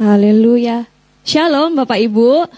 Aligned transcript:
Haleluya. 0.00 0.88
Shalom 1.28 1.76
Bapak 1.76 2.00
Ibu. 2.00 2.48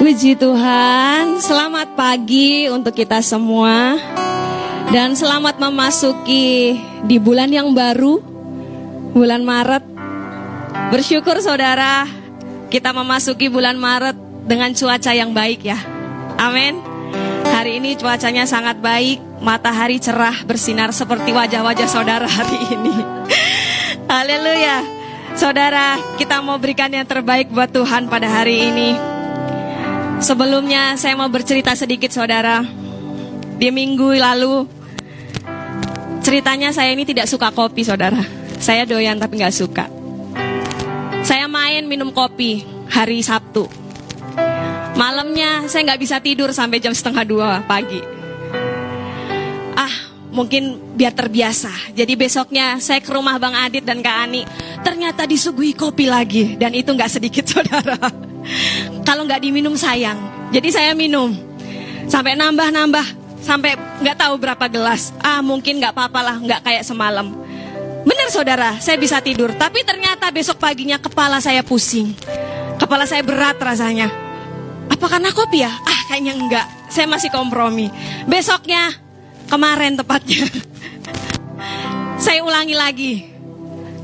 Puji 0.00 0.40
Tuhan, 0.40 1.36
selamat 1.36 1.92
pagi 1.92 2.64
untuk 2.72 2.96
kita 2.96 3.20
semua. 3.20 4.00
Dan 4.88 5.12
selamat 5.12 5.60
memasuki 5.60 6.80
di 7.04 7.16
bulan 7.20 7.52
yang 7.52 7.76
baru, 7.76 8.24
bulan 9.12 9.44
Maret. 9.44 9.84
Bersyukur 10.88 11.36
saudara, 11.44 12.08
kita 12.72 12.96
memasuki 12.96 13.52
bulan 13.52 13.76
Maret 13.76 14.16
dengan 14.48 14.72
cuaca 14.72 15.12
yang 15.12 15.36
baik 15.36 15.60
ya. 15.60 15.76
Amin. 16.40 16.80
Hari 17.52 17.84
ini 17.84 18.00
cuacanya 18.00 18.48
sangat 18.48 18.80
baik, 18.80 19.20
matahari 19.44 20.00
cerah 20.00 20.40
bersinar 20.48 20.96
seperti 20.96 21.36
wajah-wajah 21.36 21.88
saudara 21.92 22.24
hari 22.24 22.64
ini. 22.72 22.96
Haleluya. 24.08 25.03
Saudara, 25.34 25.98
kita 26.14 26.38
mau 26.46 26.62
berikan 26.62 26.86
yang 26.94 27.02
terbaik 27.02 27.50
buat 27.50 27.66
Tuhan 27.66 28.06
pada 28.06 28.30
hari 28.30 28.70
ini. 28.70 28.94
Sebelumnya 30.22 30.94
saya 30.94 31.18
mau 31.18 31.26
bercerita 31.26 31.74
sedikit 31.74 32.14
saudara. 32.14 32.62
Di 33.58 33.74
minggu 33.74 34.14
lalu, 34.14 34.62
ceritanya 36.22 36.70
saya 36.70 36.94
ini 36.94 37.02
tidak 37.02 37.26
suka 37.26 37.50
kopi 37.50 37.82
saudara. 37.82 38.22
Saya 38.62 38.86
doyan 38.86 39.18
tapi 39.18 39.42
nggak 39.42 39.54
suka. 39.54 39.90
Saya 41.26 41.50
main 41.50 41.82
minum 41.90 42.14
kopi 42.14 42.62
hari 42.86 43.18
Sabtu. 43.18 43.66
Malamnya 44.94 45.66
saya 45.66 45.82
nggak 45.90 46.00
bisa 46.00 46.22
tidur 46.22 46.54
sampai 46.54 46.78
jam 46.78 46.94
setengah 46.94 47.26
dua 47.26 47.50
pagi. 47.66 47.98
Mungkin 50.34 50.94
biar 50.98 51.14
terbiasa. 51.14 51.94
Jadi 51.94 52.18
besoknya 52.18 52.82
saya 52.82 52.98
ke 52.98 53.10
rumah 53.14 53.38
Bang 53.38 53.54
Adit 53.54 53.86
dan 53.86 54.02
Kak 54.02 54.16
Ani 54.26 54.42
ternyata 54.82 55.30
disuguhi 55.30 55.78
kopi 55.78 56.10
lagi 56.10 56.58
dan 56.58 56.74
itu 56.74 56.90
nggak 56.90 57.10
sedikit 57.10 57.46
saudara. 57.54 57.96
Kalau 59.06 59.22
nggak 59.24 59.40
diminum 59.40 59.78
sayang, 59.78 60.18
jadi 60.50 60.68
saya 60.74 60.92
minum 60.92 61.32
sampai 62.10 62.36
nambah-nambah 62.36 63.24
sampai 63.44 63.76
nggak 64.02 64.16
tahu 64.16 64.34
berapa 64.40 64.66
gelas. 64.66 65.12
Ah 65.20 65.44
mungkin 65.44 65.78
nggak 65.78 65.92
apa-apa 65.92 66.20
lah, 66.24 66.36
nggak 66.40 66.60
kayak 66.64 66.84
semalam. 66.84 67.30
Benar 68.04 68.28
saudara, 68.28 68.76
saya 68.80 69.00
bisa 69.00 69.20
tidur, 69.24 69.52
tapi 69.56 69.80
ternyata 69.80 70.28
besok 70.28 70.60
paginya 70.60 71.00
kepala 71.00 71.40
saya 71.40 71.64
pusing, 71.64 72.12
kepala 72.76 73.08
saya 73.08 73.24
berat 73.24 73.56
rasanya. 73.56 74.12
Apa 74.92 75.08
karena 75.08 75.32
kopi 75.32 75.64
ya? 75.64 75.72
Ah 75.72 76.00
kayaknya 76.12 76.36
enggak, 76.36 76.66
saya 76.92 77.08
masih 77.08 77.32
kompromi. 77.32 77.88
Besoknya, 78.28 78.92
kemarin 79.48 79.96
tepatnya, 79.98 80.44
saya 82.20 82.40
ulangi 82.44 82.76
lagi, 82.76 83.12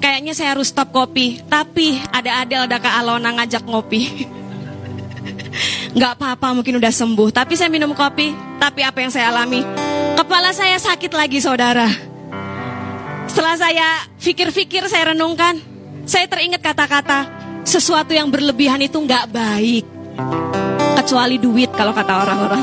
kayaknya 0.00 0.32
saya 0.32 0.56
harus 0.56 0.72
stop 0.72 0.90
kopi. 0.90 1.40
Tapi 1.46 2.00
ada 2.10 2.42
Adel, 2.42 2.66
ada 2.66 2.78
Kak 2.80 2.94
Alona 3.04 3.30
ngajak 3.36 3.64
ngopi. 3.68 4.26
Gak 5.90 6.12
apa-apa 6.16 6.54
mungkin 6.54 6.78
udah 6.78 6.92
sembuh. 6.94 7.34
Tapi 7.34 7.58
saya 7.58 7.66
minum 7.66 7.90
kopi. 7.92 8.30
Tapi 8.62 8.80
apa 8.86 8.98
yang 9.02 9.10
saya 9.10 9.34
alami? 9.34 9.66
Kepala 10.14 10.54
saya 10.54 10.78
sakit 10.78 11.10
lagi 11.10 11.42
saudara. 11.42 11.90
Setelah 13.26 13.56
saya 13.58 13.88
pikir-pikir, 14.22 14.86
saya 14.86 15.10
renungkan. 15.14 15.58
Saya 16.06 16.30
teringat 16.30 16.62
kata-kata. 16.62 17.26
Sesuatu 17.66 18.14
yang 18.14 18.30
berlebihan 18.30 18.78
itu 18.82 19.02
gak 19.02 19.30
baik. 19.30 19.84
Kecuali 21.10 21.42
duit 21.42 21.74
kalau 21.74 21.90
kata 21.90 22.22
orang-orang. 22.22 22.62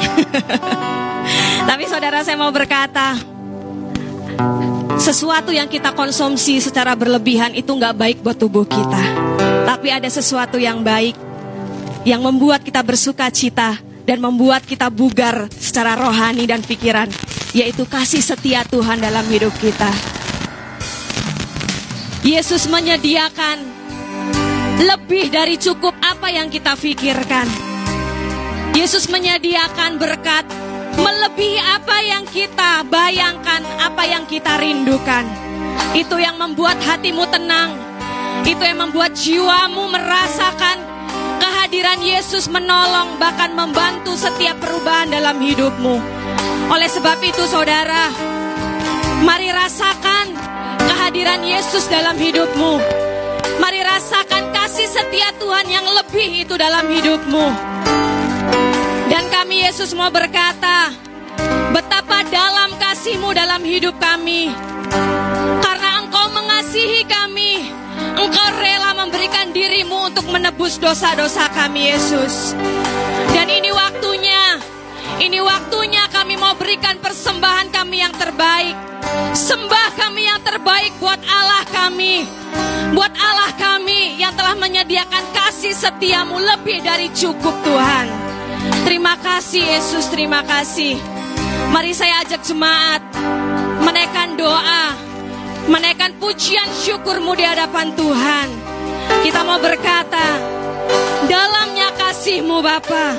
Tapi 1.67 1.84
saudara 1.84 2.23
saya 2.23 2.40
mau 2.40 2.48
berkata, 2.48 3.20
sesuatu 4.95 5.52
yang 5.52 5.67
kita 5.67 5.92
konsumsi 5.92 6.64
secara 6.64 6.95
berlebihan 6.95 7.52
itu 7.59 7.68
nggak 7.68 7.92
baik 8.00 8.18
buat 8.23 8.40
tubuh 8.40 8.64
kita. 8.64 9.03
Tapi 9.68 9.92
ada 9.92 10.08
sesuatu 10.08 10.56
yang 10.56 10.80
baik 10.80 11.20
yang 12.08 12.23
membuat 12.23 12.64
kita 12.64 12.80
bersuka 12.88 13.28
cita 13.36 13.84
dan 14.08 14.24
membuat 14.24 14.64
kita 14.64 14.88
bugar 14.88 15.52
secara 15.52 16.00
rohani 16.00 16.47
dan 16.47 16.64
pikiran, 16.64 17.12
yaitu 17.52 17.84
kasih 17.84 18.24
setia 18.24 18.64
Tuhan 18.64 19.03
dalam 19.03 19.28
hidup 19.28 19.52
kita. 19.59 19.91
Yesus 22.24 22.72
menyediakan 22.72 23.59
lebih 24.88 25.35
dari 25.35 25.59
cukup 25.59 25.91
apa 26.00 26.31
yang 26.31 26.47
kita 26.47 26.79
pikirkan. 26.79 27.75
Yesus 28.78 29.10
menyediakan 29.10 29.98
berkat 29.98 30.46
melebihi 31.02 31.58
apa 31.58 31.98
yang 31.98 32.30
kita 32.30 32.86
bayangkan, 32.86 33.66
apa 33.82 34.06
yang 34.06 34.30
kita 34.30 34.54
rindukan. 34.62 35.26
Itu 35.98 36.22
yang 36.22 36.38
membuat 36.38 36.78
hatimu 36.86 37.26
tenang. 37.26 37.74
Itu 38.46 38.62
yang 38.62 38.86
membuat 38.86 39.18
jiwamu 39.18 39.90
merasakan 39.90 40.78
kehadiran 41.42 42.06
Yesus 42.06 42.46
menolong 42.54 43.18
bahkan 43.18 43.58
membantu 43.58 44.14
setiap 44.14 44.62
perubahan 44.62 45.09
dalam 45.09 45.42
hidupmu. 45.42 45.98
Oleh 46.70 46.86
sebab 46.86 47.18
itu 47.26 47.50
saudara, 47.50 48.14
mari 49.26 49.50
rasakan 49.50 50.38
kehadiran 50.86 51.42
Yesus 51.42 51.90
dalam 51.90 52.14
hidupmu. 52.14 52.78
Mari 53.58 53.82
rasakan 53.82 54.54
kasih 54.54 54.86
setia 54.86 55.34
Tuhan 55.42 55.66
yang 55.66 55.90
lebih 55.98 56.46
itu 56.46 56.54
dalam 56.54 56.86
hidupmu. 56.86 57.74
Dan 59.08 59.24
kami 59.31 59.63
Yesus 59.63 59.96
mau 59.96 60.12
berkata, 60.12 60.91
betapa 61.72 62.25
dalam 62.28 62.75
kasihmu 62.78 63.31
dalam 63.31 63.62
hidup 63.63 63.96
kami. 64.02 64.52
Karena 65.62 66.03
engkau 66.03 66.25
mengasihi 66.34 67.06
kami, 67.06 67.69
engkau 68.18 68.47
rela 68.58 68.97
memberikan 68.97 69.52
dirimu 69.53 70.09
untuk 70.12 70.25
menebus 70.31 70.80
dosa-dosa 70.81 71.52
kami 71.53 71.91
Yesus. 71.91 72.56
Dan 73.35 73.47
ini 73.52 73.69
waktunya, 73.69 74.58
ini 75.22 75.40
waktunya 75.44 76.03
kami 76.09 76.35
mau 76.35 76.58
berikan 76.58 76.97
persembahan 76.97 77.69
kami 77.72 78.02
yang 78.02 78.14
terbaik. 78.16 78.75
Sembah 79.38 79.88
kami 79.96 80.28
yang 80.28 80.41
terbaik 80.41 80.91
buat 81.00 81.22
Allah 81.29 81.64
kami. 81.69 82.25
Buat 82.91 83.14
Allah 83.14 83.52
kami 83.56 84.18
yang 84.18 84.34
telah 84.34 84.58
menyediakan 84.58 85.24
kasih 85.31 85.75
setiamu 85.75 86.41
lebih 86.41 86.81
dari 86.81 87.08
cukup 87.14 87.53
Tuhan. 87.62 88.37
Terima 88.85 89.16
kasih 89.19 89.63
Yesus, 89.63 90.05
terima 90.11 90.41
kasih. 90.44 91.00
Mari 91.72 91.91
saya 91.91 92.23
ajak 92.23 92.41
jemaat 92.47 93.01
menaikkan 93.83 94.35
doa, 94.35 94.95
menaikkan 95.72 96.16
pujian 96.19 96.67
syukurmu 96.72 97.35
di 97.35 97.44
hadapan 97.44 97.91
Tuhan. 97.95 98.47
Kita 99.23 99.44
mau 99.47 99.59
berkata, 99.59 100.28
dalamnya 101.28 101.91
kasihmu 101.95 102.59
Bapa 102.63 103.16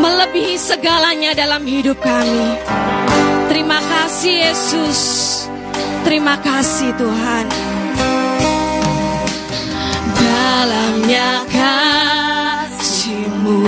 melebihi 0.00 0.56
segalanya 0.58 1.32
dalam 1.36 1.64
hidup 1.64 2.00
kami. 2.00 2.56
Terima 3.52 3.80
kasih 3.80 4.48
Yesus, 4.48 5.00
terima 6.04 6.36
kasih 6.40 6.92
Tuhan. 6.96 7.46
Dalamnya 10.16 11.44
kasihmu. 12.72 13.60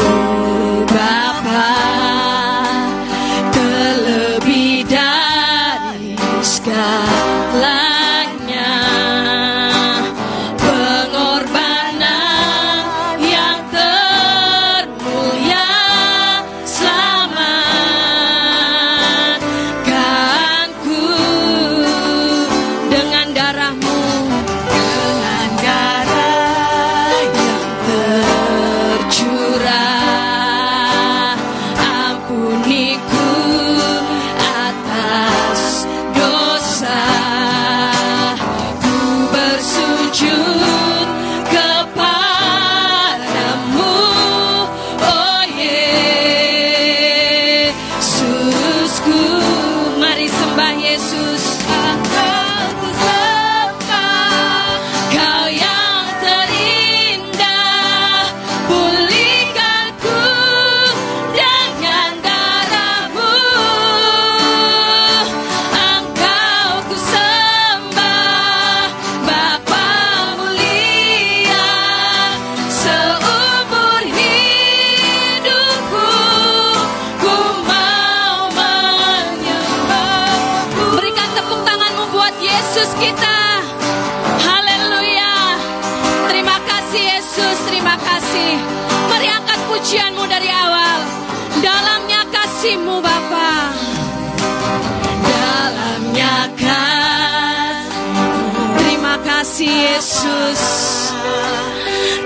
Yesus. 100.05 100.65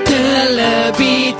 Terlebih 0.02 1.37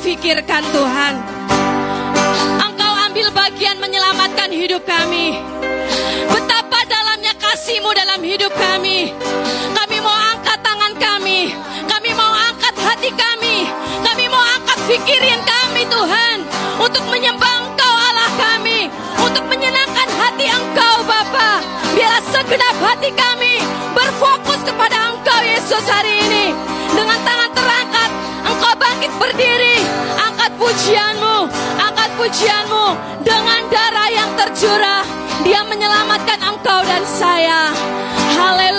pikirkan 0.00 0.64
Tuhan 0.72 1.14
Engkau 2.56 2.92
ambil 3.08 3.28
bagian 3.36 3.76
menyelamatkan 3.80 4.48
hidup 4.48 4.80
kami. 4.88 5.36
Betapa 6.30 6.78
dalamnya 6.88 7.34
kasihmu 7.36 7.90
dalam 7.92 8.20
hidup 8.22 8.52
kami. 8.54 9.12
Kami 9.76 9.96
mau 10.00 10.16
angkat 10.36 10.58
tangan 10.62 10.94
kami. 10.96 11.52
Kami 11.84 12.10
mau 12.14 12.32
angkat 12.32 12.74
hati 12.80 13.10
kami. 13.12 13.66
Kami 14.00 14.24
mau 14.30 14.40
angkat 14.40 14.78
pikirin 14.88 15.40
kami 15.42 15.82
Tuhan. 15.90 16.36
Untuk 16.80 17.04
menyembah 17.10 17.52
Engkau 17.66 17.92
Allah 17.92 18.30
kami. 18.38 18.88
Untuk 19.20 19.44
menyenangkan 19.50 20.08
hati 20.16 20.46
Engkau 20.48 20.96
Bapa. 21.04 21.60
Biarlah 21.92 22.24
segenap 22.30 22.76
hati 22.78 23.10
kami 23.12 23.58
berfokus 23.92 24.60
kepada 24.62 24.96
Engkau 25.12 25.40
Yesus 25.42 25.84
hari 25.90 26.14
ini. 26.24 26.54
Dengan 26.94 27.18
tangan 27.26 27.50
terangkat, 27.52 28.10
Engkau 28.46 28.72
bangkit 28.78 29.12
berdiri. 29.18 29.89
Pujianmu, 30.60 31.48
angkat 31.80 32.10
pujianmu 32.20 32.86
dengan 33.24 33.64
darah 33.72 34.08
yang 34.12 34.30
tercurah. 34.36 35.02
Dia 35.40 35.64
menyelamatkan 35.64 36.36
engkau 36.36 36.84
dan 36.84 37.00
saya. 37.08 37.72
Haleluya, 38.36 38.69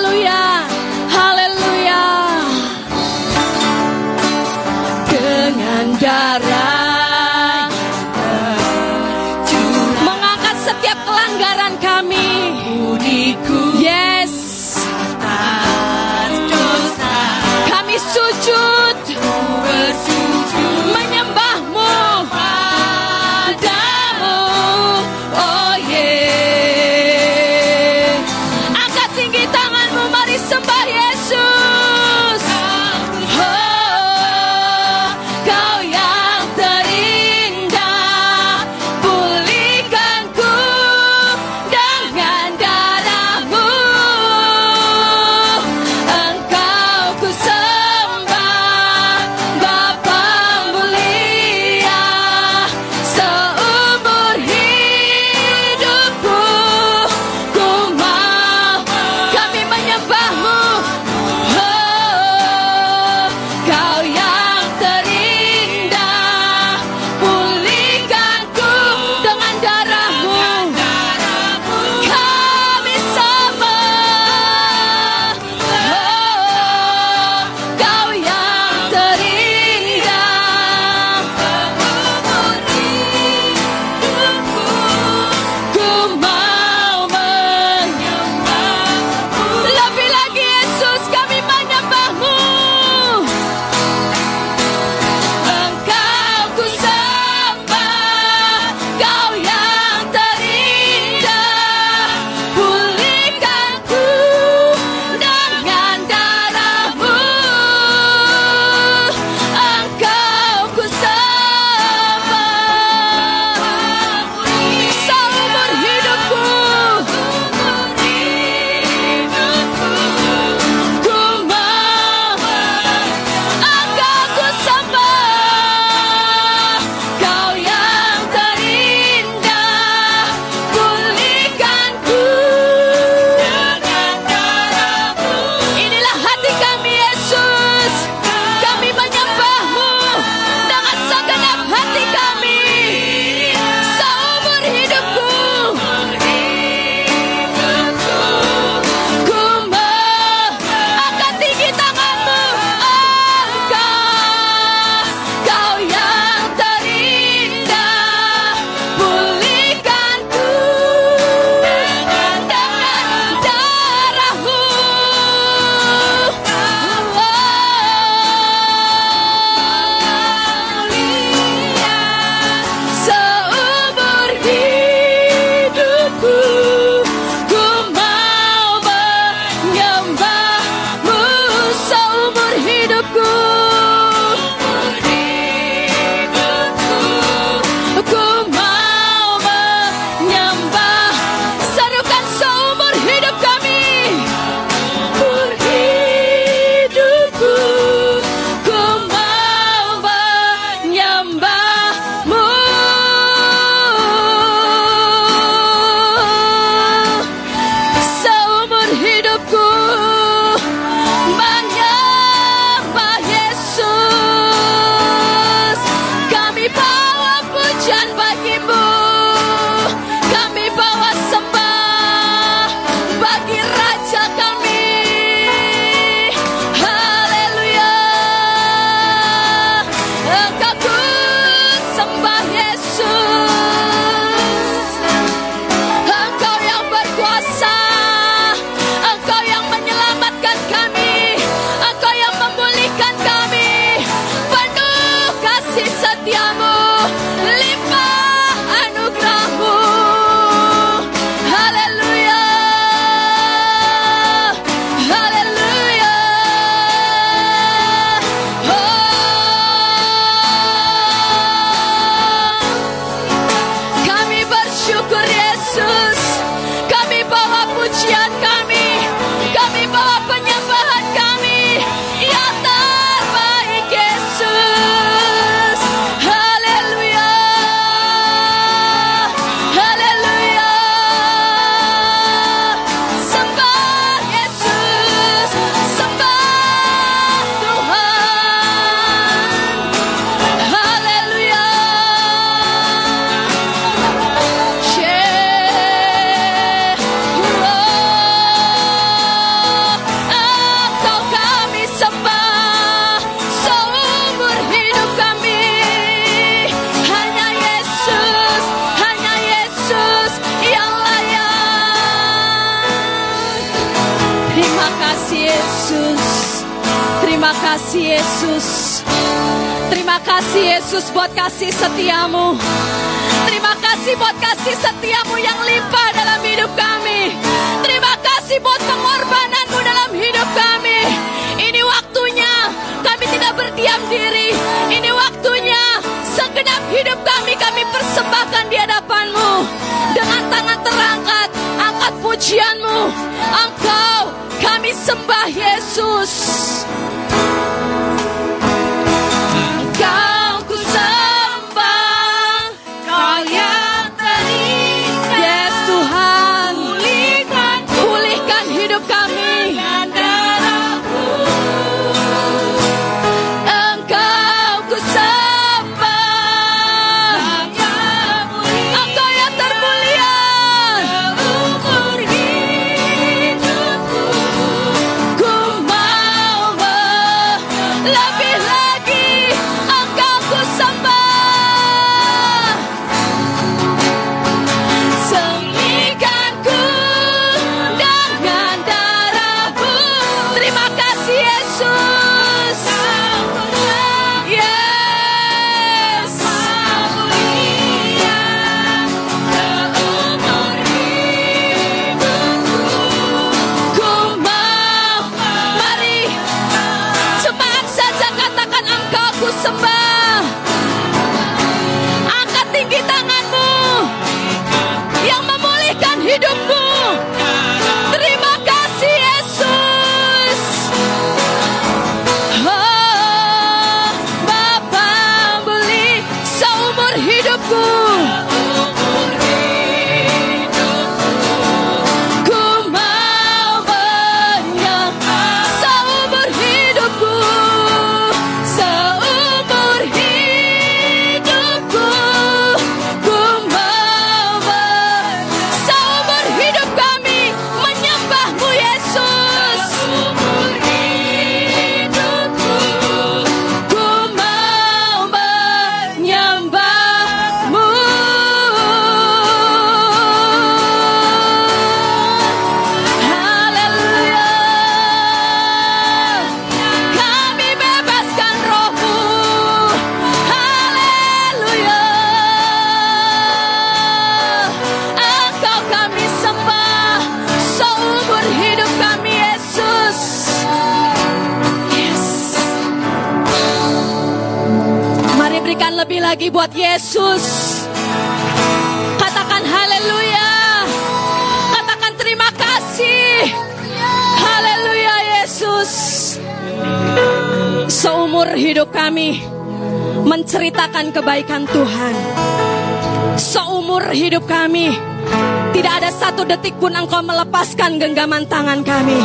engkau 507.71 507.87
melepaskan 507.87 507.99
genggaman 507.99 508.43
tangan 508.51 508.79
kami. 508.83 509.21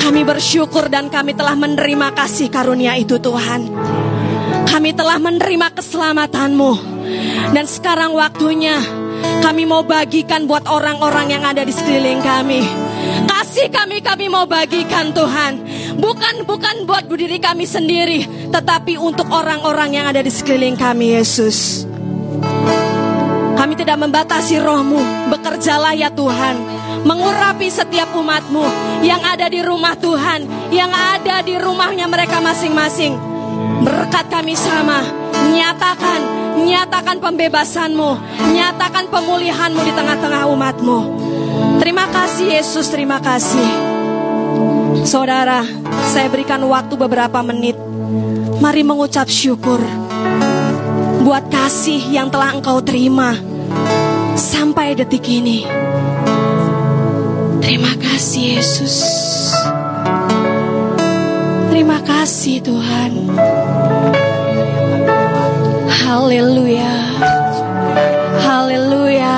Kami 0.00 0.22
bersyukur 0.24 0.88
dan 0.88 1.12
kami 1.12 1.36
telah 1.36 1.52
menerima 1.52 2.16
kasih 2.16 2.48
karunia 2.48 2.96
itu 2.96 3.20
Tuhan. 3.20 3.68
Kami 4.64 4.90
telah 4.96 5.20
menerima 5.20 5.68
keselamatanmu. 5.76 6.72
Dan 7.52 7.64
sekarang 7.68 8.16
waktunya 8.16 8.80
kami 9.44 9.68
mau 9.68 9.84
bagikan 9.84 10.48
buat 10.48 10.64
orang-orang 10.68 11.36
yang 11.36 11.44
ada 11.44 11.64
di 11.64 11.72
sekeliling 11.72 12.24
kami. 12.24 12.64
Kasih 13.28 13.68
kami 13.68 14.00
kami 14.00 14.32
mau 14.32 14.48
bagikan 14.48 15.12
Tuhan. 15.12 15.52
Bukan 15.98 16.46
bukan 16.48 16.86
buat 16.88 17.04
diri 17.10 17.36
kami 17.42 17.66
sendiri, 17.66 18.48
tetapi 18.48 18.96
untuk 18.96 19.28
orang-orang 19.28 19.98
yang 19.98 20.06
ada 20.08 20.22
di 20.22 20.30
sekeliling 20.30 20.78
kami 20.78 21.18
Yesus. 21.18 21.87
Tidak 23.88 24.04
membatasi 24.04 24.60
rohmu, 24.60 25.00
bekerjalah 25.32 25.96
ya 25.96 26.12
Tuhan. 26.12 26.60
Mengurapi 27.08 27.72
setiap 27.72 28.12
umatmu 28.12 28.60
yang 29.00 29.16
ada 29.24 29.48
di 29.48 29.64
rumah 29.64 29.96
Tuhan, 29.96 30.44
yang 30.68 30.92
ada 30.92 31.40
di 31.40 31.56
rumahnya 31.56 32.04
mereka 32.04 32.36
masing-masing. 32.36 33.16
Berkat 33.88 34.28
kami 34.28 34.52
sama, 34.60 35.00
nyatakan, 35.56 36.20
nyatakan 36.68 37.16
pembebasanmu, 37.16 38.10
nyatakan 38.52 39.08
pemulihanmu 39.08 39.80
di 39.80 39.92
tengah-tengah 39.96 40.52
umatmu. 40.52 40.98
Terima 41.80 42.12
kasih 42.12 42.60
Yesus, 42.60 42.92
terima 42.92 43.24
kasih. 43.24 43.72
Saudara, 45.08 45.64
saya 46.12 46.28
berikan 46.28 46.60
waktu 46.68 46.92
beberapa 46.92 47.40
menit. 47.40 47.80
Mari 48.60 48.84
mengucap 48.84 49.32
syukur 49.32 49.80
buat 51.24 51.48
kasih 51.48 52.12
yang 52.12 52.28
telah 52.28 52.52
engkau 52.52 52.84
terima 52.84 53.47
sampai 54.38 54.94
detik 54.96 55.26
ini. 55.28 55.66
Terima 57.58 57.92
kasih 58.00 58.56
Yesus. 58.56 58.96
Terima 61.68 62.00
kasih 62.00 62.64
Tuhan. 62.64 63.12
Haleluya. 65.88 66.94
Haleluya. 68.40 69.36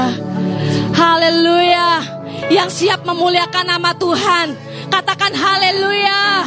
Haleluya. 0.94 1.88
Yang 2.50 2.70
siap 2.70 3.02
memuliakan 3.02 3.66
nama 3.66 3.90
Tuhan. 3.98 4.54
Katakan 4.86 5.34
haleluya. 5.34 6.46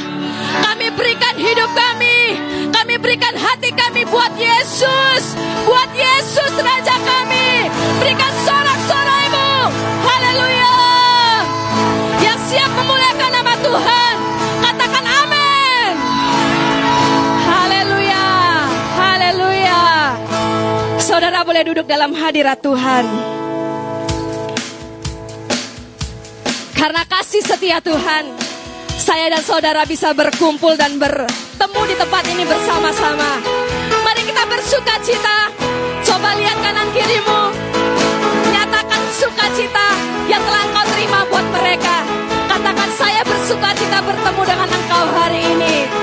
Kami 0.63 0.87
berikan 0.95 1.35
hidup 1.35 1.71
kami. 1.75 2.39
Kami 2.71 2.95
berikan 2.99 3.35
hati 3.35 3.75
kami 3.75 4.07
buat 4.07 4.31
Yesus. 4.39 5.35
Buat 5.67 5.91
Yesus. 5.91 6.62
Berikan 8.01 8.33
sorak-soraimu. 8.45 9.49
Haleluya. 10.05 10.75
Yang 12.23 12.39
siap 12.49 12.71
memuliakan 12.73 13.31
nama 13.33 13.53
Tuhan. 13.59 14.15
Katakan 14.63 15.05
amin. 15.05 15.93
Haleluya. 17.45 18.25
Haleluya. 18.97 19.81
Saudara 20.97 21.43
boleh 21.43 21.63
duduk 21.67 21.85
dalam 21.89 22.15
hadirat 22.15 22.61
Tuhan. 22.63 23.05
Karena 26.83 27.07
kasih 27.07 27.39
setia 27.39 27.79
Tuhan, 27.79 28.27
saya 28.99 29.31
dan 29.31 29.39
saudara 29.39 29.87
bisa 29.87 30.11
berkumpul 30.11 30.75
dan 30.75 30.99
bertemu 30.99 31.81
di 31.87 31.95
tempat 31.95 32.23
ini 32.27 32.43
bersama-sama. 32.43 33.39
Mari 34.03 34.27
kita 34.27 34.43
bersuka 34.43 34.95
cita. 34.99 35.47
Coba 36.03 36.35
lihat 36.35 36.59
kanan 36.59 36.91
kirimu 36.91 37.42
sukacita 39.43 39.87
yang 40.31 40.39
telah 40.39 40.63
engkau 40.71 40.85
terima 40.95 41.19
buat 41.27 41.43
mereka. 41.51 42.07
Katakan 42.47 42.89
saya 42.95 43.19
bersuka 43.27 43.75
cita 43.75 43.99
bertemu 43.99 44.41
dengan 44.47 44.69
engkau 44.71 45.03
hari 45.19 45.39
ini. 45.43 46.02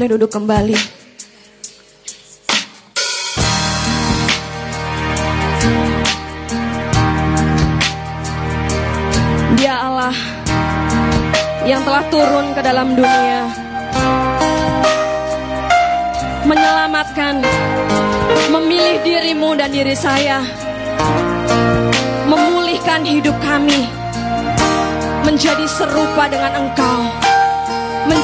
Boleh 0.00 0.16
duduk 0.16 0.32
kembali. 0.32 0.89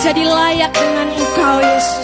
Menjadi 0.06 0.30
layak 0.30 0.70
dengan 0.70 1.08
engkau 1.18 1.58
Yesus 1.58 1.95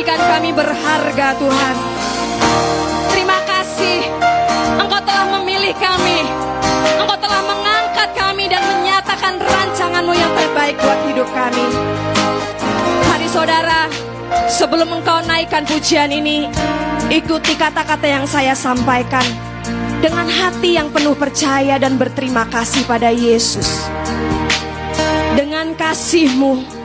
menjadikan 0.00 0.32
kami 0.32 0.50
berharga 0.56 1.28
Tuhan. 1.36 1.76
Terima 3.12 3.38
kasih. 3.44 4.00
Engkau 4.80 4.96
telah 5.04 5.28
memilih 5.36 5.76
kami. 5.76 6.24
Engkau 7.04 7.20
telah 7.20 7.44
mengangkat 7.44 8.08
kami 8.16 8.48
dan 8.48 8.64
menyatakan 8.64 9.36
rancanganmu 9.36 10.16
yang 10.16 10.32
terbaik 10.32 10.80
buat 10.80 11.00
hidup 11.04 11.28
kami. 11.36 11.66
Mari 13.12 13.28
saudara 13.28 13.92
Sebelum 14.48 14.88
engkau 14.88 15.20
naikkan 15.28 15.68
pujian 15.68 16.08
ini 16.08 16.48
Ikuti 17.12 17.52
kata-kata 17.60 18.08
yang 18.08 18.24
saya 18.24 18.56
sampaikan. 18.56 19.28
Dengan 20.00 20.32
hati 20.32 20.80
yang 20.80 20.88
penuh 20.88 21.12
percaya 21.12 21.76
dan 21.76 22.00
berterima 22.00 22.48
kasih 22.48 22.88
pada 22.88 23.12
Yesus. 23.12 23.84
Dengan 25.36 25.76
kasihmu 25.76 26.79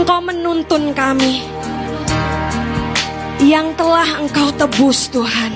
Engkau 0.00 0.16
menuntun 0.24 0.96
kami 0.96 1.44
Yang 3.36 3.76
telah 3.76 4.08
engkau 4.16 4.48
tebus 4.56 5.12
Tuhan. 5.12 5.52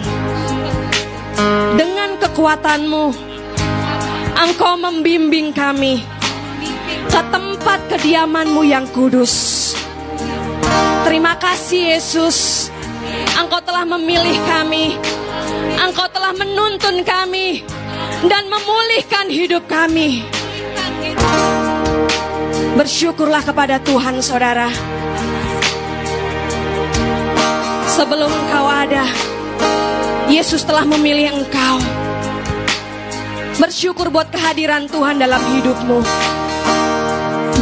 Dengan 1.80 2.20
kekuatanmu 2.20 3.04
Engkau 4.36 4.76
membimbing 4.76 5.48
kami 5.48 6.04
Ke 7.08 7.24
tempat 7.32 7.88
kediamanmu 7.88 8.68
yang 8.68 8.84
kudus. 8.92 9.72
Terima 11.08 11.40
kasih 11.40 11.96
Yesus. 11.96 12.68
Engkau 13.40 13.64
telah 13.64 13.88
memilih 13.96 14.36
kami. 14.44 15.00
Engkau 15.80 16.04
telah 16.12 16.36
menuntun 16.36 17.00
kami 17.00 17.64
Dan 18.28 18.52
memulihkan 18.52 19.32
hidup 19.32 19.64
kami 19.64 20.43
Bersyukurlah 22.74 23.46
kepada 23.46 23.78
Tuhan 23.78 24.18
saudara. 24.18 24.66
Sebelum 27.86 28.26
engkau 28.26 28.66
ada 28.66 29.06
Yesus 30.26 30.66
telah 30.66 30.82
memilih 30.82 31.30
engkau. 31.30 31.78
Bersyukur 33.62 34.10
buat 34.10 34.26
kehadiran 34.34 34.90
Tuhan 34.90 35.22
dalam 35.22 35.38
hidupmu. 35.38 36.02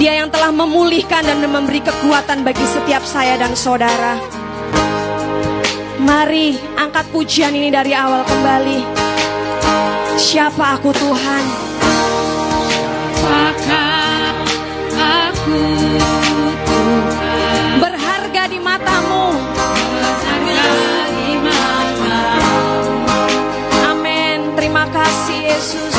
Dia 0.00 0.24
yang 0.24 0.32
telah 0.32 0.48
memulihkan 0.48 1.28
dan 1.28 1.44
memberi 1.44 1.84
kekuatan 1.84 2.40
bagi 2.40 2.64
setiap 2.64 3.04
saya 3.04 3.36
dan 3.36 3.52
saudara. 3.52 4.16
Mari 6.00 6.56
angkat 6.80 7.04
pujian 7.12 7.52
ini 7.52 7.68
dari 7.68 7.92
awal 7.92 8.24
kembali. 8.24 8.80
Siapa 10.16 10.80
aku 10.80 10.88
Tuhan? 10.96 11.71
Terima 24.52 24.86
kasih 24.88 25.38
Yesus 25.42 25.91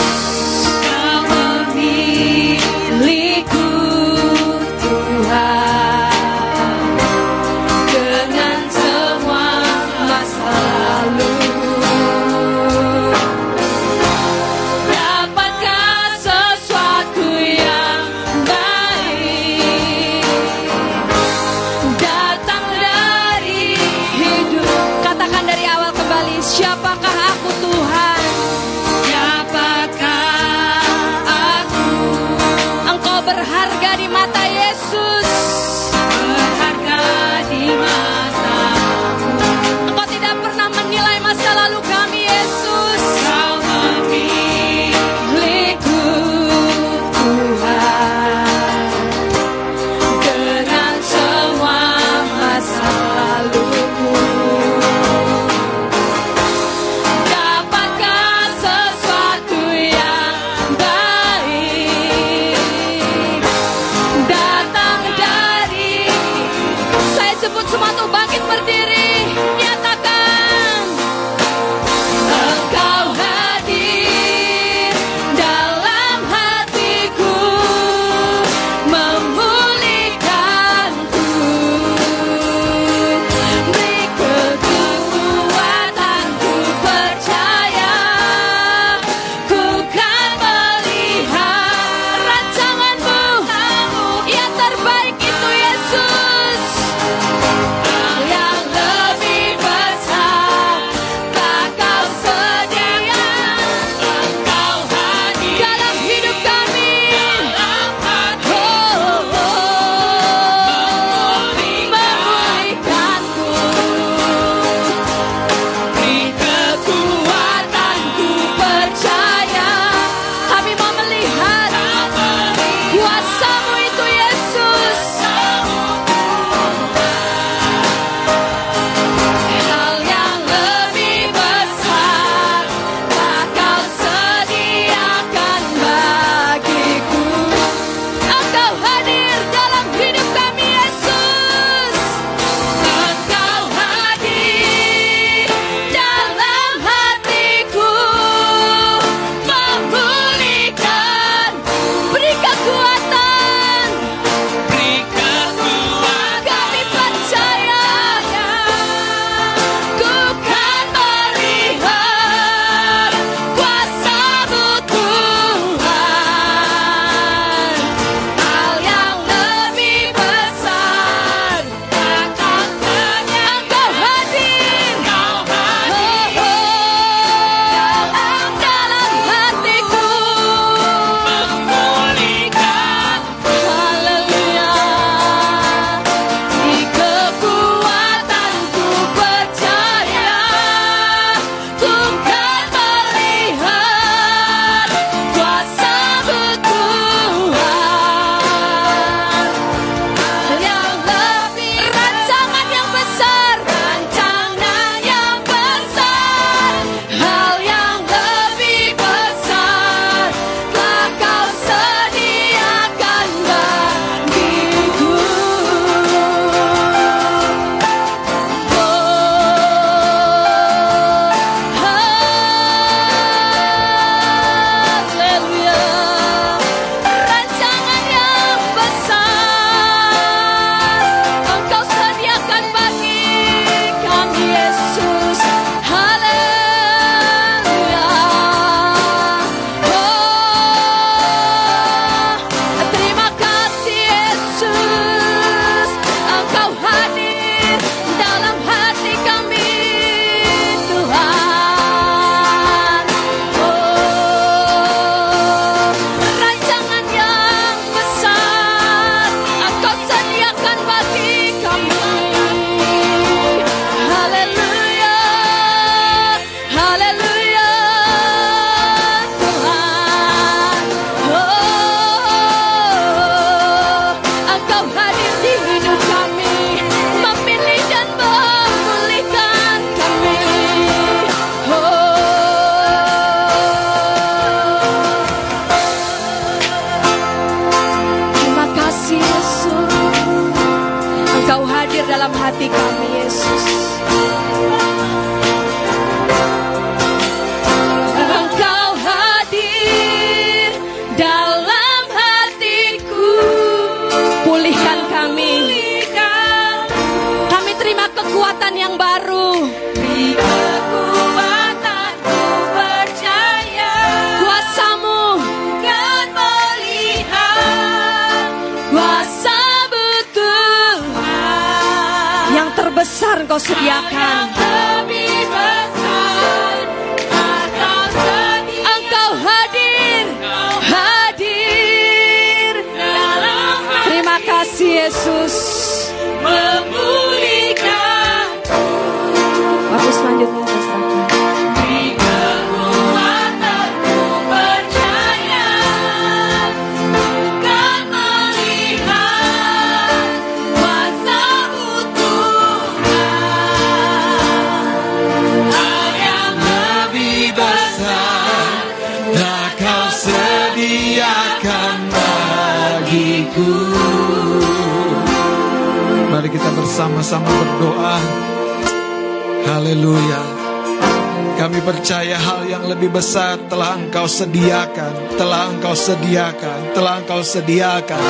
sediakan, 374.43 375.39
telah 375.39 375.71
engkau 375.71 375.95
sediakan, 375.95 376.91
telah 376.91 377.23
engkau 377.23 377.39
sediakan, 377.39 378.23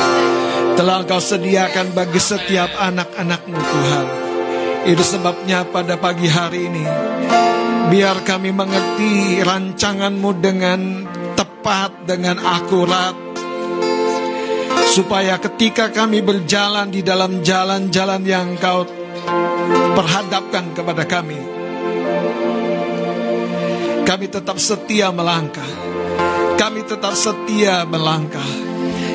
telah 0.78 1.02
engkau 1.02 1.18
sediakan 1.18 1.90
bagi 1.90 2.22
setiap 2.22 2.70
anak-anakmu 2.78 3.58
Tuhan. 3.58 4.06
Itu 4.94 5.02
sebabnya 5.02 5.66
pada 5.66 5.98
pagi 5.98 6.30
hari 6.30 6.70
ini, 6.70 6.86
biar 7.90 8.22
kami 8.22 8.54
mengerti 8.54 9.42
rancanganmu 9.42 10.30
dengan 10.38 10.80
tepat, 11.34 12.06
dengan 12.06 12.38
akurat, 12.38 13.18
supaya 14.94 15.42
ketika 15.42 15.90
kami 15.90 16.22
berjalan 16.22 16.94
di 16.94 17.02
dalam 17.02 17.42
jalan-jalan 17.42 18.22
yang 18.22 18.54
kau 18.62 18.86
perhadapkan 19.98 20.78
kepada 20.78 21.02
kami, 21.10 21.42
kami 24.06 24.30
tetap 24.30 24.62
setia 24.62 25.10
melangkah. 25.10 25.93
Kami 26.54 26.80
tetap 26.86 27.14
setia 27.18 27.82
melangkah. 27.86 28.50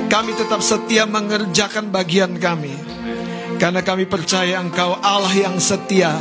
Kami 0.09 0.31
tetap 0.33 0.59
setia 0.65 1.05
mengerjakan 1.05 1.93
bagian 1.93 2.35
kami. 2.41 2.73
Karena 3.59 3.83
kami 3.83 4.07
percaya 4.07 4.63
Engkau 4.63 4.95
Allah 5.03 5.35
yang 5.35 5.59
setia, 5.59 6.15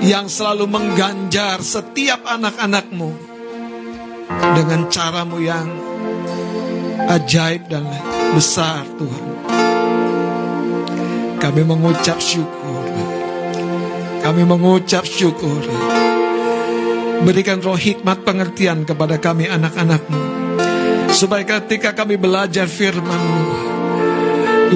yang 0.00 0.24
selalu 0.26 0.64
mengganjar 0.64 1.60
setiap 1.60 2.24
anak-anakmu 2.24 3.12
dengan 4.56 4.88
caramu 4.88 5.38
yang 5.38 5.68
ajaib 7.12 7.68
dan 7.68 7.84
besar 8.32 8.88
Tuhan. 8.96 9.26
Kami 11.38 11.62
mengucap 11.62 12.18
syukur. 12.18 12.84
Kami 14.24 14.42
mengucap 14.42 15.06
syukur. 15.06 15.62
Berikan 17.22 17.62
roh 17.62 17.78
hikmat 17.78 18.26
pengertian 18.26 18.82
kepada 18.82 19.20
kami 19.22 19.46
anak-anakmu. 19.46 20.37
Supaya 21.18 21.42
ketika 21.42 21.98
kami 21.98 22.14
belajar 22.14 22.70
firman-Mu, 22.70 23.42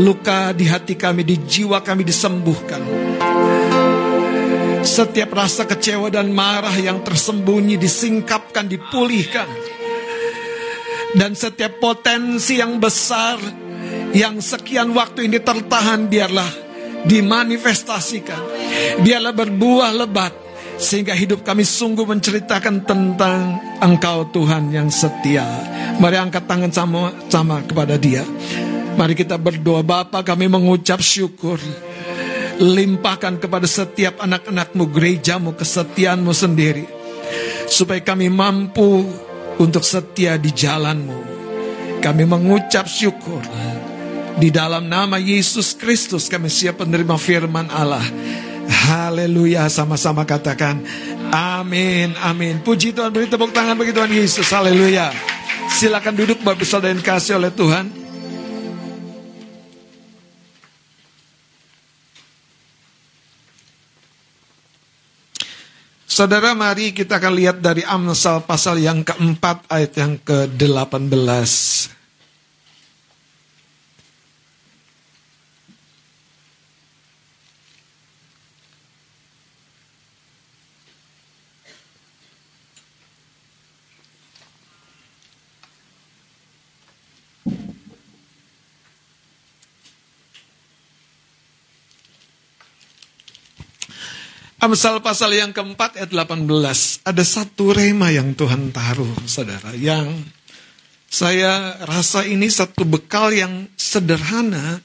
luka 0.02 0.50
di 0.50 0.66
hati 0.66 0.98
kami, 0.98 1.22
di 1.22 1.38
jiwa 1.38 1.78
kami 1.86 2.02
disembuhkan. 2.02 2.82
Setiap 4.82 5.30
rasa 5.30 5.70
kecewa 5.70 6.10
dan 6.10 6.34
marah 6.34 6.74
yang 6.74 7.06
tersembunyi 7.06 7.78
disingkapkan, 7.78 8.66
dipulihkan. 8.66 9.46
Dan 11.14 11.38
setiap 11.38 11.78
potensi 11.78 12.58
yang 12.58 12.82
besar 12.82 13.38
yang 14.10 14.42
sekian 14.42 14.90
waktu 14.98 15.30
ini 15.30 15.38
tertahan 15.38 16.10
biarlah 16.10 16.50
dimanifestasikan. 17.06 18.42
Biarlah 18.98 19.30
berbuah 19.30 19.94
lebat 19.94 20.41
sehingga 20.82 21.14
hidup 21.14 21.46
kami 21.46 21.62
sungguh 21.62 22.02
menceritakan 22.02 22.82
tentang 22.82 23.62
Engkau 23.78 24.26
Tuhan 24.34 24.74
yang 24.74 24.90
setia. 24.90 25.46
Mari 26.02 26.18
angkat 26.18 26.50
tangan 26.50 26.74
sama 26.74 27.14
sama 27.30 27.62
kepada 27.62 27.94
Dia. 27.94 28.26
Mari 28.98 29.14
kita 29.14 29.38
berdoa 29.38 29.86
Bapa 29.86 30.26
kami 30.26 30.50
mengucap 30.50 30.98
syukur. 30.98 31.62
Limpahkan 32.58 33.38
kepada 33.38 33.64
setiap 33.64 34.20
anak-anakmu 34.20 34.90
gerejamu 34.90 35.54
kesetiaanmu 35.54 36.34
sendiri. 36.34 36.84
Supaya 37.70 38.02
kami 38.02 38.28
mampu 38.28 39.06
untuk 39.56 39.86
setia 39.86 40.36
di 40.36 40.50
jalanmu. 40.50 41.30
Kami 42.02 42.22
mengucap 42.26 42.90
syukur. 42.90 43.40
Di 44.36 44.50
dalam 44.50 44.90
nama 44.90 45.16
Yesus 45.22 45.78
Kristus 45.78 46.26
kami 46.26 46.50
siap 46.50 46.82
menerima 46.82 47.16
firman 47.16 47.70
Allah. 47.70 48.04
Haleluya 48.68 49.66
sama-sama 49.72 50.22
katakan 50.26 50.82
amin 51.32 52.12
amin. 52.20 52.60
Puji 52.60 52.92
Tuhan 52.92 53.10
beri 53.10 53.26
tepuk 53.26 53.50
tangan 53.50 53.74
bagi 53.74 53.94
Tuhan 53.94 54.12
Yesus. 54.12 54.46
Haleluya. 54.52 55.10
Silakan 55.72 56.14
duduk 56.18 56.44
Bapak 56.44 56.68
Saudara 56.68 56.92
yang 56.92 57.00
kasih 57.00 57.40
oleh 57.40 57.54
Tuhan. 57.54 58.02
Saudara 66.12 66.52
mari 66.52 66.92
kita 66.92 67.16
akan 67.16 67.32
lihat 67.40 67.64
dari 67.64 67.80
Amsal 67.88 68.44
pasal 68.44 68.84
yang 68.84 69.00
keempat 69.00 69.64
ayat 69.72 69.96
yang 69.96 70.20
ke-18. 70.20 71.08
Amsal 94.62 95.02
pasal 95.02 95.34
yang 95.34 95.50
keempat 95.50 95.98
ayat 95.98 96.14
18. 96.14 96.46
Ada 97.02 97.24
satu 97.26 97.74
rema 97.74 98.14
yang 98.14 98.30
Tuhan 98.38 98.70
taruh, 98.70 99.10
saudara. 99.26 99.74
Yang 99.74 100.22
saya 101.10 101.82
rasa 101.82 102.22
ini 102.22 102.46
satu 102.46 102.86
bekal 102.86 103.34
yang 103.34 103.66
sederhana. 103.74 104.78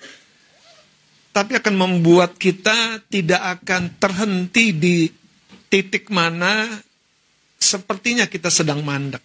Tapi 1.29 1.61
akan 1.61 1.77
membuat 1.77 2.41
kita 2.41 3.05
tidak 3.05 3.61
akan 3.61 4.01
terhenti 4.01 4.73
di 4.73 5.13
titik 5.69 6.09
mana 6.09 6.65
sepertinya 7.61 8.25
kita 8.25 8.49
sedang 8.49 8.81
mandek. 8.81 9.21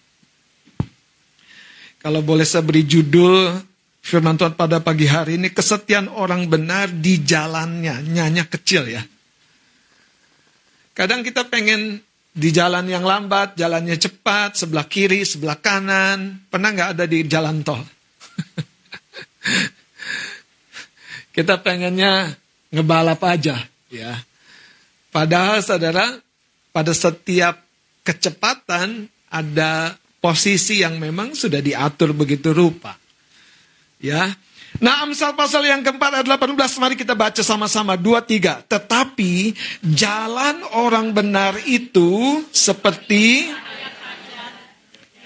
Kalau 1.96 2.20
boleh 2.20 2.44
saya 2.44 2.60
beri 2.60 2.84
judul 2.84 3.56
firman 4.04 4.36
Tuhan 4.36 4.52
pada 4.52 4.84
pagi 4.84 5.08
hari 5.08 5.40
ini. 5.40 5.48
Kesetiaan 5.48 6.12
orang 6.12 6.44
benar 6.44 6.92
di 6.92 7.24
jalannya. 7.24 8.04
Nyanya 8.04 8.44
kecil 8.52 8.92
ya. 8.92 9.00
Kadang 10.92 11.24
kita 11.24 11.48
pengen 11.48 12.04
di 12.32 12.48
jalan 12.48 12.88
yang 12.88 13.04
lambat, 13.04 13.56
jalannya 13.56 13.96
cepat, 13.96 14.56
sebelah 14.56 14.88
kiri, 14.88 15.24
sebelah 15.24 15.60
kanan. 15.60 16.40
Pernah 16.48 16.70
nggak 16.72 16.90
ada 16.96 17.04
di 17.08 17.24
jalan 17.28 17.64
tol? 17.64 17.80
kita 21.36 21.60
pengennya 21.60 22.32
ngebalap 22.72 23.20
aja, 23.24 23.56
ya. 23.92 24.16
Padahal 25.12 25.60
saudara, 25.60 26.16
pada 26.72 26.96
setiap 26.96 27.60
kecepatan 28.00 29.12
ada 29.28 29.92
posisi 30.24 30.80
yang 30.80 30.96
memang 30.96 31.36
sudah 31.36 31.60
diatur 31.60 32.16
begitu 32.16 32.56
rupa. 32.56 32.96
Ya, 34.00 34.32
Nah 34.82 35.06
Amsal 35.06 35.38
pasal 35.38 35.62
yang 35.62 35.86
keempat 35.86 36.20
ayat 36.20 36.26
18 36.26 36.58
mari 36.82 36.98
kita 36.98 37.14
baca 37.14 37.38
sama-sama 37.38 37.94
dua 37.94 38.18
tiga. 38.26 38.66
Tetapi 38.66 39.54
jalan 39.94 40.58
orang 40.74 41.14
benar 41.14 41.54
itu 41.70 42.42
seperti 42.50 43.46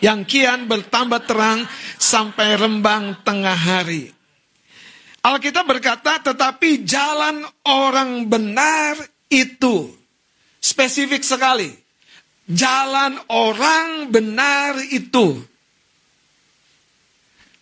yang 0.05 0.29
kian 0.29 0.69
bertambah 0.69 1.25
terang 1.25 1.65
sampai 1.97 2.61
rembang 2.61 3.25
tengah 3.25 3.57
hari. 3.57 4.13
Alkitab 5.25 5.65
berkata, 5.67 6.23
tetapi 6.23 6.87
jalan 6.87 7.43
orang 7.65 8.29
benar 8.29 8.95
itu 9.33 9.91
spesifik 10.61 11.25
sekali. 11.25 11.73
Jalan 12.47 13.19
orang 13.33 14.13
benar 14.13 14.79
itu. 14.93 15.56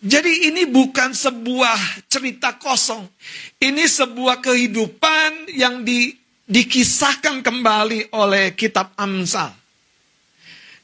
Jadi 0.05 0.53
ini 0.53 0.69
bukan 0.69 1.17
sebuah 1.17 2.05
cerita 2.05 2.61
kosong. 2.61 3.09
Ini 3.57 3.89
sebuah 3.89 4.37
kehidupan 4.37 5.49
yang 5.57 5.81
di, 5.81 6.13
dikisahkan 6.45 7.41
kembali 7.41 8.13
oleh 8.13 8.53
kitab 8.53 8.93
Amsal. 9.01 9.49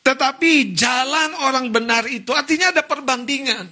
Tetapi 0.02 0.74
jalan 0.74 1.38
orang 1.46 1.70
benar 1.70 2.10
itu 2.10 2.34
artinya 2.34 2.74
ada 2.74 2.82
perbandingan. 2.82 3.70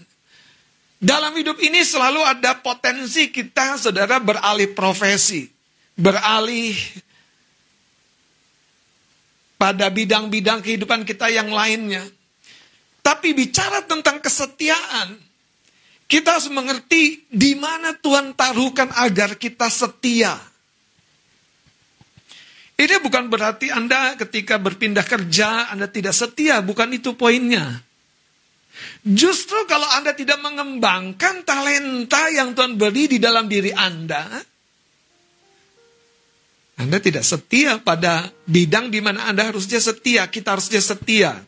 Dalam 1.01 1.33
hidup 1.33 1.57
ini 1.57 1.81
selalu 1.81 2.21
ada 2.21 2.61
potensi 2.61 3.33
kita 3.33 3.81
saudara 3.81 4.21
beralih 4.21 4.69
profesi. 4.77 5.49
Beralih 5.97 6.77
pada 9.57 9.89
bidang-bidang 9.89 10.61
kehidupan 10.61 11.09
kita 11.09 11.33
yang 11.33 11.49
lainnya. 11.49 12.05
Tapi 13.01 13.33
bicara 13.33 13.81
tentang 13.89 14.21
kesetiaan, 14.21 15.28
kita 16.09 16.41
harus 16.41 16.49
mengerti 16.49 17.29
di 17.29 17.53
mana 17.53 17.93
Tuhan 17.93 18.33
taruhkan 18.33 18.89
agar 18.97 19.37
kita 19.37 19.69
setia. 19.69 20.33
Ini 22.79 22.95
bukan 23.03 23.29
berarti 23.29 23.69
Anda 23.69 24.17
ketika 24.17 24.57
berpindah 24.57 25.05
kerja 25.05 25.69
Anda 25.69 25.85
tidak 25.85 26.17
setia, 26.17 26.65
bukan 26.65 26.97
itu 26.97 27.13
poinnya. 27.13 27.85
Justru 29.05 29.69
kalau 29.69 29.85
Anda 29.93 30.17
tidak 30.17 30.41
mengembangkan 30.41 31.45
talenta 31.45 32.25
yang 32.33 32.57
Tuhan 32.57 32.79
beri 32.79 33.05
di 33.05 33.17
dalam 33.21 33.45
diri 33.45 33.69
Anda, 33.69 34.41
anda 36.79 36.95
tidak 37.03 37.27
setia 37.27 37.75
pada 37.83 38.31
bidang 38.47 38.87
di 38.87 39.03
mana 39.03 39.27
Anda 39.27 39.51
harusnya 39.51 39.83
setia, 39.83 40.31
kita 40.31 40.55
harusnya 40.55 40.79
setia. 40.79 41.43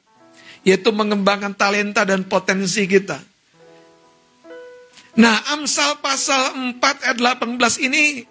Yaitu 0.68 0.92
mengembangkan 0.92 1.56
talenta 1.56 2.04
dan 2.04 2.28
potensi 2.28 2.84
kita. 2.84 3.31
Nah, 5.20 5.36
Amsal 5.52 6.00
pasal 6.00 6.56
4 6.80 6.80
ayat 6.80 7.18
18 7.20 7.88
ini 7.88 8.24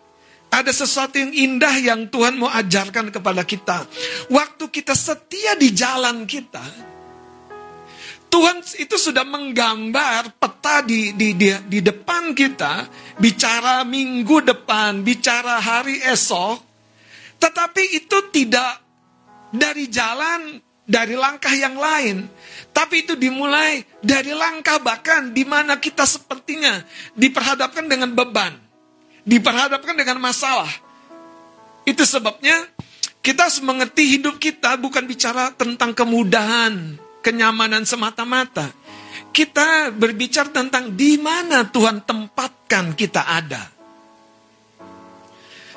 ada 0.50 0.72
sesuatu 0.74 1.20
yang 1.20 1.30
indah 1.30 1.74
yang 1.78 2.00
Tuhan 2.08 2.40
mau 2.40 2.50
ajarkan 2.50 3.12
kepada 3.12 3.44
kita. 3.44 3.84
Waktu 4.32 4.64
kita 4.72 4.96
setia 4.96 5.54
di 5.60 5.70
jalan 5.76 6.24
kita, 6.24 6.64
Tuhan 8.30 8.62
itu 8.78 8.96
sudah 8.96 9.26
menggambar 9.26 10.38
peta 10.38 10.86
di, 10.86 11.12
di, 11.18 11.34
di, 11.34 11.50
di 11.66 11.78
depan 11.82 12.30
kita, 12.32 12.86
bicara 13.18 13.82
minggu 13.82 14.42
depan, 14.46 15.02
bicara 15.02 15.58
hari 15.58 15.98
esok, 15.98 16.62
tetapi 17.42 17.82
itu 17.98 18.30
tidak 18.30 18.78
dari 19.50 19.90
jalan, 19.90 20.62
dari 20.90 21.14
langkah 21.14 21.54
yang 21.54 21.78
lain. 21.78 22.26
Tapi 22.74 23.06
itu 23.06 23.14
dimulai 23.14 23.86
dari 24.02 24.34
langkah 24.34 24.82
bahkan 24.82 25.30
di 25.30 25.46
mana 25.46 25.78
kita 25.78 26.02
sepertinya 26.02 26.82
diperhadapkan 27.14 27.86
dengan 27.86 28.10
beban. 28.10 28.58
Diperhadapkan 29.22 29.94
dengan 29.94 30.18
masalah. 30.18 30.70
Itu 31.86 32.02
sebabnya 32.02 32.66
kita 33.22 33.46
harus 33.46 33.62
mengerti 33.62 34.18
hidup 34.18 34.42
kita 34.42 34.74
bukan 34.82 35.06
bicara 35.06 35.54
tentang 35.54 35.94
kemudahan, 35.94 36.98
kenyamanan 37.22 37.86
semata-mata. 37.86 38.74
Kita 39.30 39.94
berbicara 39.94 40.50
tentang 40.50 40.98
di 40.98 41.14
mana 41.14 41.62
Tuhan 41.62 42.02
tempatkan 42.02 42.98
kita 42.98 43.22
ada. 43.22 43.62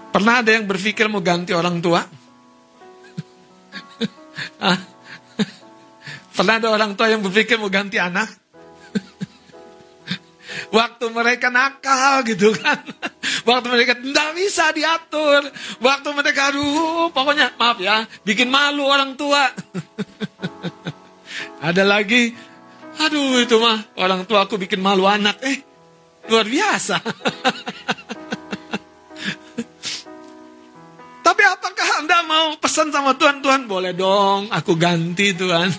Pernah 0.09 0.41
ada 0.41 0.57
yang 0.57 0.66
berpikir 0.66 1.05
mau 1.09 1.22
ganti 1.22 1.53
orang 1.53 1.78
tua? 1.82 2.01
Pernah 6.34 6.57
ada 6.57 6.73
orang 6.73 6.97
tua 6.97 7.13
yang 7.13 7.21
berpikir 7.21 7.61
mau 7.61 7.69
ganti 7.69 8.01
anak? 8.01 8.25
Waktu 10.77 11.05
mereka 11.13 11.53
nakal 11.53 12.25
gitu 12.25 12.57
kan. 12.57 12.81
Waktu 13.49 13.67
mereka 13.69 13.93
tidak 13.93 14.29
bisa 14.34 14.73
diatur. 14.73 15.45
Waktu 15.77 16.09
mereka 16.09 16.49
aduh 16.49 17.13
pokoknya 17.13 17.53
maaf 17.53 17.77
ya. 17.77 18.09
Bikin 18.25 18.49
malu 18.49 18.89
orang 18.89 19.13
tua. 19.13 19.45
ada 21.69 21.84
lagi. 21.86 22.34
Aduh 22.97 23.38
itu 23.38 23.61
mah 23.61 23.86
orang 24.01 24.25
tua 24.25 24.49
aku 24.49 24.57
bikin 24.57 24.81
malu 24.81 25.05
anak. 25.05 25.38
Eh 25.45 25.61
luar 26.34 26.49
biasa. 26.49 26.97
Tapi 31.23 31.43
apakah 31.45 31.88
Anda 32.03 32.17
mau 32.25 32.57
pesan 32.57 32.89
sama 32.89 33.15
Tuhan? 33.15 33.39
Tuhan 33.39 33.63
boleh 33.65 33.95
dong, 33.95 34.51
aku 34.51 34.75
ganti 34.75 35.31
Tuhan. 35.31 35.71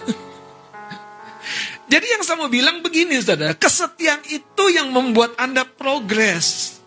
Jadi 1.85 2.07
yang 2.09 2.22
saya 2.24 2.41
mau 2.41 2.49
bilang 2.49 2.80
begini 2.80 3.20
saudara, 3.20 3.53
kesetiaan 3.53 4.24
itu 4.32 4.64
yang 4.72 4.89
membuat 4.89 5.37
Anda 5.37 5.68
progres. 5.68 6.80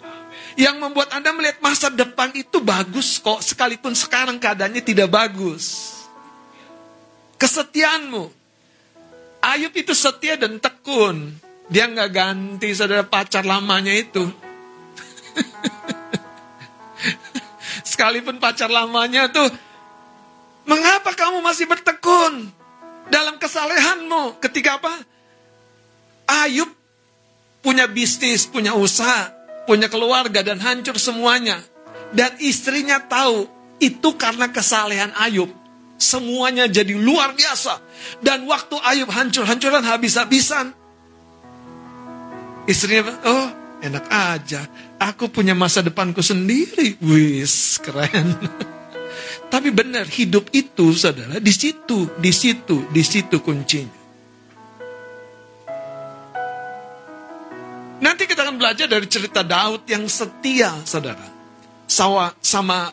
Yang 0.57 0.81
membuat 0.81 1.13
Anda 1.13 1.29
melihat 1.37 1.61
masa 1.61 1.93
depan 1.93 2.33
itu 2.33 2.57
bagus 2.57 3.21
kok, 3.21 3.45
sekalipun 3.45 3.93
sekarang 3.93 4.41
keadaannya 4.41 4.81
tidak 4.81 5.13
bagus. 5.13 5.93
Kesetiaanmu. 7.37 8.33
Ayub 9.37 9.69
itu 9.77 9.93
setia 9.93 10.33
dan 10.33 10.57
tekun. 10.57 11.29
Dia 11.69 11.85
nggak 11.85 12.09
ganti 12.09 12.73
saudara 12.73 13.05
pacar 13.05 13.45
lamanya 13.45 13.93
itu. 13.93 14.25
Sekalipun 17.93 18.41
pacar 18.41 18.73
lamanya 18.73 19.29
tuh, 19.29 19.45
mengapa 20.65 21.13
kamu 21.13 21.45
masih 21.45 21.69
bertekun 21.69 22.56
dalam 23.07 23.35
kesalehanmu? 23.39 24.39
Ketika 24.43 24.79
apa? 24.81 24.93
Ayub 26.27 26.67
punya 27.63 27.87
bisnis, 27.87 28.47
punya 28.47 28.75
usaha, 28.75 29.31
punya 29.67 29.87
keluarga 29.87 30.43
dan 30.43 30.59
hancur 30.59 30.99
semuanya. 30.99 31.59
Dan 32.15 32.39
istrinya 32.39 33.03
tahu 33.03 33.47
itu 33.83 34.09
karena 34.15 34.47
kesalehan 34.51 35.11
Ayub. 35.19 35.51
Semuanya 35.97 36.69
jadi 36.69 36.93
luar 36.93 37.33
biasa. 37.33 37.81
Dan 38.21 38.45
waktu 38.45 38.75
Ayub 38.79 39.09
hancur-hancuran 39.09 39.83
habis-habisan. 39.83 40.71
Istrinya, 42.67 43.15
oh 43.27 43.47
enak 43.81 44.05
aja. 44.07 44.67
Aku 44.99 45.27
punya 45.27 45.55
masa 45.55 45.83
depanku 45.83 46.23
sendiri. 46.23 46.99
Wis, 47.01 47.79
keren. 47.81 48.35
Tapi 49.47 49.71
benar, 49.71 50.03
hidup 50.03 50.51
itu 50.51 50.91
saudara, 50.91 51.39
di 51.39 51.53
situ, 51.55 52.11
di 52.19 52.31
situ, 52.35 52.83
di 52.91 53.03
situ 53.03 53.39
kuncinya. 53.39 53.95
Nanti 58.03 58.29
kita 58.29 58.43
akan 58.43 58.59
belajar 58.59 58.85
dari 58.91 59.07
cerita 59.07 59.41
Daud 59.41 59.87
yang 59.87 60.05
setia, 60.05 60.75
saudara. 60.83 61.23
Sama, 61.87 62.35
sama 62.43 62.91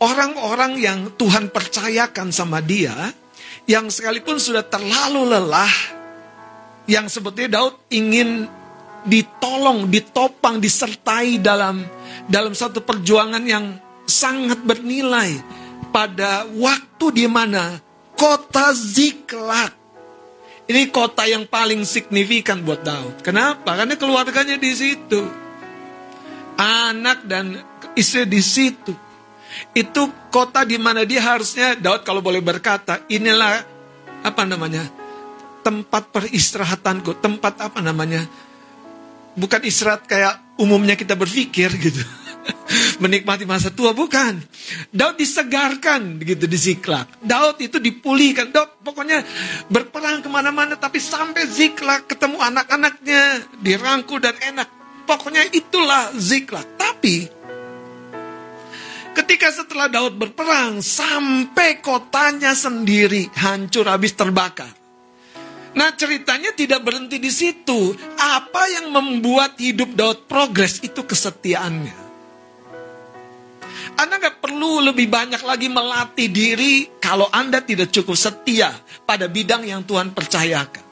orang-orang 0.00 0.80
yang 0.80 0.98
Tuhan 1.20 1.52
percayakan 1.52 2.32
sama 2.32 2.64
dia, 2.64 3.12
yang 3.68 3.92
sekalipun 3.92 4.40
sudah 4.40 4.64
terlalu 4.64 5.36
lelah, 5.36 5.74
yang 6.88 7.12
sebetulnya 7.12 7.60
Daud 7.60 7.76
ingin 7.92 8.48
ditolong, 9.04 9.92
ditopang, 9.92 10.58
disertai 10.58 11.38
dalam 11.38 11.84
dalam 12.24 12.56
satu 12.56 12.80
perjuangan 12.80 13.44
yang 13.44 13.76
sangat 14.08 14.64
bernilai 14.64 15.63
pada 15.94 16.42
waktu 16.58 17.06
di 17.14 17.26
mana 17.30 17.78
kota 18.18 18.74
Ziklag 18.74 19.84
ini 20.64 20.88
kota 20.88 21.28
yang 21.28 21.44
paling 21.44 21.84
signifikan 21.84 22.64
buat 22.64 22.80
Daud. 22.80 23.20
Kenapa? 23.20 23.76
Karena 23.76 24.00
keluarganya 24.00 24.56
di 24.56 24.72
situ. 24.72 25.20
Anak 26.56 27.28
dan 27.28 27.60
istri 27.92 28.24
di 28.24 28.40
situ. 28.40 28.96
Itu 29.76 30.08
kota 30.32 30.64
di 30.64 30.80
mana 30.80 31.04
dia 31.04 31.20
harusnya 31.20 31.76
Daud 31.76 32.08
kalau 32.08 32.24
boleh 32.24 32.40
berkata, 32.40 33.04
inilah 33.12 33.60
apa 34.24 34.42
namanya? 34.48 35.04
tempat 35.64 36.12
peristirahatanku, 36.12 37.24
tempat 37.24 37.56
apa 37.60 37.80
namanya? 37.80 38.24
bukan 39.36 39.64
istirahat 39.64 40.04
kayak 40.08 40.40
umumnya 40.56 40.96
kita 40.96 41.12
berpikir 41.12 41.68
gitu. 41.76 42.00
Menikmati 43.02 43.44
masa 43.48 43.72
tua 43.72 43.96
bukan. 43.96 44.38
Daud 44.90 45.16
disegarkan 45.18 46.20
gitu 46.22 46.44
di 46.44 46.58
Ziklag. 46.58 47.08
Daud 47.20 47.60
itu 47.60 47.80
dipulihkan. 47.80 48.52
Daud 48.52 48.84
pokoknya 48.84 49.24
berperang 49.68 50.20
ke 50.20 50.28
mana-mana 50.28 50.76
tapi 50.78 51.00
sampai 51.00 51.48
Ziklag 51.48 52.06
ketemu 52.08 52.40
anak-anaknya 52.40 53.50
dirangkul 53.60 54.20
dan 54.20 54.36
enak. 54.38 54.68
Pokoknya 55.04 55.44
itulah 55.52 56.12
Ziklag. 56.16 56.64
Tapi 56.80 57.28
ketika 59.14 59.48
setelah 59.54 59.86
Daud 59.86 60.18
berperang 60.18 60.80
sampai 60.82 61.78
kotanya 61.84 62.52
sendiri 62.56 63.28
hancur 63.36 63.86
habis 63.86 64.16
terbakar. 64.16 64.84
Nah 65.74 65.90
ceritanya 65.98 66.54
tidak 66.54 66.86
berhenti 66.86 67.18
di 67.18 67.30
situ. 67.34 67.94
Apa 68.14 68.62
yang 68.78 68.94
membuat 68.94 69.58
hidup 69.58 69.90
Daud 69.98 70.30
progres 70.30 70.78
itu 70.86 71.02
kesetiaannya. 71.02 72.03
Anda 73.94 74.18
nggak 74.18 74.42
perlu 74.42 74.82
lebih 74.90 75.06
banyak 75.06 75.42
lagi 75.46 75.70
melatih 75.70 76.28
diri 76.30 76.88
kalau 76.98 77.30
Anda 77.30 77.62
tidak 77.62 77.94
cukup 77.94 78.18
setia 78.18 78.74
pada 79.06 79.30
bidang 79.30 79.62
yang 79.62 79.86
Tuhan 79.86 80.10
percayakan. 80.10 80.82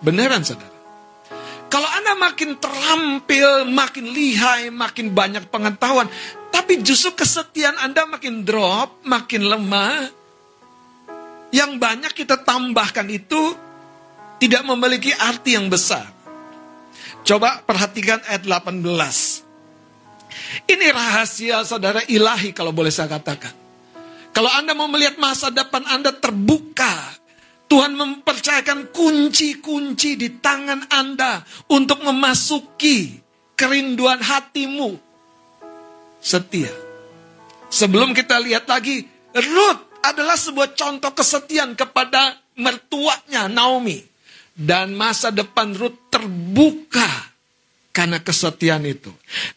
Beneran 0.00 0.46
saudara. 0.46 0.78
Kalau 1.70 1.86
Anda 1.86 2.18
makin 2.18 2.58
terampil, 2.58 3.70
makin 3.70 4.10
lihai, 4.10 4.74
makin 4.74 5.14
banyak 5.14 5.46
pengetahuan, 5.54 6.10
tapi 6.50 6.82
justru 6.82 7.14
kesetiaan 7.14 7.78
Anda 7.78 8.10
makin 8.10 8.42
drop, 8.42 9.06
makin 9.06 9.46
lemah, 9.46 10.10
yang 11.54 11.78
banyak 11.78 12.10
kita 12.14 12.42
tambahkan 12.42 13.06
itu 13.10 13.54
tidak 14.42 14.62
memiliki 14.66 15.14
arti 15.14 15.54
yang 15.54 15.70
besar. 15.70 16.10
Coba 17.22 17.62
perhatikan 17.62 18.18
ayat 18.26 18.46
18. 18.48 19.39
Ini 20.66 20.86
rahasia 20.90 21.62
saudara 21.66 22.02
ilahi 22.06 22.54
kalau 22.54 22.70
boleh 22.70 22.90
saya 22.90 23.10
katakan. 23.10 23.52
Kalau 24.30 24.50
Anda 24.50 24.78
mau 24.78 24.86
melihat 24.86 25.18
masa 25.18 25.50
depan 25.50 25.82
Anda 25.90 26.14
terbuka, 26.14 27.18
Tuhan 27.70 27.94
mempercayakan 27.94 28.90
kunci-kunci 28.94 30.18
di 30.18 30.38
tangan 30.42 30.90
Anda 30.90 31.42
untuk 31.70 32.02
memasuki 32.02 33.18
kerinduan 33.54 34.18
hatimu. 34.22 34.98
Setia. 36.18 36.70
Sebelum 37.70 38.10
kita 38.10 38.42
lihat 38.42 38.66
lagi, 38.66 39.06
Ruth 39.34 40.02
adalah 40.02 40.34
sebuah 40.34 40.74
contoh 40.74 41.14
kesetiaan 41.14 41.78
kepada 41.78 42.38
mertuanya 42.58 43.46
Naomi. 43.46 44.02
Dan 44.50 44.98
masa 44.98 45.30
depan 45.30 45.72
Ruth 45.72 46.10
terbuka 46.10 47.29
karena 47.90 48.22
kesetiaan 48.22 48.86
itu. 48.86 49.10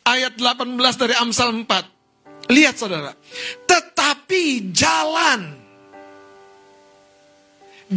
Ayat 0.05 0.38
18 0.38 0.73
dari 0.97 1.13
Amsal 1.17 1.53
4. 1.53 2.49
Lihat 2.51 2.75
saudara. 2.75 3.13
Tetapi 3.65 4.73
jalan 4.73 5.63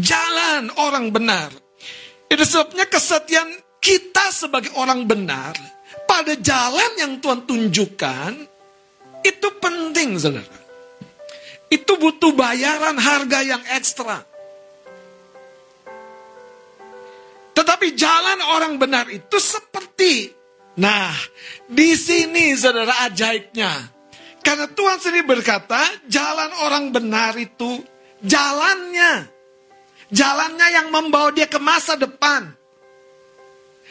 jalan 0.01 0.69
orang 0.77 1.09
benar. 1.13 1.51
Itu 2.27 2.43
sebabnya 2.43 2.91
kesetiaan 2.91 3.55
kita 3.79 4.35
sebagai 4.35 4.75
orang 4.75 5.07
benar 5.07 5.55
pada 6.11 6.35
jalan 6.35 6.91
yang 6.99 7.13
Tuhan 7.23 7.47
tunjukkan 7.47 8.33
itu 9.23 9.49
penting 9.63 10.19
saudara. 10.19 10.59
Itu 11.67 11.99
butuh 11.99 12.35
bayaran 12.35 12.99
harga 12.99 13.43
yang 13.43 13.63
ekstra. 13.75 14.23
Tetapi 17.57 17.97
jalan 17.97 18.39
orang 18.53 18.77
benar 18.77 19.09
itu 19.09 19.41
seperti 19.41 20.37
Nah, 20.77 21.09
di 21.73 21.97
sini 21.97 22.53
saudara 22.53 23.09
ajaibnya. 23.09 23.73
Karena 24.45 24.69
Tuhan 24.69 25.01
sendiri 25.01 25.25
berkata, 25.25 25.81
jalan 26.05 26.53
orang 26.69 26.93
benar 26.93 27.33
itu 27.41 27.81
jalannya 28.21 29.25
Jalannya 30.07 30.69
yang 30.71 30.89
membawa 30.95 31.35
dia 31.35 31.51
ke 31.51 31.59
masa 31.59 31.99
depan. 31.99 32.47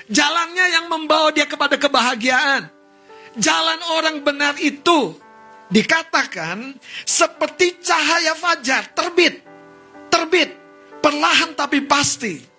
Jalannya 0.07 0.66
yang 0.80 0.86
membawa 0.88 1.34
dia 1.36 1.43
kepada 1.43 1.76
kebahagiaan. 1.76 2.72
Jalan 3.36 3.82
orang 3.99 4.24
benar 4.24 4.55
itu 4.63 5.11
dikatakan 5.68 6.80
seperti 7.03 7.84
cahaya 7.84 8.32
fajar 8.38 8.95
terbit. 8.95 9.43
Terbit, 10.07 10.55
perlahan 11.03 11.51
tapi 11.51 11.84
pasti. 11.84 12.55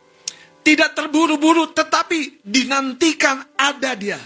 Tidak 0.66 0.98
terburu-buru 0.98 1.70
tetapi 1.70 2.42
dinantikan 2.42 3.38
ada 3.54 3.94
dia. 3.94 4.18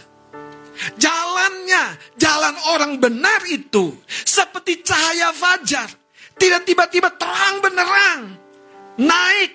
Jalannya, 0.96 2.16
jalan 2.16 2.56
orang 2.72 2.96
benar 2.96 3.44
itu 3.44 3.92
seperti 4.08 4.80
cahaya 4.80 5.36
fajar. 5.36 5.92
Tidak 6.40 6.64
tiba-tiba 6.64 7.12
terang 7.20 7.60
benerang 7.60 8.40
naik, 9.00 9.50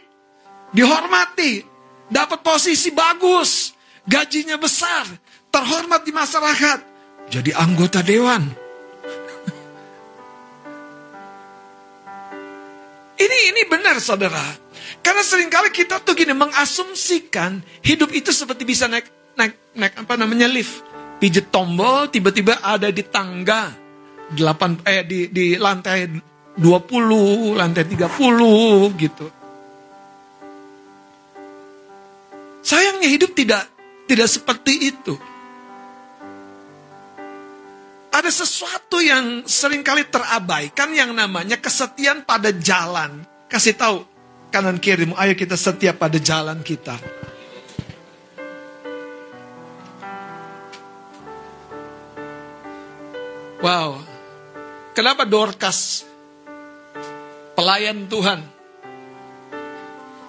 dihormati, 0.73 1.61
dapat 2.09 2.41
posisi 2.41 2.89
bagus, 2.89 3.73
gajinya 4.05 4.57
besar, 4.57 5.05
terhormat 5.53 6.01
di 6.01 6.13
masyarakat, 6.13 6.79
jadi 7.29 7.53
anggota 7.57 8.01
dewan. 8.01 8.41
Ini 13.25 13.37
ini 13.55 13.63
benar 13.71 13.95
saudara. 14.03 14.64
Karena 15.05 15.21
sering 15.21 15.53
kali 15.53 15.69
kita 15.69 16.01
tuh 16.01 16.17
gini 16.17 16.33
mengasumsikan 16.33 17.61
hidup 17.85 18.09
itu 18.09 18.33
seperti 18.33 18.65
bisa 18.65 18.89
naik 18.89 19.05
naik 19.37 19.53
naik 19.77 19.93
apa 20.01 20.17
namanya 20.17 20.49
lift. 20.49 20.81
Pijet 21.21 21.53
tombol 21.53 22.09
tiba-tiba 22.09 22.57
ada 22.65 22.89
di 22.89 23.05
tangga 23.05 23.69
8 24.33 24.81
eh 24.81 25.05
di 25.05 25.29
di 25.29 25.61
lantai 25.61 26.09
20, 26.57 27.53
lantai 27.53 27.85
30 27.85 28.97
gitu. 28.97 29.27
Sayangnya 32.65 33.05
hidup 33.05 33.37
tidak 33.37 33.61
tidak 34.09 34.25
seperti 34.25 34.89
itu. 34.89 35.13
Ada 38.09 38.33
sesuatu 38.33 38.97
yang 39.05 39.45
sering 39.45 39.85
kali 39.85 40.09
terabaikan 40.09 40.97
yang 40.97 41.13
namanya 41.13 41.61
kesetiaan 41.61 42.25
pada 42.25 42.49
jalan. 42.49 43.21
Kasih 43.45 43.77
tahu 43.77 44.14
kanan 44.55 44.79
kirimu, 44.79 45.19
ayo 45.19 45.35
kita 45.35 45.59
setia 45.59 45.91
pada 45.91 46.15
jalan 46.15 46.63
kita. 46.63 46.95
Wow, 53.59 53.99
kenapa 54.95 55.27
Dorcas 55.27 56.07
pelayan 57.51 58.07
Tuhan 58.07 58.39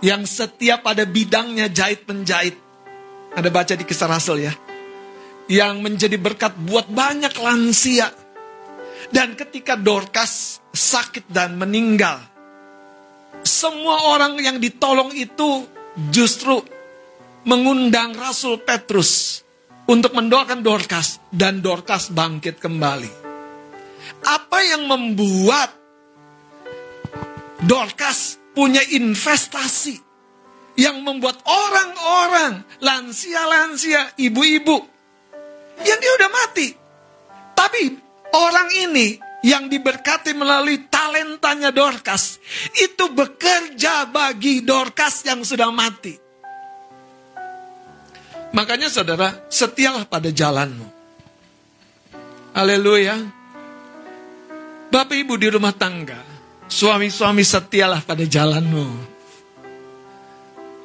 yang 0.03 0.27
setiap 0.27 0.83
pada 0.83 1.07
bidangnya 1.07 1.71
jahit 1.71 2.03
menjahit. 2.11 2.59
Ada 3.31 3.47
baca 3.53 3.79
di 3.79 3.87
kisah 3.87 4.11
Rasul 4.11 4.43
ya. 4.43 4.55
Yang 5.47 5.75
menjadi 5.87 6.17
berkat 6.19 6.59
buat 6.67 6.91
banyak 6.91 7.31
lansia. 7.39 8.11
Dan 9.07 9.39
ketika 9.39 9.79
Dorcas 9.79 10.59
sakit 10.75 11.31
dan 11.31 11.55
meninggal, 11.55 12.36
semua 13.47 14.13
orang 14.13 14.37
yang 14.43 14.59
ditolong 14.59 15.15
itu 15.15 15.65
justru 16.11 16.61
mengundang 17.47 18.13
Rasul 18.19 18.61
Petrus 18.61 19.41
untuk 19.87 20.13
mendoakan 20.19 20.67
Dorcas 20.67 21.23
dan 21.31 21.63
Dorcas 21.63 22.11
bangkit 22.11 22.59
kembali. 22.59 23.25
Apa 24.27 24.59
yang 24.67 24.91
membuat 24.91 25.71
Dorcas 27.63 28.37
punya 28.53 28.83
investasi 28.83 30.03
yang 30.77 31.01
membuat 31.01 31.41
orang-orang 31.47 32.67
lansia-lansia, 32.85 34.13
ibu-ibu 34.21 34.77
yang 35.81 35.99
dia 36.03 36.13
udah 36.21 36.31
mati. 36.31 36.69
Tapi 37.57 37.83
orang 38.37 38.69
ini 38.75 39.26
yang 39.45 39.69
diberkati 39.69 40.33
melalui 40.33 40.89
talentanya 40.89 41.75
Dorcas 41.75 42.41
itu 42.73 43.13
bekerja 43.13 44.09
bagi 44.09 44.65
Dorcas 44.65 45.25
yang 45.29 45.45
sudah 45.45 45.69
mati. 45.69 46.17
Makanya 48.57 48.89
saudara, 48.89 49.45
setialah 49.53 50.09
pada 50.09 50.33
jalanmu. 50.33 50.89
Haleluya. 52.57 53.21
Bapak 54.89 55.19
ibu 55.19 55.37
di 55.37 55.53
rumah 55.53 55.77
tangga, 55.77 56.37
Suami-suami 56.67 57.47
setialah 57.47 58.03
pada 58.03 58.27
jalanmu. 58.27 58.87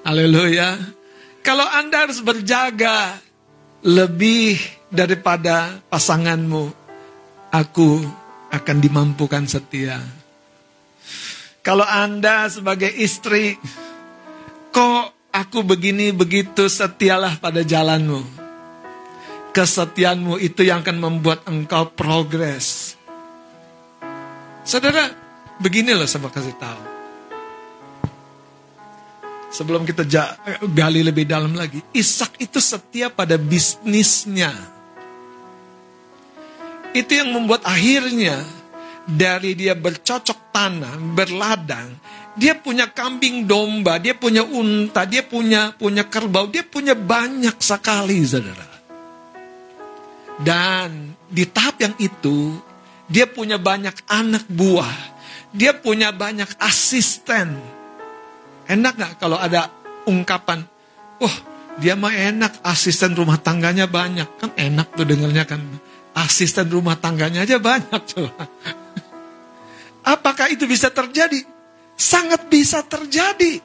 Haleluya. 0.06 0.78
Kalau 1.42 1.66
Anda 1.66 2.06
harus 2.06 2.22
berjaga 2.22 3.18
lebih 3.82 4.62
daripada 4.94 5.82
pasanganmu, 5.90 6.70
aku 7.50 7.90
akan 8.52 8.78
dimampukan 8.84 9.48
setia. 9.48 9.98
Kalau 11.64 11.88
Anda 11.88 12.52
sebagai 12.52 12.90
istri, 12.92 13.56
kok 14.76 15.32
aku 15.32 15.64
begini 15.64 16.12
begitu 16.12 16.68
setialah 16.68 17.40
pada 17.40 17.64
jalanmu. 17.66 18.44
Kesetiaanmu 19.52 20.40
itu 20.40 20.64
yang 20.64 20.84
akan 20.84 20.98
membuat 21.00 21.44
engkau 21.48 21.92
progres. 21.92 22.96
Saudara, 24.64 25.22
Begini 25.62 25.94
loh 25.94 26.10
saya 26.10 26.26
kasih 26.26 26.58
tahu. 26.58 26.82
sebelum 29.52 29.84
kita 29.86 30.08
gali 30.74 31.04
lebih 31.06 31.28
dalam 31.28 31.54
lagi, 31.54 31.84
Ishak 31.94 32.42
itu 32.42 32.58
setia 32.58 33.14
pada 33.14 33.38
bisnisnya. 33.38 34.50
Itu 36.92 37.12
yang 37.16 37.32
membuat 37.32 37.64
akhirnya 37.64 38.44
dari 39.08 39.56
dia 39.56 39.74
bercocok 39.76 40.52
tanam, 40.52 41.16
berladang, 41.16 41.96
dia 42.36 42.56
punya 42.56 42.92
kambing 42.92 43.48
domba, 43.48 44.00
dia 44.00 44.16
punya 44.16 44.44
unta, 44.44 45.08
dia 45.08 45.24
punya 45.24 45.76
punya 45.76 46.08
kerbau, 46.08 46.48
dia 46.52 46.64
punya 46.64 46.96
banyak 46.96 47.56
sekali, 47.60 48.24
saudara. 48.24 48.68
Dan 50.42 51.16
di 51.28 51.44
tahap 51.48 51.80
yang 51.80 51.96
itu, 52.00 52.56
dia 53.08 53.28
punya 53.28 53.60
banyak 53.60 53.96
anak 54.08 54.48
buah, 54.48 54.96
dia 55.52 55.76
punya 55.76 56.16
banyak 56.16 56.48
asisten. 56.60 57.60
Enak 58.68 58.94
nggak 58.96 59.14
kalau 59.20 59.36
ada 59.36 59.68
ungkapan, 60.08 60.64
wah 61.20 61.36
dia 61.80 61.96
mah 61.96 62.12
enak, 62.12 62.64
asisten 62.64 63.16
rumah 63.16 63.40
tangganya 63.40 63.88
banyak. 63.88 64.28
Kan 64.40 64.52
enak 64.56 64.92
tuh 64.96 65.08
dengernya 65.08 65.44
kan. 65.48 65.60
Asisten 66.12 66.68
rumah 66.68 67.00
tangganya 67.00 67.48
aja 67.48 67.56
banyak 67.56 68.02
coba. 68.16 68.44
Apakah 70.04 70.52
itu 70.52 70.68
bisa 70.68 70.92
terjadi? 70.92 71.40
Sangat 71.96 72.50
bisa 72.52 72.84
terjadi. 72.84 73.62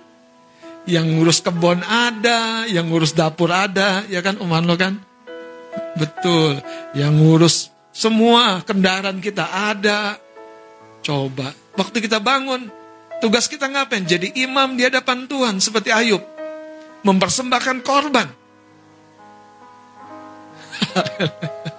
Yang 0.87 1.07
ngurus 1.19 1.39
kebun 1.43 1.83
ada, 1.83 2.63
yang 2.71 2.87
ngurus 2.87 3.11
dapur 3.11 3.51
ada, 3.51 4.07
ya 4.07 4.23
kan 4.23 4.39
uman 4.39 4.63
lo 4.63 4.79
kan? 4.79 4.95
Betul. 5.99 6.63
Yang 6.95 7.13
ngurus 7.19 7.57
semua 7.91 8.63
kendaraan 8.63 9.19
kita 9.19 9.73
ada. 9.73 10.21
Coba, 11.03 11.51
waktu 11.75 11.99
kita 11.99 12.23
bangun, 12.23 12.71
tugas 13.19 13.51
kita 13.51 13.67
ngapain? 13.67 14.07
Jadi 14.07 14.39
imam 14.39 14.79
di 14.79 14.87
hadapan 14.87 15.27
Tuhan 15.27 15.59
seperti 15.59 15.91
Ayub. 15.91 16.23
Mempersembahkan 17.03 17.83
korban. 17.83 18.29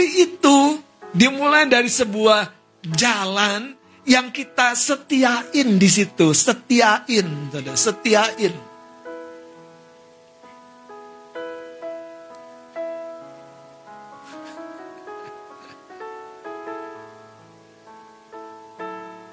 Tapi 0.00 0.16
itu 0.16 0.80
dimulai 1.12 1.68
dari 1.68 1.92
sebuah 1.92 2.48
jalan 2.88 3.76
yang 4.08 4.32
kita 4.32 4.72
setiain 4.72 5.76
di 5.76 5.88
situ, 5.92 6.32
setiain, 6.32 7.28
setiain. 7.76 8.56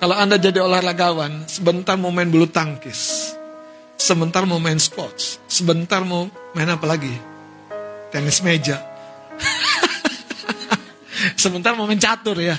Kalau 0.04 0.16
Anda 0.20 0.36
jadi 0.36 0.60
olahragawan, 0.60 1.48
sebentar 1.48 1.96
mau 1.96 2.12
main 2.12 2.28
bulu 2.28 2.52
tangkis, 2.52 3.32
sebentar 3.96 4.44
mau 4.44 4.60
main 4.60 4.84
sports, 4.84 5.40
sebentar 5.48 6.04
mau 6.04 6.28
main 6.52 6.68
apa 6.68 6.84
lagi? 6.84 7.16
Tenis 8.12 8.44
meja. 8.44 8.97
Sebentar 11.36 11.74
mau 11.74 11.90
main 11.90 12.00
catur 12.00 12.38
ya. 12.40 12.58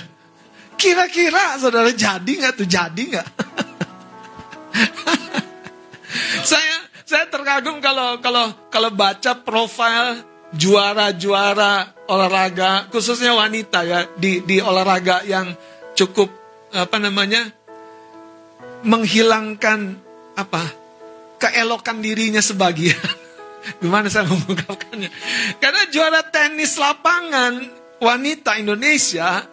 Kira-kira 0.79 1.59
saudara 1.59 1.91
jadi 1.91 2.23
nggak 2.23 2.53
tuh? 2.55 2.67
Jadi 2.67 3.03
nggak? 3.11 3.27
saya 6.49 6.75
saya 7.03 7.25
terkagum 7.27 7.81
kalau 7.83 8.21
kalau 8.23 8.53
kalau 8.71 8.89
baca 8.93 9.43
profil 9.43 10.23
juara-juara 10.55 12.05
olahraga 12.09 12.89
khususnya 12.89 13.35
wanita 13.37 13.85
ya 13.85 13.99
di 14.17 14.41
di 14.41 14.57
olahraga 14.57 15.21
yang 15.27 15.53
cukup 15.93 16.31
apa 16.73 16.97
namanya 16.97 17.49
menghilangkan 18.85 19.99
apa 20.37 20.63
keelokan 21.39 21.99
dirinya 22.03 22.43
sebagian. 22.43 22.99
Gimana 23.83 24.07
saya 24.07 24.27
mengungkapkannya? 24.27 25.11
Karena 25.59 25.81
juara 25.91 26.23
tenis 26.23 26.79
lapangan 26.79 27.78
wanita 27.99 28.57
Indonesia 28.57 29.43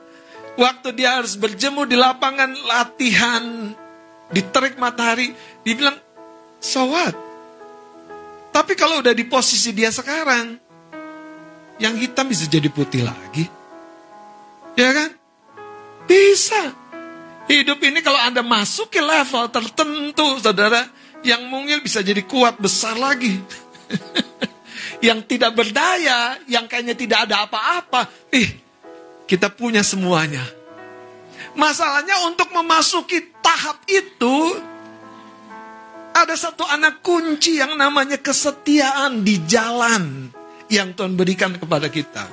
waktu 0.57 0.89
dia 0.97 1.21
harus 1.21 1.37
berjemur 1.37 1.85
di 1.85 1.95
lapangan 1.95 2.51
latihan 2.65 3.45
di 4.27 4.43
terik 4.43 4.75
matahari, 4.81 5.31
dibilang 5.63 5.95
so 6.59 6.91
what? 6.91 7.15
Tapi 8.51 8.73
kalau 8.73 9.05
udah 9.05 9.13
di 9.13 9.29
posisi 9.29 9.71
dia 9.77 9.93
sekarang, 9.93 10.57
yang 11.77 11.95
hitam 12.01 12.27
bisa 12.27 12.49
jadi 12.49 12.73
putih 12.73 13.05
lagi. 13.05 13.45
Ya 14.75 14.91
kan? 14.97 15.11
Bisa. 16.09 16.73
Hidup 17.47 17.79
ini 17.85 18.03
kalau 18.03 18.19
Anda 18.19 18.43
masuk 18.43 18.91
ke 18.91 18.99
level 18.99 19.47
tertentu, 19.53 20.41
saudara, 20.43 20.89
yang 21.23 21.47
mungil 21.47 21.79
bisa 21.85 22.03
jadi 22.03 22.25
kuat 22.27 22.59
besar 22.59 22.99
lagi. 22.99 23.39
yang 25.07 25.23
tidak 25.23 25.55
berdaya, 25.55 26.35
yang 26.51 26.67
kayaknya 26.67 26.99
tidak 26.99 27.19
ada 27.31 27.47
apa-apa. 27.47 28.11
Ih, 28.35 28.51
kita 29.31 29.55
punya 29.55 29.87
semuanya. 29.87 30.43
Masalahnya 31.55 32.27
untuk 32.27 32.51
memasuki 32.51 33.31
tahap 33.39 33.87
itu, 33.87 34.59
ada 36.11 36.35
satu 36.35 36.67
anak 36.67 37.07
kunci 37.07 37.63
yang 37.63 37.79
namanya 37.79 38.19
kesetiaan 38.19 39.23
di 39.23 39.47
jalan 39.47 40.27
yang 40.67 40.91
Tuhan 40.99 41.15
berikan 41.15 41.55
kepada 41.55 41.87
kita. 41.87 42.27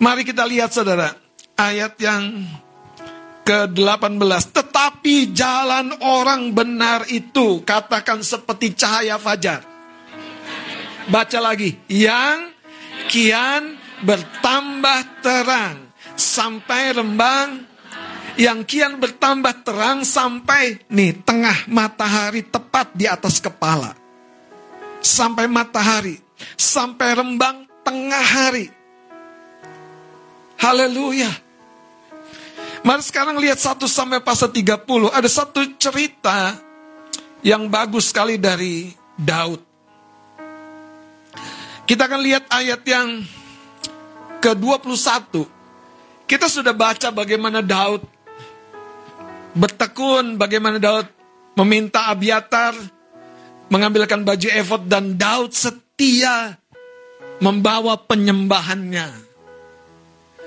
Mari 0.00 0.24
kita 0.24 0.48
lihat 0.48 0.72
saudara, 0.72 1.12
ayat 1.60 1.92
yang 2.00 2.40
ke-18. 3.44 4.42
Tetapi 4.50 5.30
jalan 5.36 5.92
orang 6.02 6.56
benar 6.56 7.04
itu, 7.12 7.60
katakan 7.62 8.24
seperti 8.24 8.74
cahaya 8.74 9.20
fajar. 9.20 9.75
Baca 11.06 11.38
lagi, 11.38 11.78
yang 11.86 12.50
kian 13.06 13.78
bertambah 14.02 15.22
terang 15.22 15.86
sampai 16.18 16.90
rembang 16.96 17.66
yang 18.36 18.68
kian 18.68 19.00
bertambah 19.00 19.64
terang 19.64 20.04
sampai 20.04 20.84
nih 20.92 21.24
tengah 21.24 21.64
matahari 21.72 22.44
tepat 22.44 22.92
di 22.92 23.08
atas 23.08 23.40
kepala. 23.40 23.96
Sampai 25.00 25.48
matahari, 25.48 26.20
sampai 26.52 27.16
rembang 27.16 27.64
tengah 27.80 28.24
hari. 28.36 28.68
Haleluya. 30.60 31.32
Mari 32.84 33.02
sekarang 33.02 33.40
lihat 33.40 33.58
1 33.58 33.88
sampai 33.88 34.20
pasal 34.20 34.52
30. 34.52 35.10
Ada 35.10 35.28
satu 35.32 35.60
cerita 35.80 36.54
yang 37.42 37.66
bagus 37.66 38.12
sekali 38.12 38.38
dari 38.38 38.92
Daud. 39.16 39.65
Kita 41.86 42.10
akan 42.10 42.18
lihat 42.18 42.50
ayat 42.50 42.82
yang 42.82 43.22
ke-21. 44.42 45.46
Kita 46.26 46.50
sudah 46.50 46.74
baca 46.74 47.14
bagaimana 47.14 47.62
Daud 47.62 48.02
bertekun, 49.54 50.34
bagaimana 50.34 50.82
Daud 50.82 51.06
meminta 51.54 52.10
Abiatar 52.10 52.74
mengambilkan 53.70 54.26
baju 54.26 54.48
efod 54.50 54.90
dan 54.90 55.14
Daud 55.14 55.54
setia 55.54 56.58
membawa 57.38 57.94
penyembahannya. 58.02 59.08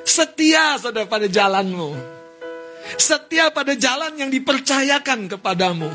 Setia 0.03 0.75
saudara 0.75 1.07
pada 1.07 1.31
jalanmu. 1.31 1.95
Setia 2.99 3.47
pada 3.55 3.79
jalan 3.79 4.11
yang 4.19 4.27
dipercayakan 4.27 5.31
kepadamu. 5.31 5.87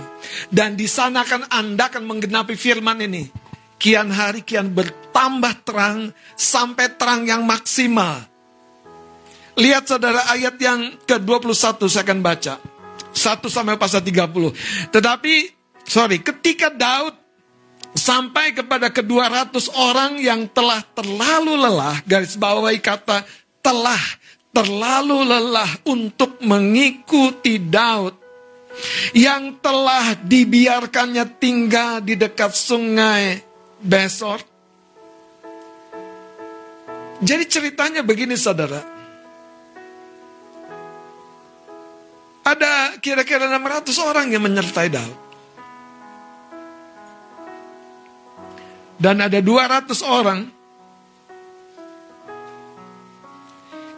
Dan 0.48 0.78
di 0.78 0.88
sana 0.88 1.20
kan 1.26 1.44
Anda 1.52 1.92
akan 1.92 2.08
menggenapi 2.08 2.56
firman 2.56 3.04
ini. 3.04 3.43
Kian 3.84 4.08
hari 4.08 4.40
kian 4.40 4.72
bertambah 4.72 5.60
terang 5.60 6.08
sampai 6.40 6.96
terang 6.96 7.28
yang 7.28 7.44
maksimal. 7.44 8.16
Lihat 9.60 9.84
saudara 9.84 10.24
ayat 10.32 10.56
yang 10.56 10.96
ke-21 11.04 11.84
saya 11.92 12.00
akan 12.00 12.24
baca. 12.24 12.56
1 13.12 13.44
sampai 13.44 13.76
pasal 13.76 14.00
30. 14.00 14.88
Tetapi, 14.88 15.34
sorry, 15.84 16.24
ketika 16.24 16.72
Daud 16.72 17.12
sampai 17.92 18.56
kepada 18.56 18.88
ke-200 18.88 19.52
orang 19.76 20.16
yang 20.16 20.48
telah 20.48 20.80
terlalu 20.96 21.52
lelah, 21.52 22.00
garis 22.08 22.40
bawahi 22.40 22.80
kata 22.80 23.20
telah 23.60 24.00
terlalu 24.48 25.28
lelah 25.28 25.68
untuk 25.84 26.40
mengikuti 26.40 27.60
Daud 27.60 28.16
yang 29.12 29.60
telah 29.60 30.16
dibiarkannya 30.16 31.36
tinggal 31.36 32.00
di 32.00 32.16
dekat 32.16 32.56
sungai 32.56 33.52
Besor. 33.84 34.40
Jadi 37.20 37.44
ceritanya 37.44 38.00
begini 38.00 38.32
saudara. 38.34 38.80
Ada 42.44 42.96
kira-kira 43.00 43.48
600 43.48 44.08
orang 44.08 44.26
yang 44.32 44.44
menyertai 44.44 44.88
Daud. 44.88 45.18
Dan 48.96 49.20
ada 49.20 49.36
200 49.36 49.92
orang 50.04 50.40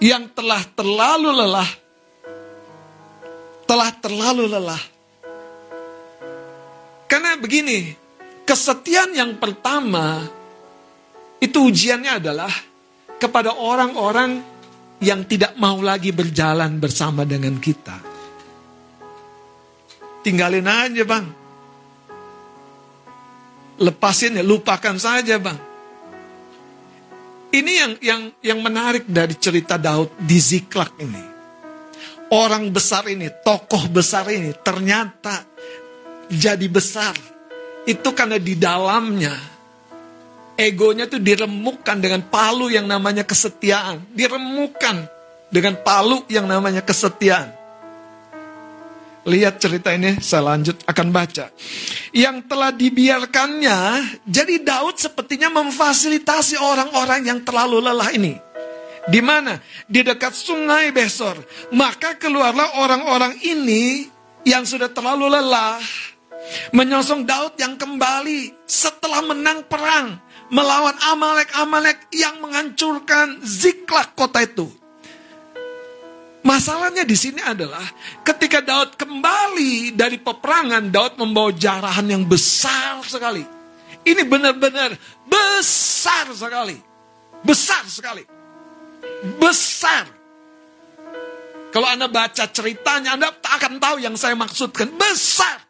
yang 0.03 0.27
telah 0.35 0.63
terlalu 0.75 1.31
lelah, 1.31 1.71
telah 3.71 3.91
terlalu 4.03 4.51
lelah 4.51 4.83
Artinya 7.37 7.43
begini, 7.45 7.93
kesetiaan 8.47 9.13
yang 9.13 9.37
pertama 9.43 10.23
itu 11.43 11.69
ujiannya 11.69 12.13
adalah 12.23 12.53
kepada 13.19 13.53
orang-orang 13.59 14.41
yang 15.03 15.29
tidak 15.29 15.53
mau 15.61 15.77
lagi 15.85 16.15
berjalan 16.15 16.81
bersama 16.81 17.29
dengan 17.29 17.61
kita. 17.61 18.01
Tinggalin 20.25 20.65
aja 20.65 21.05
bang. 21.05 21.27
Lepasin 23.77 24.41
ya, 24.41 24.45
lupakan 24.47 24.97
saja 24.97 25.37
bang. 25.37 25.59
Ini 27.53 27.73
yang 27.73 27.93
yang 28.01 28.23
yang 28.41 28.59
menarik 28.65 29.05
dari 29.05 29.37
cerita 29.37 29.77
Daud 29.77 30.17
di 30.17 30.39
Ziklak 30.41 30.97
ini. 30.99 31.25
Orang 32.33 32.75
besar 32.75 33.07
ini, 33.07 33.31
tokoh 33.31 33.87
besar 33.87 34.27
ini 34.33 34.51
ternyata 34.65 35.47
jadi 36.27 36.67
besar. 36.67 37.36
Itu 37.87 38.11
karena 38.13 38.37
di 38.43 38.59
dalamnya 38.59 39.57
egonya 40.59 41.05
tuh 41.07 41.21
diremukkan 41.21 41.97
dengan 42.01 42.25
palu 42.27 42.73
yang 42.73 42.89
namanya 42.89 43.23
kesetiaan. 43.23 44.03
Diremukkan 44.11 45.07
dengan 45.53 45.79
palu 45.85 46.25
yang 46.27 46.49
namanya 46.49 46.83
kesetiaan. 46.83 47.53
Lihat 49.27 49.59
cerita 49.59 49.91
ini, 49.91 50.23
saya 50.23 50.55
lanjut 50.55 50.87
akan 50.87 51.09
baca. 51.11 51.51
Yang 52.15 52.37
telah 52.47 52.71
dibiarkannya, 52.71 53.79
jadi 54.23 54.63
Daud 54.63 55.03
sepertinya 55.03 55.51
memfasilitasi 55.51 56.55
orang-orang 56.63 57.27
yang 57.27 57.43
terlalu 57.43 57.83
lelah 57.83 58.11
ini. 58.15 58.39
Di 59.07 59.19
mana? 59.23 59.59
Di 59.87 60.07
dekat 60.07 60.31
sungai 60.31 60.95
Besor. 60.95 61.43
Maka 61.75 62.15
keluarlah 62.19 62.79
orang-orang 62.83 63.35
ini 63.43 64.07
yang 64.47 64.63
sudah 64.63 64.95
terlalu 64.95 65.27
lelah. 65.27 65.83
Menyosong 66.71 67.27
Daud 67.27 67.59
yang 67.59 67.75
kembali 67.75 68.67
setelah 68.67 69.23
menang 69.25 69.67
perang. 69.67 70.19
Melawan 70.47 70.95
Amalek-Amalek 70.95 72.15
yang 72.15 72.39
menghancurkan 72.39 73.43
Ziklak 73.43 74.15
kota 74.15 74.47
itu. 74.47 74.71
Masalahnya 76.47 77.03
di 77.03 77.19
sini 77.19 77.43
adalah 77.43 77.83
ketika 78.23 78.63
Daud 78.63 78.95
kembali 78.95 79.99
dari 79.99 80.23
peperangan, 80.23 80.95
Daud 80.95 81.19
membawa 81.19 81.51
jarahan 81.51 82.07
yang 82.07 82.23
besar 82.23 83.03
sekali. 83.03 83.43
Ini 84.07 84.23
benar-benar 84.23 84.95
besar 85.27 86.31
sekali. 86.31 86.79
Besar 87.43 87.83
sekali 87.91 88.37
besar. 89.37 90.05
Kalau 91.75 91.89
Anda 91.93 92.09
baca 92.09 92.45
ceritanya, 92.49 93.19
Anda 93.19 93.29
tak 93.37 93.61
akan 93.61 93.73
tahu 93.77 93.97
yang 94.01 94.17
saya 94.17 94.33
maksudkan. 94.33 94.97
Besar. 94.97 95.66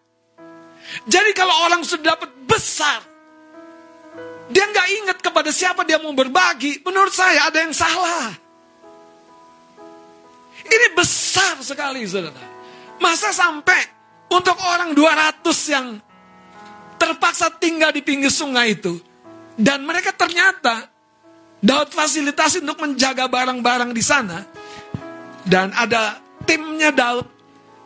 Jadi 1.07 1.31
kalau 1.35 1.55
orang 1.67 1.83
sudah 1.83 2.15
dapat 2.15 2.31
besar, 2.47 3.03
dia 4.47 4.65
nggak 4.67 4.89
ingat 5.03 5.19
kepada 5.19 5.51
siapa 5.51 5.83
dia 5.83 5.99
mau 5.99 6.15
berbagi. 6.15 6.83
Menurut 6.87 7.11
saya 7.11 7.51
ada 7.51 7.59
yang 7.59 7.75
salah. 7.75 8.31
Ini 10.67 10.87
besar 10.95 11.59
sekali, 11.63 12.03
saudara. 12.07 12.43
Masa 12.99 13.31
sampai 13.31 13.79
untuk 14.31 14.59
orang 14.67 14.95
200 14.95 15.47
yang 15.75 15.87
terpaksa 16.99 17.53
tinggal 17.59 17.95
di 17.95 18.03
pinggir 18.03 18.33
sungai 18.33 18.75
itu. 18.75 18.99
Dan 19.57 19.87
mereka 19.87 20.13
ternyata 20.13 20.91
Daud 21.63 21.91
fasilitasi 21.95 22.63
untuk 22.67 22.83
menjaga 22.83 23.31
barang-barang 23.31 23.91
di 23.95 24.03
sana. 24.03 24.43
Dan 25.47 25.71
ada 25.73 26.19
timnya 26.45 26.91
Daud. 26.91 27.27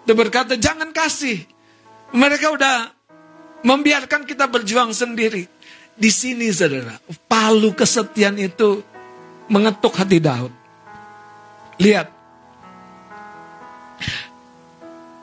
Dia 0.09 0.17
berkata, 0.17 0.57
jangan 0.57 0.91
kasih. 0.91 1.45
Mereka 2.11 2.47
udah 2.51 2.77
membiarkan 3.63 4.27
kita 4.27 4.51
berjuang 4.51 4.91
sendiri. 4.91 5.47
Di 6.01 6.09
sini 6.09 6.49
saudara, 6.49 6.97
palu 7.29 7.77
kesetiaan 7.77 8.41
itu 8.41 8.81
mengetuk 9.53 9.93
hati 10.01 10.17
Daud. 10.17 10.53
Lihat. 11.77 12.09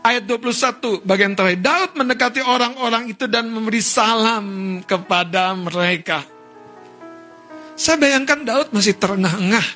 Ayat 0.06 0.24
21 0.24 1.04
bagian 1.04 1.34
terakhir. 1.34 1.60
Daud 1.60 1.92
mendekati 1.98 2.40
orang-orang 2.46 3.12
itu 3.12 3.26
dan 3.28 3.50
memberi 3.50 3.82
salam 3.84 4.80
kepada 4.86 5.52
mereka. 5.58 6.24
Saya 7.76 7.98
bayangkan 8.00 8.46
Daud 8.46 8.70
masih 8.72 8.96
terengah-engah. 8.96 9.68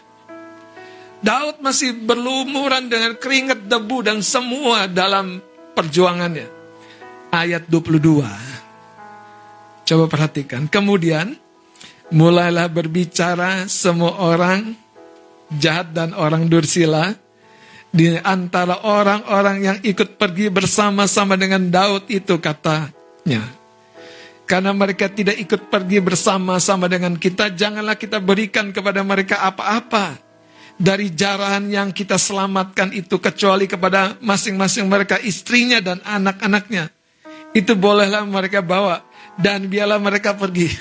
Daud 1.22 1.62
masih 1.62 1.97
berlumuran 2.01 2.89
dengan 2.89 3.14
keringat 3.18 3.68
debu 3.68 3.97
dan 4.05 4.24
semua 4.26 4.89
dalam 4.89 5.38
perjuangannya. 5.76 6.61
Ayat 7.32 7.63
22. 7.71 8.27
Coba 9.88 10.05
perhatikan. 10.11 10.67
Kemudian 10.67 11.39
mulailah 12.11 12.67
berbicara 12.67 13.71
semua 13.71 14.19
orang 14.19 14.75
jahat 15.55 15.95
dan 15.95 16.11
orang 16.11 16.51
dursila 16.51 17.15
di 17.88 18.19
antara 18.19 18.84
orang-orang 18.84 19.57
yang 19.63 19.77
ikut 19.79 20.19
pergi 20.19 20.51
bersama-sama 20.51 21.39
dengan 21.39 21.71
Daud 21.71 22.11
itu 22.11 22.36
katanya. 22.43 23.47
Karena 24.43 24.75
mereka 24.75 25.07
tidak 25.07 25.39
ikut 25.39 25.71
pergi 25.71 26.03
bersama-sama 26.03 26.91
dengan 26.91 27.15
kita, 27.15 27.55
janganlah 27.55 27.95
kita 27.95 28.19
berikan 28.19 28.75
kepada 28.75 28.99
mereka 29.07 29.39
apa-apa 29.39 30.19
dari 30.75 31.15
jarahan 31.15 31.63
yang 31.71 31.95
kita 31.95 32.19
selamatkan 32.19 32.91
itu 32.91 33.23
kecuali 33.23 33.71
kepada 33.71 34.19
masing-masing 34.19 34.91
mereka 34.91 35.15
istrinya 35.23 35.79
dan 35.79 36.03
anak-anaknya. 36.03 36.91
Itu 37.51 37.75
bolehlah 37.75 38.23
mereka 38.23 38.63
bawa 38.63 39.03
dan 39.35 39.67
biarlah 39.67 39.99
mereka 39.99 40.31
pergi. 40.35 40.71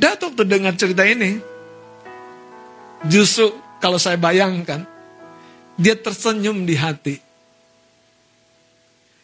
Datuk 0.00 0.36
tuh 0.36 0.46
dengar 0.48 0.74
cerita 0.76 1.04
ini. 1.04 1.38
Justru 3.04 3.52
kalau 3.84 4.00
saya 4.00 4.16
bayangkan, 4.16 4.80
dia 5.76 5.92
tersenyum 5.92 6.64
di 6.64 6.72
hati. 6.72 7.16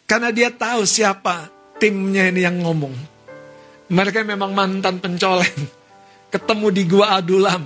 Karena 0.05 0.29
dia 0.29 0.51
tahu 0.51 0.83
siapa 0.85 1.49
timnya 1.81 2.29
ini 2.29 2.45
yang 2.45 2.61
ngomong. 2.61 2.93
Mereka 3.89 4.21
memang 4.27 4.53
mantan 4.53 5.01
pencoleng. 5.01 5.81
Ketemu 6.31 6.67
di 6.71 6.83
gua 6.87 7.19
Adulam. 7.19 7.63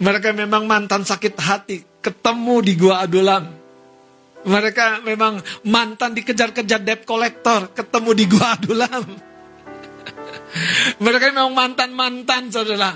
Mereka 0.00 0.32
memang 0.36 0.64
mantan 0.68 1.04
sakit 1.04 1.34
hati. 1.38 1.76
Ketemu 2.00 2.54
di 2.64 2.72
gua 2.76 3.04
Adulam. 3.04 3.67
Mereka 4.46 5.02
memang 5.02 5.42
mantan 5.66 6.14
dikejar-kejar 6.14 6.80
debt 6.86 7.02
collector. 7.02 7.74
Ketemu 7.74 8.10
di 8.14 8.24
gua 8.30 8.54
Adulam. 8.54 9.04
Mereka 11.02 11.24
memang 11.34 11.52
mantan-mantan 11.54 12.52
saudara. 12.52 12.94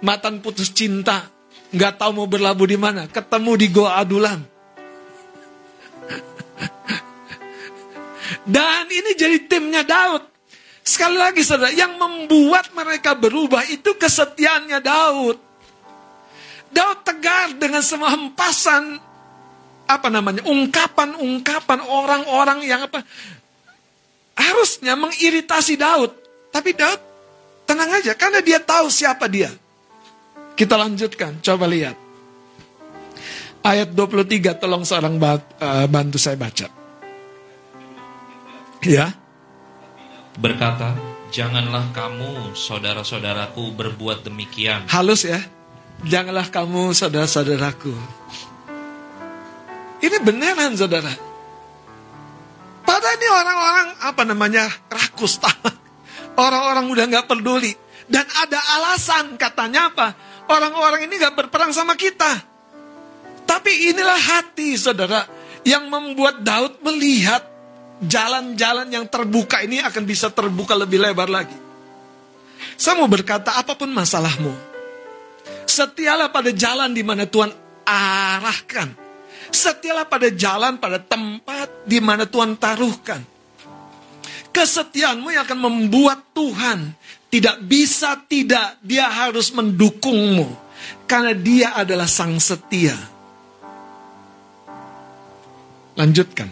Mantan 0.00 0.38
putus 0.38 0.70
cinta. 0.70 1.26
Nggak 1.74 1.98
tahu 1.98 2.22
mau 2.22 2.28
berlabuh 2.30 2.66
di 2.70 2.78
mana. 2.78 3.10
Ketemu 3.10 3.52
di 3.58 3.66
gua 3.74 3.98
Adulam. 3.98 4.40
Dan 8.46 8.84
ini 8.88 9.10
jadi 9.18 9.38
timnya 9.46 9.82
Daud. 9.82 10.22
Sekali 10.80 11.18
lagi 11.18 11.44
saudara, 11.44 11.70
yang 11.70 11.94
membuat 12.00 12.72
mereka 12.72 13.14
berubah 13.14 13.62
itu 13.68 13.94
kesetiaannya 13.94 14.80
Daud. 14.80 15.38
Daud 16.70 16.98
tegar 17.02 17.54
dengan 17.58 17.82
semua 17.82 18.14
hempasan 18.14 19.09
apa 19.90 20.06
namanya 20.06 20.46
ungkapan-ungkapan 20.46 21.82
orang-orang 21.82 22.62
yang 22.62 22.86
apa 22.86 23.02
harusnya 24.38 24.94
mengiritasi 24.94 25.74
Daud. 25.74 26.14
Tapi 26.54 26.70
Daud 26.74 27.00
tenang 27.66 27.90
aja 27.90 28.14
karena 28.14 28.38
dia 28.38 28.62
tahu 28.62 28.86
siapa 28.86 29.26
dia. 29.26 29.50
Kita 30.54 30.76
lanjutkan, 30.76 31.40
coba 31.40 31.66
lihat. 31.66 31.96
Ayat 33.60 33.92
23 33.92 34.56
tolong 34.56 34.84
seorang 34.86 35.20
eh, 35.20 35.86
bantu 35.88 36.16
saya 36.16 36.36
baca. 36.36 36.68
Ya. 38.80 39.12
Berkata, 40.40 40.96
janganlah 41.28 41.92
kamu 41.92 42.56
saudara-saudaraku 42.56 43.76
berbuat 43.76 44.24
demikian. 44.24 44.88
Halus 44.88 45.28
ya. 45.28 45.40
Janganlah 46.00 46.48
kamu 46.48 46.96
saudara-saudaraku. 46.96 47.92
Ini 50.00 50.16
beneran 50.24 50.72
saudara. 50.76 51.12
Padahal 52.84 53.14
ini 53.20 53.28
orang-orang 53.28 53.88
apa 54.02 54.22
namanya 54.24 54.64
rakus 54.88 55.38
Orang-orang 56.40 56.88
udah 56.88 57.04
nggak 57.06 57.26
peduli. 57.28 57.72
Dan 58.10 58.26
ada 58.26 58.58
alasan 58.80 59.38
katanya 59.38 59.92
apa? 59.92 60.08
Orang-orang 60.50 61.06
ini 61.06 61.20
nggak 61.20 61.36
berperang 61.36 61.70
sama 61.70 61.94
kita. 61.94 62.42
Tapi 63.46 63.94
inilah 63.94 64.18
hati 64.18 64.74
saudara 64.74 65.26
yang 65.62 65.86
membuat 65.86 66.42
Daud 66.42 66.82
melihat 66.82 67.46
jalan-jalan 68.02 68.88
yang 68.88 69.06
terbuka 69.06 69.60
ini 69.60 69.78
akan 69.84 70.02
bisa 70.08 70.32
terbuka 70.32 70.74
lebih 70.74 70.98
lebar 70.98 71.28
lagi. 71.28 71.54
Saya 72.76 72.96
mau 72.98 73.08
berkata 73.08 73.60
apa 73.60 73.76
pun 73.76 73.92
masalahmu. 73.92 74.52
Setialah 75.68 76.32
pada 76.32 76.50
jalan 76.50 76.90
di 76.90 77.04
mana 77.04 77.28
Tuhan 77.28 77.52
arahkan. 77.86 78.99
Setialah 79.50 80.06
pada 80.06 80.30
jalan, 80.30 80.78
pada 80.78 81.02
tempat 81.02 81.84
di 81.84 81.98
mana 81.98 82.24
Tuhan 82.24 82.54
taruhkan. 82.56 83.20
Kesetiaanmu 84.50 85.30
yang 85.30 85.46
akan 85.46 85.60
membuat 85.60 86.34
Tuhan 86.34 86.94
tidak 87.30 87.62
bisa 87.62 88.18
tidak, 88.26 88.78
dia 88.82 89.06
harus 89.06 89.54
mendukungmu. 89.54 90.50
Karena 91.06 91.34
dia 91.34 91.68
adalah 91.78 92.10
sang 92.10 92.38
setia. 92.42 92.98
Lanjutkan. 95.94 96.48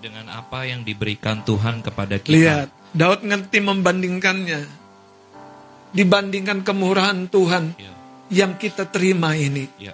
Dengan 0.00 0.32
apa 0.32 0.64
yang 0.64 0.80
diberikan 0.80 1.44
Tuhan 1.44 1.84
kepada 1.84 2.16
kita. 2.16 2.32
Lihat, 2.32 2.68
Daud 2.96 3.20
ngerti 3.22 3.58
membandingkannya. 3.60 4.60
Dibandingkan 5.90 6.62
kemurahan 6.62 7.26
Tuhan 7.26 7.74
Ya, 7.74 7.90
yang 8.30 8.54
kita 8.56 8.86
terima 8.88 9.34
ini. 9.34 9.66
ya. 9.76 9.92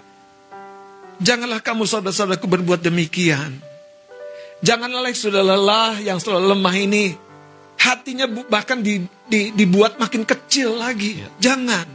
Janganlah 1.17 1.65
kamu 1.65 1.89
saudara-saudaraku 1.89 2.45
berbuat 2.45 2.85
demikian. 2.85 3.57
Janganlah 4.61 5.09
yang 5.09 5.17
sudah 5.17 5.43
lelah, 5.45 5.95
yang 6.01 6.19
sudah 6.21 6.41
lemah 6.41 6.77
ini. 6.77 7.17
Hatinya 7.77 8.27
bahkan 8.49 8.81
di- 8.81 9.05
di- 9.29 9.53
dibuat 9.53 10.01
makin 10.01 10.25
kecil 10.25 10.77
lagi. 10.77 11.21
Jangan. 11.41 11.87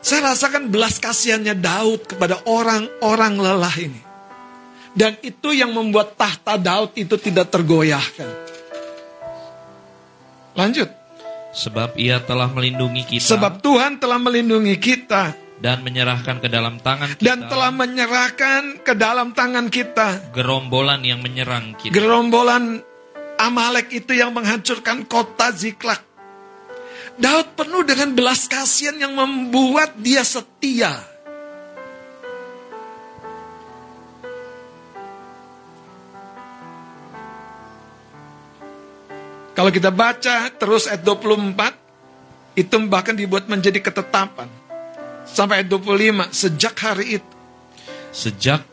Saya 0.00 0.32
rasakan 0.32 0.72
belas 0.72 0.96
kasihannya 0.96 1.54
Daud 1.58 2.08
kepada 2.08 2.40
orang-orang 2.48 3.34
lelah 3.38 3.76
ini. 3.78 4.00
Dan 4.90 5.14
itu 5.22 5.54
yang 5.54 5.70
membuat 5.70 6.18
tahta 6.18 6.58
Daud 6.58 6.98
itu 6.98 7.14
tidak 7.20 7.52
tergoyahkan. 7.54 8.30
Lanjut. 10.58 10.90
Sebab 11.50 11.98
ia 11.98 12.22
telah 12.22 12.46
melindungi 12.46 13.02
kita 13.06 13.26
Sebab 13.26 13.58
Tuhan 13.58 13.98
telah 13.98 14.18
melindungi 14.22 14.74
kita. 14.78 15.34
Dan 15.60 15.84
menyerahkan 15.84 16.40
ke 16.40 16.48
dalam 16.48 16.80
tangan 16.80 17.14
kita 17.20 17.24
Dan 17.24 17.44
telah 17.46 17.70
menyerahkan 17.70 18.80
ke 18.80 18.92
dalam 18.96 19.36
tangan 19.36 19.68
kita. 19.68 20.32
gerombolan 20.32 21.04
yang 21.04 21.20
menyerang 21.20 21.76
kita. 21.76 21.92
Gerombolan 21.92 22.80
Amalek 23.40 23.92
itu 23.92 24.12
yang 24.12 24.36
menghancurkan 24.36 25.08
kota 25.08 25.48
Ziklak. 25.52 26.04
Daud 27.16 27.56
penuh 27.56 27.84
dengan 27.84 28.12
belas 28.12 28.44
kasihan 28.48 28.96
yang 28.96 29.16
membuat 29.16 29.96
dia 29.96 30.24
setia. 30.24 30.92
Kalau 39.56 39.68
kita 39.68 39.92
baca 39.92 40.48
terus 40.56 40.88
ayat 40.88 41.04
24, 41.04 42.56
itu 42.56 42.76
bahkan 42.88 43.12
dibuat 43.12 43.44
menjadi 43.44 43.80
ketetapan. 43.84 44.59
Sampai 45.30 45.62
ayat 45.62 45.68
25, 45.70 46.26
sejak 46.30 46.74
hari 46.76 47.18
itu. 47.18 47.34
Sejak 48.10 48.66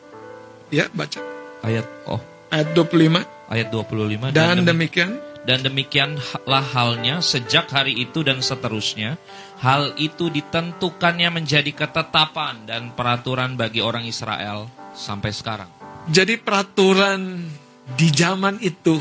Ya, 0.68 0.89
baca. 0.91 1.22
ayat 1.62 1.86
oh 2.05 2.20
Ayat 2.49 2.74
25. 2.74 3.24
ayat 3.47 3.68
25 3.72 4.32
Dan 4.32 4.62
demi- 4.62 4.89
demikian, 4.89 5.12
Dan 5.47 5.64
demikianlah 5.64 6.66
halnya 6.76 7.24
sejak 7.24 7.72
hari 7.72 7.95
itu 7.95 8.20
dan 8.20 8.43
seterusnya. 8.43 9.16
Hal 9.64 9.95
itu 9.95 10.28
ditentukannya 10.28 11.32
menjadi 11.32 11.72
ketetapan 11.72 12.68
dan 12.68 12.91
peraturan 12.91 13.55
bagi 13.55 13.80
orang 13.80 14.03
Israel 14.03 14.68
sampai 14.91 15.32
sekarang. 15.32 15.72
Jadi 16.12 16.36
peraturan 16.36 17.47
di 17.95 18.12
zaman 18.12 18.60
itu 18.60 18.99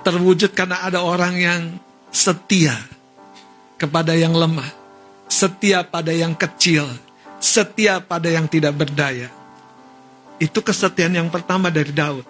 terwujud 0.00 0.56
karena 0.56 0.80
ada 0.80 1.04
orang 1.04 1.36
yang 1.36 1.62
setia 2.08 2.80
kepada 3.76 4.16
yang 4.16 4.32
lemah, 4.32 4.68
setia 5.28 5.84
pada 5.84 6.10
yang 6.10 6.32
kecil, 6.36 6.88
setia 7.38 8.00
pada 8.00 8.28
yang 8.30 8.48
tidak 8.48 8.74
berdaya. 8.76 9.28
Itu 10.38 10.60
kesetiaan 10.60 11.14
yang 11.14 11.30
pertama 11.30 11.70
dari 11.70 11.94
Daud. 11.94 12.26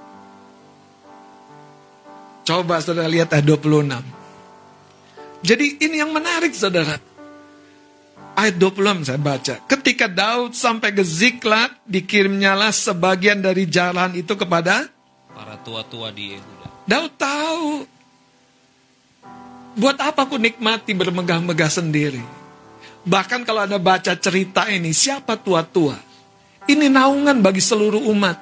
Coba 2.45 2.77
saudara 2.85 3.09
lihat 3.09 3.33
ayat 3.33 3.47
26. 3.49 4.05
Jadi 5.45 5.67
ini 5.81 5.97
yang 6.01 6.13
menarik 6.13 6.53
saudara. 6.53 7.01
Ayat 8.35 8.59
26 8.61 9.09
saya 9.09 9.21
baca. 9.21 9.55
Ketika 9.65 10.11
Daud 10.11 10.53
sampai 10.53 10.93
ke 10.93 11.01
Ziklat, 11.07 11.73
dikirimnyalah 11.89 12.75
sebagian 12.75 13.41
dari 13.41 13.65
jalan 13.65 14.13
itu 14.19 14.35
kepada 14.37 14.93
Para 15.35 15.59
tua-tua 15.67 16.15
di 16.15 16.31
Yehuda. 16.31 16.67
Daud 16.87 17.13
tahu. 17.19 17.67
Buat 19.75 19.99
apa 19.99 20.31
aku 20.31 20.39
nikmati 20.39 20.95
bermegah-megah 20.95 21.71
sendiri. 21.71 22.23
Bahkan 23.05 23.45
kalau 23.45 23.69
Anda 23.69 23.77
baca 23.77 24.17
cerita 24.17 24.65
ini, 24.73 24.97
siapa 24.97 25.37
tua-tua? 25.37 25.97
Ini 26.65 26.89
naungan 26.89 27.45
bagi 27.45 27.61
seluruh 27.61 28.01
umat. 28.09 28.41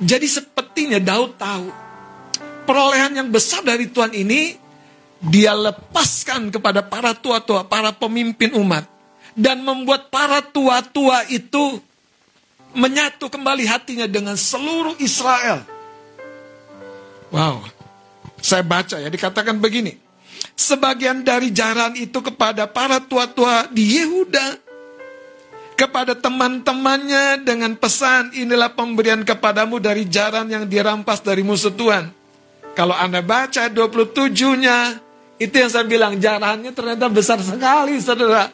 Jadi 0.00 0.24
sepertinya 0.24 0.96
Daud 0.96 1.36
tahu. 1.36 1.68
Perolehan 2.64 3.12
yang 3.20 3.28
besar 3.28 3.60
dari 3.60 3.92
Tuhan 3.92 4.16
ini, 4.16 4.56
dia 5.20 5.52
lepaskan 5.52 6.48
kepada 6.48 6.80
para 6.80 7.12
tua-tua, 7.12 7.68
para 7.68 7.92
pemimpin 7.92 8.56
umat. 8.56 8.88
Dan 9.36 9.60
membuat 9.60 10.08
para 10.08 10.40
tua-tua 10.40 11.28
itu 11.28 11.78
menyatu 12.72 13.28
kembali 13.28 13.68
hatinya 13.68 14.08
dengan 14.08 14.34
seluruh 14.34 14.96
Israel. 14.96 15.60
Wow. 17.28 17.68
Saya 18.40 18.64
baca 18.64 18.96
ya, 18.96 19.12
dikatakan 19.12 19.60
begini. 19.60 20.09
Sebagian 20.54 21.24
dari 21.24 21.50
jaran 21.50 21.96
itu 21.96 22.20
kepada 22.20 22.68
para 22.68 23.00
tua-tua 23.00 23.66
di 23.72 23.98
Yehuda. 23.98 24.60
Kepada 25.74 26.12
teman-temannya 26.12 27.40
dengan 27.40 27.72
pesan, 27.72 28.36
inilah 28.36 28.76
pemberian 28.76 29.24
kepadamu 29.24 29.80
dari 29.80 30.04
jaran 30.04 30.44
yang 30.52 30.68
dirampas 30.68 31.24
dari 31.24 31.40
musuh 31.40 31.72
Tuhan. 31.72 32.12
Kalau 32.76 32.92
Anda 32.92 33.24
baca 33.24 33.64
27-nya, 33.72 35.00
itu 35.40 35.54
yang 35.56 35.72
saya 35.72 35.88
bilang, 35.88 36.20
jarannya 36.20 36.76
ternyata 36.76 37.08
besar 37.08 37.40
sekali, 37.40 37.96
saudara. 37.96 38.52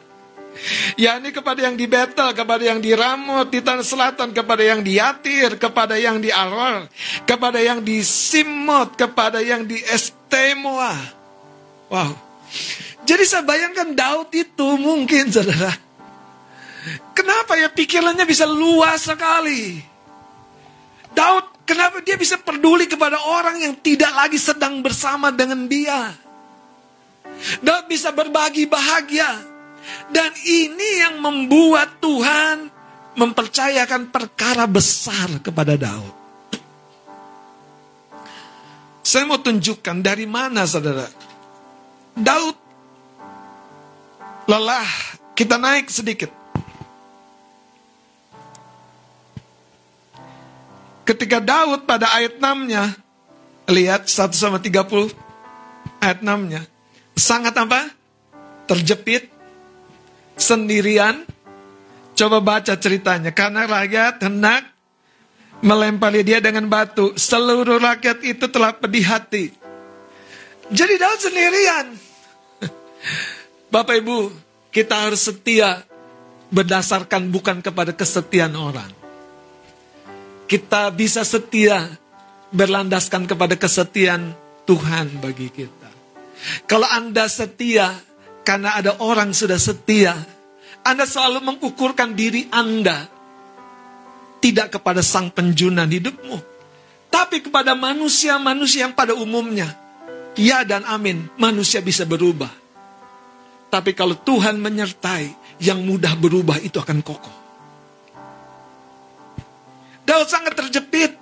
Ya 0.97 1.19
ini 1.21 1.29
kepada 1.29 1.67
yang 1.67 1.77
di 1.77 1.85
Betel, 1.85 2.33
kepada 2.33 2.63
yang 2.63 2.81
di 2.81 2.95
Ramot, 2.95 3.51
di 3.51 3.61
Tanah 3.61 3.85
Selatan, 3.85 4.33
kepada 4.33 4.63
yang 4.65 4.81
di 4.81 4.97
Yatir, 4.97 5.59
kepada 5.61 5.99
yang 5.99 6.17
di 6.17 6.33
Aror, 6.33 6.89
kepada 7.29 7.61
yang 7.61 7.83
di 7.83 8.01
Simot, 8.01 8.97
kepada 8.97 9.43
yang 9.43 9.67
di 9.67 9.77
Estemoa. 9.77 11.16
Wow. 11.87 12.11
Jadi 13.07 13.23
saya 13.23 13.43
bayangkan 13.47 13.95
Daud 13.95 14.29
itu 14.35 14.67
mungkin 14.75 15.31
saudara. 15.35 15.71
Kenapa 17.15 17.59
ya 17.59 17.67
pikirannya 17.71 18.23
bisa 18.23 18.47
luas 18.47 19.07
sekali. 19.07 19.79
Daud 21.11 21.65
kenapa 21.65 21.99
dia 22.05 22.15
bisa 22.15 22.37
peduli 22.37 22.85
kepada 22.85 23.17
orang 23.25 23.59
yang 23.63 23.73
tidak 23.79 24.11
lagi 24.13 24.37
sedang 24.39 24.79
bersama 24.85 25.33
dengan 25.33 25.65
dia. 25.65 26.13
Daud 27.63 27.89
bisa 27.89 28.13
berbagi 28.13 28.69
bahagia. 28.69 29.55
Dan 30.11 30.31
ini 30.43 30.89
yang 30.99 31.15
membuat 31.23 32.03
Tuhan 32.03 32.67
mempercayakan 33.17 34.11
perkara 34.11 34.67
besar 34.67 35.41
kepada 35.41 35.79
Daud. 35.79 36.15
Saya 39.01 39.23
mau 39.23 39.39
tunjukkan 39.39 40.03
dari 40.03 40.27
mana 40.27 40.67
saudara. 40.67 41.07
Daud 42.17 42.57
lelah. 44.49 44.89
Kita 45.37 45.61
naik 45.61 45.93
sedikit. 45.93 46.33
Ketika 51.05 51.37
Daud 51.37 51.85
pada 51.85 52.09
ayat 52.17 52.41
6-nya, 52.41 52.97
lihat 53.69 54.09
1 54.09 54.33
sama 54.33 54.57
30, 54.57 55.13
ayat 56.01 56.19
6-nya, 56.25 56.65
sangat 57.13 57.53
apa? 57.53 57.93
Terjepit, 58.65 59.29
sendirian. 60.35 61.23
Coba 62.17 62.41
baca 62.41 62.73
ceritanya. 62.75 63.29
Karena 63.29 63.69
rakyat 63.69 64.25
hendak 64.25 64.65
melempari 65.61 66.25
dia 66.25 66.41
dengan 66.41 66.65
batu. 66.65 67.13
Seluruh 67.13 67.77
rakyat 67.77 68.25
itu 68.25 68.49
telah 68.49 68.73
pedih 68.73 69.05
hati. 69.05 69.53
Jadi 70.73 70.93
Daud 70.97 71.19
sendirian. 71.21 72.06
Bapak 73.67 73.99
Ibu, 73.99 74.31
kita 74.71 75.07
harus 75.07 75.27
setia 75.27 75.83
berdasarkan 76.47 77.27
bukan 77.27 77.59
kepada 77.59 77.91
kesetiaan 77.91 78.55
orang. 78.55 78.91
Kita 80.47 80.87
bisa 80.95 81.27
setia 81.27 81.83
berlandaskan 82.55 83.27
kepada 83.27 83.59
kesetiaan 83.59 84.31
Tuhan 84.63 85.19
bagi 85.19 85.51
kita. 85.51 85.89
Kalau 86.69 86.87
Anda 86.87 87.27
setia 87.27 87.91
karena 88.47 88.79
ada 88.79 89.03
orang 89.03 89.35
sudah 89.35 89.59
setia, 89.59 90.15
Anda 90.87 91.03
selalu 91.03 91.43
mengukurkan 91.43 92.15
diri 92.15 92.47
Anda 92.47 93.11
tidak 94.39 94.79
kepada 94.79 95.03
sang 95.03 95.27
penjunan 95.33 95.89
hidupmu, 95.89 96.37
tapi 97.11 97.43
kepada 97.43 97.75
manusia-manusia 97.75 98.87
yang 98.87 98.95
pada 98.95 99.11
umumnya. 99.17 99.75
Ya 100.37 100.61
dan 100.61 100.85
amin, 100.85 101.27
manusia 101.35 101.81
bisa 101.81 102.05
berubah. 102.05 102.66
Tapi 103.67 103.91
kalau 103.91 104.15
Tuhan 104.15 104.55
menyertai, 104.59 105.47
yang 105.59 105.81
mudah 105.81 106.13
berubah 106.15 106.61
itu 106.61 106.77
akan 106.77 107.01
kokoh. 107.01 107.35
Daud 110.07 110.27
sangat 110.31 110.55
terjepit. 110.55 111.19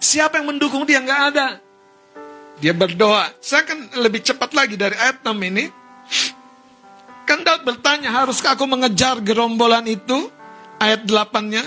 Siapa 0.00 0.40
yang 0.40 0.54
mendukung 0.54 0.88
dia? 0.88 1.02
Nggak 1.02 1.22
ada. 1.34 1.48
Dia 2.58 2.72
berdoa. 2.72 3.28
Saya 3.42 3.68
akan 3.68 4.00
lebih 4.00 4.24
cepat 4.24 4.56
lagi 4.56 4.80
dari 4.80 4.96
ayat 4.96 5.20
6 5.20 5.36
ini. 5.36 5.68
Kan 7.28 7.44
Daud 7.44 7.68
bertanya, 7.68 8.08
haruskah 8.16 8.56
aku 8.56 8.64
mengejar 8.64 9.20
gerombolan 9.20 9.84
itu? 9.84 10.32
Ayat 10.80 11.04
8-nya. 11.04 11.60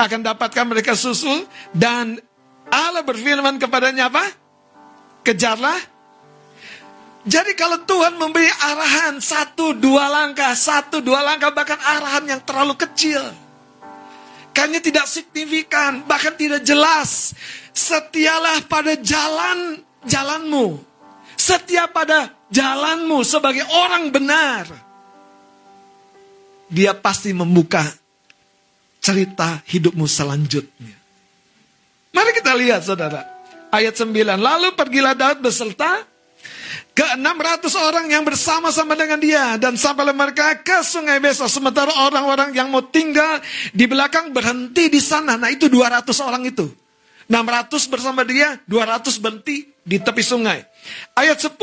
Akan 0.00 0.24
dapatkan 0.24 0.64
mereka 0.64 0.96
susul. 0.96 1.44
Dan 1.76 2.16
Allah 2.72 3.04
berfirman 3.04 3.60
kepadanya 3.60 4.08
apa? 4.08 4.24
Kejarlah. 5.20 5.91
Jadi 7.22 7.54
kalau 7.54 7.78
Tuhan 7.86 8.18
memberi 8.18 8.50
arahan 8.50 9.22
satu 9.22 9.78
dua 9.78 10.10
langkah, 10.10 10.58
satu 10.58 10.98
dua 10.98 11.22
langkah 11.22 11.54
bahkan 11.54 11.78
arahan 11.78 12.26
yang 12.26 12.42
terlalu 12.42 12.74
kecil. 12.74 13.22
Kayaknya 14.52 14.80
tidak 14.82 15.06
signifikan, 15.06 16.02
bahkan 16.04 16.34
tidak 16.34 16.66
jelas. 16.66 17.32
Setialah 17.72 18.66
pada 18.66 18.98
jalan 18.98 19.80
jalanmu. 20.04 20.82
Setia 21.38 21.88
pada 21.88 22.30
jalanmu 22.50 23.22
sebagai 23.24 23.64
orang 23.70 24.12
benar. 24.12 24.66
Dia 26.68 26.92
pasti 26.92 27.30
membuka 27.32 27.86
cerita 29.02 29.62
hidupmu 29.66 30.06
selanjutnya. 30.06 30.94
Mari 32.12 32.30
kita 32.36 32.52
lihat 32.54 32.84
saudara. 32.84 33.24
Ayat 33.72 33.96
9. 33.96 34.12
Lalu 34.36 34.68
pergilah 34.76 35.16
Daud 35.16 35.40
beserta 35.40 36.11
ke 36.92 37.06
600 37.16 37.72
orang 37.76 38.06
yang 38.12 38.22
bersama-sama 38.24 38.92
dengan 38.92 39.18
dia. 39.18 39.56
Dan 39.56 39.76
sampailah 39.76 40.12
mereka 40.12 40.60
ke 40.60 40.84
sungai 40.84 41.18
Besor 41.18 41.48
sementara 41.48 41.92
orang-orang 42.04 42.52
yang 42.52 42.68
mau 42.68 42.84
tinggal 42.84 43.40
di 43.72 43.88
belakang 43.88 44.30
berhenti 44.30 44.92
di 44.92 45.00
sana. 45.00 45.40
Nah 45.40 45.48
itu 45.48 45.68
200 45.68 46.04
orang 46.20 46.44
itu. 46.44 46.68
600 47.32 47.88
bersama 47.88 48.28
dia 48.28 48.60
200 48.68 49.16
berhenti 49.16 49.72
di 49.82 49.96
tepi 49.96 50.20
sungai. 50.20 50.60
Ayat 51.16 51.40
10 51.40 51.56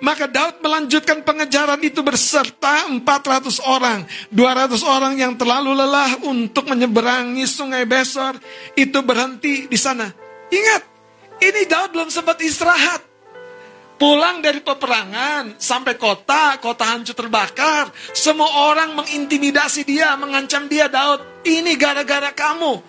maka 0.00 0.24
Daud 0.30 0.64
melanjutkan 0.64 1.20
pengejaran 1.20 1.76
itu 1.84 2.00
berserta 2.00 2.88
400 2.88 3.60
orang. 3.68 4.08
200 4.32 4.80
orang 4.80 5.20
yang 5.20 5.36
terlalu 5.36 5.76
lelah 5.76 6.24
untuk 6.24 6.72
menyeberangi 6.72 7.44
sungai 7.44 7.84
Besor 7.84 8.40
itu 8.78 8.96
berhenti 9.04 9.68
di 9.68 9.76
sana. 9.76 10.08
Ingat 10.48 10.82
ini 11.44 11.68
Daud 11.68 11.92
belum 11.92 12.08
sempat 12.08 12.40
istirahat 12.40 13.09
Pulang 14.00 14.40
dari 14.40 14.64
peperangan 14.64 15.60
sampai 15.60 16.00
kota, 16.00 16.56
kota 16.56 16.88
hancur 16.88 17.12
terbakar. 17.12 17.92
Semua 18.16 18.72
orang 18.72 18.96
mengintimidasi 18.96 19.84
dia, 19.84 20.16
mengancam 20.16 20.64
dia, 20.72 20.88
Daud. 20.88 21.44
Ini 21.44 21.76
gara-gara 21.76 22.32
kamu. 22.32 22.80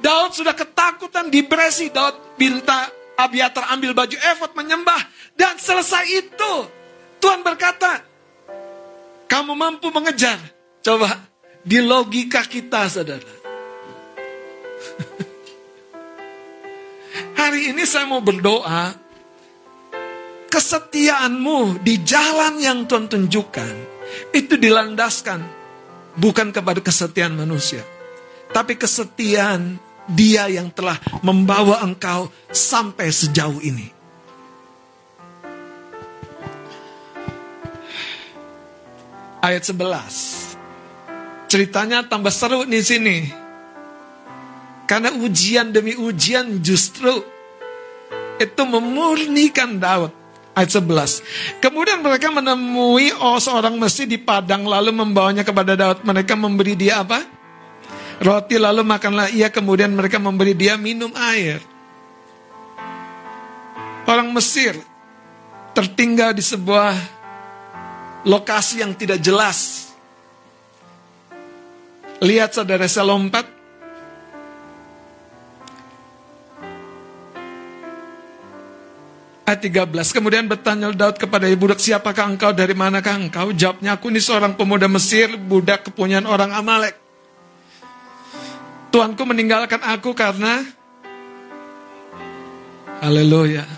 Daud 0.00 0.32
sudah 0.32 0.56
ketakutan, 0.56 1.28
depresi. 1.28 1.92
Daud 1.92 2.40
minta 2.40 2.88
Abiatar 3.14 3.70
ambil 3.76 3.92
baju 3.92 4.16
efod 4.16 4.56
menyembah. 4.56 5.04
Dan 5.36 5.60
selesai 5.60 6.08
itu, 6.08 6.52
Tuhan 7.20 7.44
berkata, 7.44 8.00
kamu 9.28 9.52
mampu 9.52 9.92
mengejar. 9.92 10.40
Coba, 10.80 11.28
di 11.60 11.84
logika 11.84 12.40
kita, 12.40 12.88
saudara. 12.88 13.20
Hari 17.38 17.70
ini 17.70 17.84
saya 17.84 18.08
mau 18.08 18.24
berdoa, 18.24 19.03
kesetiaanmu 20.54 21.82
di 21.82 22.06
jalan 22.06 22.62
yang 22.62 22.86
Tuhan 22.86 23.10
tunjukkan 23.10 23.74
itu 24.30 24.54
dilandaskan 24.54 25.42
bukan 26.14 26.54
kepada 26.54 26.78
kesetiaan 26.78 27.34
manusia, 27.34 27.82
tapi 28.54 28.78
kesetiaan 28.78 29.82
Dia 30.04 30.52
yang 30.52 30.68
telah 30.68 31.00
membawa 31.24 31.80
engkau 31.80 32.28
sampai 32.52 33.08
sejauh 33.08 33.56
ini. 33.64 33.88
Ayat 39.40 39.64
11. 39.64 41.48
Ceritanya 41.48 42.04
tambah 42.04 42.28
seru 42.28 42.68
di 42.68 42.84
sini. 42.84 43.32
Karena 44.84 45.08
ujian 45.16 45.72
demi 45.72 45.96
ujian 45.96 46.60
justru 46.60 47.24
itu 48.36 48.62
memurnikan 48.68 49.80
Daud 49.80 50.23
ayat 50.54 50.70
11. 50.70 51.60
Kemudian 51.60 52.00
mereka 52.00 52.30
menemui 52.30 53.10
oh 53.18 53.38
seorang 53.42 53.74
Mesir 53.76 54.06
di 54.06 54.16
padang 54.16 54.64
lalu 54.64 54.94
membawanya 54.94 55.42
kepada 55.42 55.74
Daud. 55.74 56.06
Mereka 56.06 56.38
memberi 56.38 56.78
dia 56.78 57.02
apa? 57.02 57.20
Roti 58.22 58.56
lalu 58.56 58.86
makanlah 58.86 59.28
ia 59.34 59.50
kemudian 59.50 59.90
mereka 59.90 60.22
memberi 60.22 60.54
dia 60.54 60.78
minum 60.78 61.10
air. 61.18 61.58
Orang 64.06 64.30
Mesir 64.30 64.78
tertinggal 65.74 66.30
di 66.30 66.44
sebuah 66.44 66.94
lokasi 68.22 68.80
yang 68.80 68.94
tidak 68.94 69.18
jelas. 69.18 69.90
Lihat 72.22 72.54
saudara 72.54 72.86
saya 72.86 73.10
lompat 73.10 73.53
Ayat 79.44 79.60
13. 79.60 80.16
Kemudian 80.16 80.48
bertanya 80.48 80.88
Daud 80.88 81.20
kepada 81.20 81.44
ibu 81.44 81.68
budak, 81.68 81.76
siapakah 81.76 82.32
engkau, 82.32 82.56
dari 82.56 82.72
manakah 82.72 83.20
engkau? 83.20 83.52
Jawabnya, 83.52 84.00
aku 84.00 84.08
ini 84.08 84.16
seorang 84.16 84.56
pemuda 84.56 84.88
Mesir, 84.88 85.36
budak 85.36 85.84
kepunyaan 85.92 86.24
orang 86.24 86.48
Amalek. 86.56 86.96
Tuanku 88.88 89.20
meninggalkan 89.28 89.84
aku 89.84 90.16
karena 90.16 90.64
Haleluya. 93.04 93.68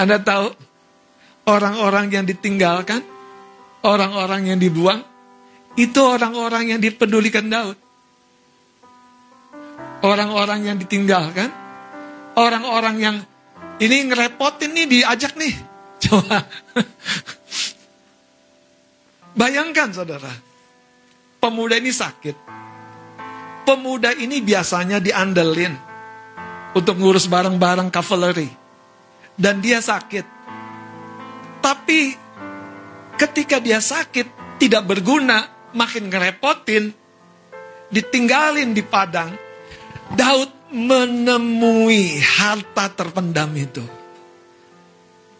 Anda 0.00 0.16
tahu 0.24 0.48
orang-orang 1.44 2.08
yang 2.08 2.24
ditinggalkan, 2.24 3.04
orang-orang 3.84 4.56
yang 4.56 4.56
dibuang, 4.56 5.04
itu 5.76 6.00
orang-orang 6.00 6.72
yang 6.72 6.80
dipedulikan 6.80 7.52
Daud. 7.52 7.76
Orang-orang 10.00 10.64
yang 10.64 10.76
ditinggalkan, 10.80 11.52
orang-orang 12.40 12.96
yang 12.96 13.16
ini 13.80 13.96
ngerepotin 14.08 14.72
nih 14.72 14.86
diajak 14.88 15.36
nih. 15.36 15.54
Coba. 16.06 16.44
Bayangkan 19.36 19.92
saudara. 19.92 20.32
Pemuda 21.36 21.76
ini 21.76 21.92
sakit. 21.92 22.36
Pemuda 23.68 24.16
ini 24.16 24.40
biasanya 24.40 25.02
diandelin 25.02 25.74
untuk 26.72 26.96
ngurus 26.96 27.28
barang-barang 27.28 27.92
cavalry. 27.92 28.48
Dan 29.36 29.60
dia 29.60 29.84
sakit. 29.84 30.24
Tapi 31.60 32.00
ketika 33.20 33.60
dia 33.60 33.84
sakit 33.84 34.56
tidak 34.56 34.88
berguna, 34.88 35.44
makin 35.76 36.08
ngerepotin, 36.08 36.88
ditinggalin 37.92 38.72
di 38.72 38.80
padang. 38.80 39.36
Daud 40.16 40.55
menemui 40.70 42.18
harta 42.18 42.90
terpendam 42.90 43.50
itu. 43.54 43.84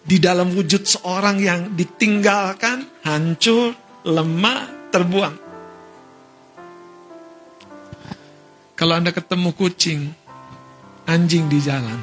Di 0.06 0.22
dalam 0.22 0.54
wujud 0.54 0.86
seorang 0.86 1.42
yang 1.42 1.74
ditinggalkan, 1.74 3.02
hancur, 3.02 3.74
lemah, 4.06 4.90
terbuang. 4.94 5.36
Kalau 8.78 8.94
Anda 8.94 9.10
ketemu 9.10 9.50
kucing, 9.56 10.00
anjing 11.10 11.50
di 11.50 11.58
jalan, 11.58 12.00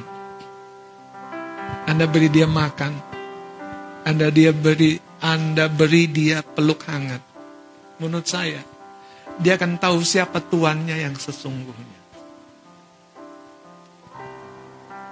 Anda 1.88 2.04
beri 2.12 2.28
dia 2.28 2.50
makan, 2.50 2.92
Anda 4.04 4.28
dia 4.34 4.52
beri 4.52 5.00
Anda 5.24 5.72
beri 5.72 6.12
dia 6.12 6.44
peluk 6.44 6.84
hangat. 6.84 7.24
Menurut 8.04 8.28
saya, 8.28 8.60
dia 9.40 9.56
akan 9.56 9.80
tahu 9.80 10.04
siapa 10.04 10.44
tuannya 10.44 11.00
yang 11.00 11.16
sesungguhnya. 11.16 12.03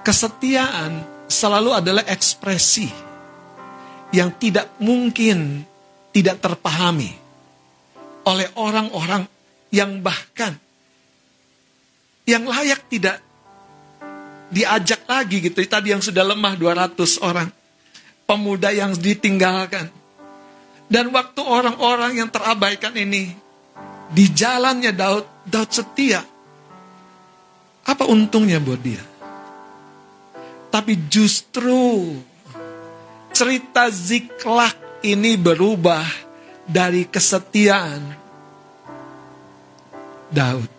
Kesetiaan 0.01 1.05
selalu 1.29 1.77
adalah 1.77 2.03
ekspresi 2.09 2.89
yang 4.11 4.33
tidak 4.41 4.75
mungkin 4.81 5.61
tidak 6.11 6.41
terpahami 6.41 7.13
oleh 8.25 8.47
orang-orang 8.57 9.23
yang 9.71 10.03
bahkan 10.03 10.57
yang 12.27 12.45
layak 12.45 12.85
tidak 12.87 13.17
diajak 14.51 15.07
lagi 15.07 15.41
gitu. 15.41 15.57
Tadi 15.63 15.95
yang 15.95 16.03
sudah 16.03 16.23
lemah 16.27 16.53
200 16.59 16.95
orang. 17.23 17.49
Pemuda 18.27 18.71
yang 18.71 18.95
ditinggalkan. 18.95 19.91
Dan 20.91 21.11
waktu 21.11 21.41
orang-orang 21.43 22.19
yang 22.19 22.29
terabaikan 22.31 22.95
ini 22.95 23.31
di 24.11 24.25
jalannya 24.31 24.91
Daud, 24.91 25.47
Daud 25.47 25.69
setia. 25.71 26.23
Apa 27.87 28.07
untungnya 28.07 28.59
buat 28.59 28.79
dia? 28.79 29.10
Tapi 30.71 30.95
justru 31.11 32.15
cerita 33.35 33.91
Ziklak 33.91 35.03
ini 35.03 35.35
berubah 35.35 36.07
dari 36.63 37.03
kesetiaan 37.11 38.01
Daud. 40.31 40.71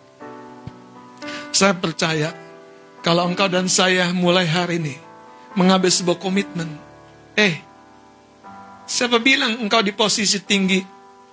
Saya 1.53 1.77
percaya 1.77 2.33
kalau 3.05 3.29
engkau 3.29 3.45
dan 3.45 3.69
saya 3.69 4.09
mulai 4.09 4.49
hari 4.49 4.81
ini 4.81 4.95
mengambil 5.53 5.93
sebuah 5.93 6.17
komitmen. 6.17 6.65
Eh, 7.37 7.61
siapa 8.89 9.21
bilang 9.21 9.61
engkau 9.61 9.85
di 9.85 9.93
posisi 9.93 10.41
tinggi, 10.41 10.81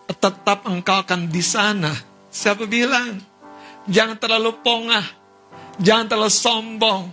tetap 0.05 0.69
engkau 0.69 1.01
akan 1.01 1.32
di 1.32 1.41
sana. 1.41 1.93
Siapa 2.28 2.69
bilang? 2.69 3.16
Jangan 3.89 4.20
terlalu 4.20 4.61
pongah, 4.61 5.07
jangan 5.81 6.07
terlalu 6.12 6.32
sombong, 6.35 7.05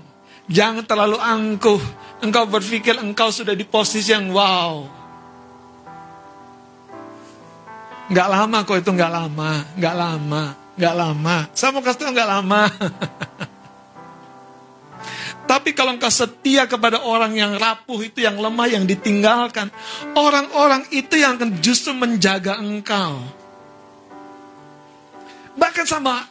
jangan 0.47 0.83
terlalu 0.83 1.19
angkuh. 1.19 1.79
Engkau 2.17 2.49
berpikir 2.49 2.97
engkau 2.97 3.29
sudah 3.29 3.53
di 3.53 3.61
posisi 3.61 4.09
yang 4.09 4.33
wow. 4.33 4.89
Nggak 8.07 8.27
lama 8.31 8.57
kok 8.63 8.79
itu 8.79 8.91
nggak 8.95 9.11
lama, 9.11 9.51
nggak 9.75 9.95
lama, 9.95 10.43
nggak 10.79 10.95
lama. 10.95 11.35
Saya 11.51 11.75
mau 11.75 11.83
kasih 11.83 11.99
tahu 12.07 12.15
nggak 12.15 12.31
lama. 12.31 12.61
Tapi 15.47 15.71
kalau 15.71 15.95
engkau 15.95 16.11
setia 16.11 16.67
kepada 16.67 17.07
orang 17.07 17.31
yang 17.31 17.55
rapuh 17.55 18.03
itu, 18.03 18.19
yang 18.19 18.35
lemah, 18.35 18.67
yang 18.67 18.83
ditinggalkan. 18.83 19.71
Orang-orang 20.11 20.83
itu 20.91 21.15
yang 21.15 21.39
akan 21.39 21.63
justru 21.63 21.95
menjaga 21.95 22.59
engkau. 22.59 23.23
Bahkan 25.55 25.85
sama 25.87 26.27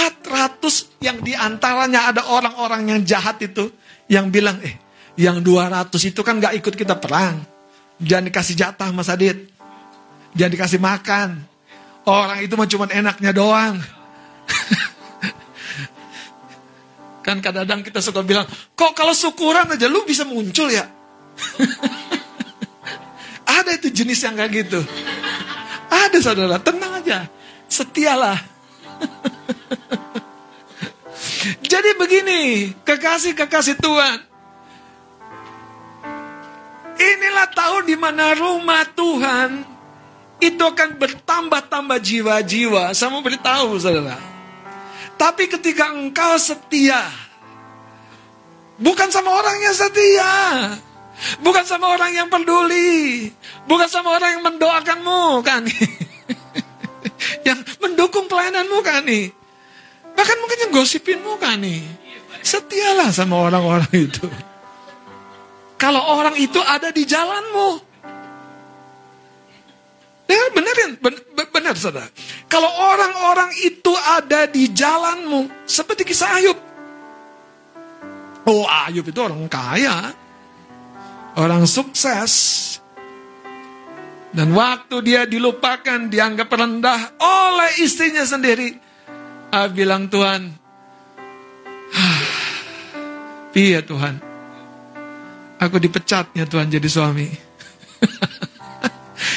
400 0.00 1.04
yang 1.04 1.20
di 1.20 1.36
antaranya 1.36 2.08
ada 2.08 2.24
orang-orang 2.32 2.96
yang 2.96 3.00
jahat 3.04 3.36
itu. 3.44 3.68
Yang 4.08 4.26
bilang, 4.32 4.56
eh 4.64 4.74
yang 5.20 5.44
200 5.44 5.92
itu 6.00 6.20
kan 6.24 6.40
gak 6.40 6.56
ikut 6.56 6.74
kita 6.74 6.96
perang. 6.96 7.44
Jangan 8.00 8.24
dikasih 8.32 8.56
jatah 8.56 8.88
Mas 8.96 9.12
Adit. 9.12 9.52
Jangan 10.32 10.52
dikasih 10.56 10.80
makan. 10.80 11.44
Orang 12.08 12.40
itu 12.40 12.56
cuma 12.56 12.88
enaknya 12.88 13.36
doang. 13.36 13.76
Kan 17.20 17.44
kadang-kadang 17.44 17.84
kita 17.84 18.00
suka 18.00 18.24
bilang, 18.24 18.48
kok 18.72 18.96
kalau 18.96 19.12
syukuran 19.12 19.68
aja 19.68 19.84
lu 19.86 20.08
bisa 20.08 20.24
muncul 20.24 20.72
ya? 20.72 20.88
Ada 23.60 23.76
itu 23.76 23.92
jenis 23.92 24.24
yang 24.24 24.40
kayak 24.40 24.52
gitu. 24.64 24.80
Ada 25.92 26.18
saudara, 26.24 26.56
tenang 26.56 27.04
aja. 27.04 27.28
Setialah. 27.68 28.40
Jadi 31.70 31.90
begini, 31.96 32.72
kekasih-kekasih 32.84 33.80
Tuhan. 33.80 34.18
Inilah 37.00 37.48
tahun 37.56 37.88
di 37.88 37.96
mana 37.96 38.36
rumah 38.36 38.84
Tuhan 38.92 39.64
itu 40.40 40.60
akan 40.60 41.00
bertambah-tambah 41.00 41.98
jiwa-jiwa. 42.00 42.92
Saya 42.92 43.12
mau 43.12 43.24
beritahu 43.24 43.80
saudara. 43.80 44.16
Tapi 45.16 45.48
ketika 45.52 45.92
engkau 45.92 46.36
setia, 46.40 47.04
bukan 48.80 49.08
sama 49.12 49.36
orang 49.36 49.56
yang 49.60 49.76
setia, 49.76 50.32
bukan 51.44 51.64
sama 51.68 51.92
orang 51.92 52.16
yang 52.16 52.28
peduli, 52.32 53.28
bukan 53.68 53.88
sama 53.88 54.16
orang 54.16 54.40
yang 54.40 54.44
mendoakanmu, 54.44 55.44
kan? 55.44 55.68
yang 57.46 57.60
mendukung 57.80 58.26
pelayananmu, 58.30 58.78
kan 58.84 59.04
nih? 59.04 59.32
Bahkan 60.14 60.36
mungkin 60.40 60.58
yang 60.68 60.72
gosipinmu, 60.74 61.38
kan 61.40 61.60
nih? 61.60 61.82
Setialah 62.40 63.12
sama 63.12 63.40
orang-orang 63.40 63.92
itu. 63.92 64.26
Kalau 65.80 66.00
orang 66.16 66.36
itu 66.36 66.60
ada 66.60 66.92
di 66.92 67.08
jalanmu, 67.08 67.90
Ya 70.30 70.46
benerin, 70.54 70.94
ben, 71.02 71.14
benar 71.50 71.74
saudara. 71.74 72.06
Kalau 72.46 72.70
orang-orang 72.70 73.50
itu 73.66 73.90
ada 73.90 74.46
di 74.46 74.70
jalanmu, 74.70 75.66
seperti 75.66 76.06
kisah 76.06 76.38
Ayub. 76.38 76.58
Oh 78.46 78.62
Ayub 78.62 79.02
itu 79.02 79.18
orang 79.18 79.50
kaya, 79.50 80.14
orang 81.34 81.66
sukses. 81.66 82.78
Dan 84.30 84.54
waktu 84.54 84.96
dia 85.02 85.26
dilupakan, 85.26 86.06
dianggap 86.06 86.46
rendah 86.46 87.18
oleh 87.18 87.82
istrinya 87.82 88.22
sendiri. 88.22 88.78
Ah, 89.50 89.66
bilang 89.66 90.06
Tuhan, 90.06 90.54
Iya 93.58 93.82
Tuhan, 93.82 94.22
aku 95.58 95.82
dipecatnya 95.82 96.46
Tuhan 96.46 96.70
jadi 96.70 96.86
suami. 96.86 97.26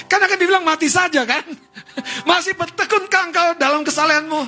Kan 0.10 0.22
akan 0.22 0.38
dibilang 0.38 0.61
mati 0.61 0.86
saja 0.86 1.26
kan? 1.26 1.41
Masih 2.30 2.53
bertekunkah 2.53 3.34
engkau 3.34 3.57
dalam 3.57 3.82
kesalahanmu? 3.82 4.45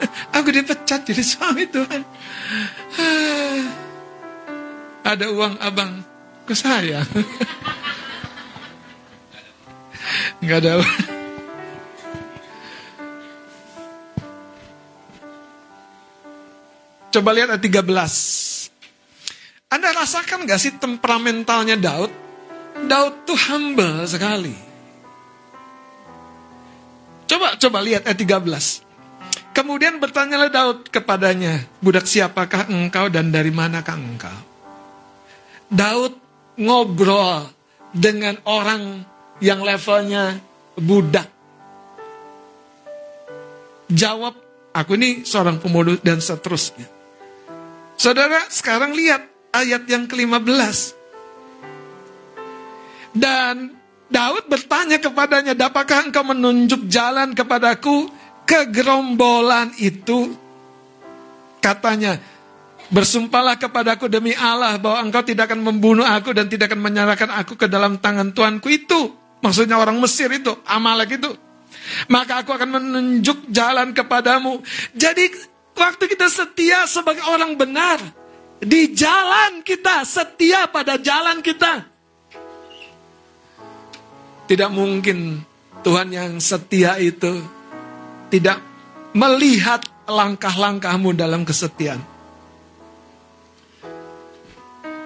Aku 0.36 0.48
dipecat 0.50 1.06
jadi 1.06 1.22
suami 1.22 1.70
Tuhan. 1.70 2.02
Ada 5.10 5.32
uang 5.32 5.56
abang 5.62 6.04
ke 6.44 6.52
saya. 6.52 7.00
Enggak 10.42 10.58
ada. 10.64 10.72
Coba 17.10 17.34
lihat 17.34 17.50
ayat 17.50 17.62
13. 17.62 18.70
Anda 19.70 19.88
rasakan 19.94 20.46
gak 20.46 20.62
sih 20.62 20.78
temperamentalnya 20.78 21.74
Daud? 21.74 22.10
Daud 22.86 23.14
tuh 23.26 23.38
humble 23.50 24.06
sekali. 24.06 24.54
Coba 27.26 27.58
coba 27.58 27.78
lihat 27.82 28.06
ayat 28.06 28.18
13. 28.18 28.86
Kemudian 29.50 29.98
bertanyalah 29.98 30.50
Daud 30.50 30.94
kepadanya, 30.94 31.66
budak 31.82 32.06
siapakah 32.06 32.70
engkau 32.70 33.10
dan 33.10 33.34
dari 33.34 33.50
manakah 33.50 33.98
engkau? 33.98 34.38
Daud 35.66 36.14
ngobrol 36.54 37.50
dengan 37.90 38.38
orang 38.46 39.02
yang 39.40 39.64
levelnya 39.64 40.38
budak. 40.76 41.28
Jawab, 43.90 44.38
aku 44.70 44.94
ini 44.94 45.26
seorang 45.26 45.58
pemuda 45.58 45.98
dan 45.98 46.22
seterusnya. 46.22 46.86
Saudara, 47.98 48.46
sekarang 48.48 48.94
lihat 48.94 49.26
ayat 49.50 49.84
yang 49.90 50.06
ke-15. 50.06 50.96
Dan 53.10 53.74
Daud 54.06 54.46
bertanya 54.46 55.02
kepadanya, 55.02 55.58
dapatkah 55.58 56.06
engkau 56.06 56.22
menunjuk 56.22 56.86
jalan 56.86 57.34
kepadaku 57.34 58.06
ke 58.46 58.70
gerombolan 58.70 59.74
itu? 59.82 60.38
Katanya, 61.58 62.16
bersumpahlah 62.90 63.58
kepadaku 63.58 64.10
demi 64.10 64.34
Allah 64.34 64.78
bahwa 64.78 65.02
engkau 65.06 65.22
tidak 65.22 65.50
akan 65.50 65.62
membunuh 65.62 66.06
aku 66.06 66.34
dan 66.34 66.50
tidak 66.50 66.70
akan 66.70 66.82
menyerahkan 66.82 67.30
aku 67.30 67.54
ke 67.58 67.66
dalam 67.70 67.98
tangan 67.98 68.34
Tuanku 68.34 68.70
itu. 68.70 69.14
Maksudnya 69.40 69.80
orang 69.80 69.96
Mesir 69.96 70.28
itu, 70.32 70.52
Amalek 70.68 71.16
itu. 71.16 71.32
Maka 72.12 72.44
aku 72.44 72.52
akan 72.52 72.76
menunjuk 72.76 73.48
jalan 73.48 73.96
kepadamu. 73.96 74.60
Jadi 74.92 75.32
waktu 75.72 76.04
kita 76.06 76.28
setia 76.28 76.84
sebagai 76.84 77.24
orang 77.24 77.56
benar, 77.56 77.98
di 78.60 78.92
jalan 78.92 79.64
kita, 79.64 80.04
setia 80.04 80.68
pada 80.68 81.00
jalan 81.00 81.40
kita. 81.40 81.88
Tidak 84.44 84.70
mungkin 84.70 85.40
Tuhan 85.80 86.12
yang 86.12 86.36
setia 86.42 87.00
itu 87.00 87.40
tidak 88.28 88.60
melihat 89.16 89.80
langkah-langkahmu 90.04 91.16
dalam 91.16 91.46
kesetiaan. 91.46 92.02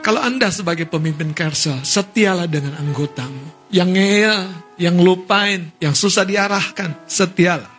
Kalau 0.05 0.20
Anda 0.20 0.52
sebagai 0.52 0.85
pemimpin 0.85 1.32
Kersel, 1.32 1.81
setialah 1.81 2.44
dengan 2.44 2.77
anggotamu. 2.77 3.64
Yang 3.74 3.90
ngeyel, 3.90 4.38
yang 4.78 4.96
lupain, 5.02 5.74
yang 5.82 5.98
susah 5.98 6.22
diarahkan, 6.22 6.94
setialah. 7.10 7.74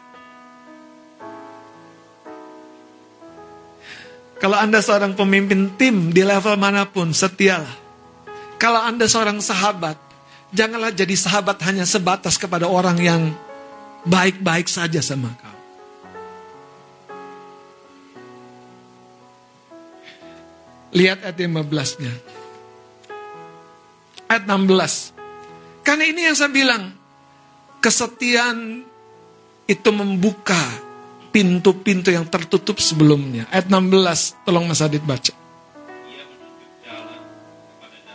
Kalau 4.36 4.60
Anda 4.60 4.84
seorang 4.84 5.16
pemimpin 5.16 5.80
tim 5.80 6.12
di 6.12 6.20
level 6.20 6.60
mana 6.60 6.84
pun, 6.84 7.16
setialah. 7.16 7.88
Kalau 8.60 8.84
Anda 8.84 9.08
seorang 9.08 9.40
sahabat, 9.40 10.06
Janganlah 10.56 10.96
jadi 10.96 11.12
sahabat 11.20 11.60
hanya 11.68 11.84
sebatas 11.84 12.40
kepada 12.40 12.72
orang 12.72 12.96
yang 13.04 13.22
baik-baik 14.08 14.72
saja 14.72 15.04
sama 15.04 15.36
kau. 15.36 15.58
Lihat 20.96 21.28
ayat 21.28 21.36
15-nya. 21.36 22.14
Ayat 24.32 24.48
16. 24.48 25.15
Karena 25.86 26.04
ini 26.10 26.26
yang 26.26 26.34
saya 26.34 26.50
bilang, 26.50 26.90
kesetiaan 27.78 28.82
itu 29.70 29.90
membuka 29.94 30.58
pintu-pintu 31.30 32.10
yang 32.10 32.26
tertutup 32.26 32.82
sebelumnya. 32.82 33.46
Ayat 33.54 33.70
16, 33.70 34.42
tolong 34.50 34.66
Mas 34.66 34.82
Adit 34.82 35.06
baca. 35.06 35.34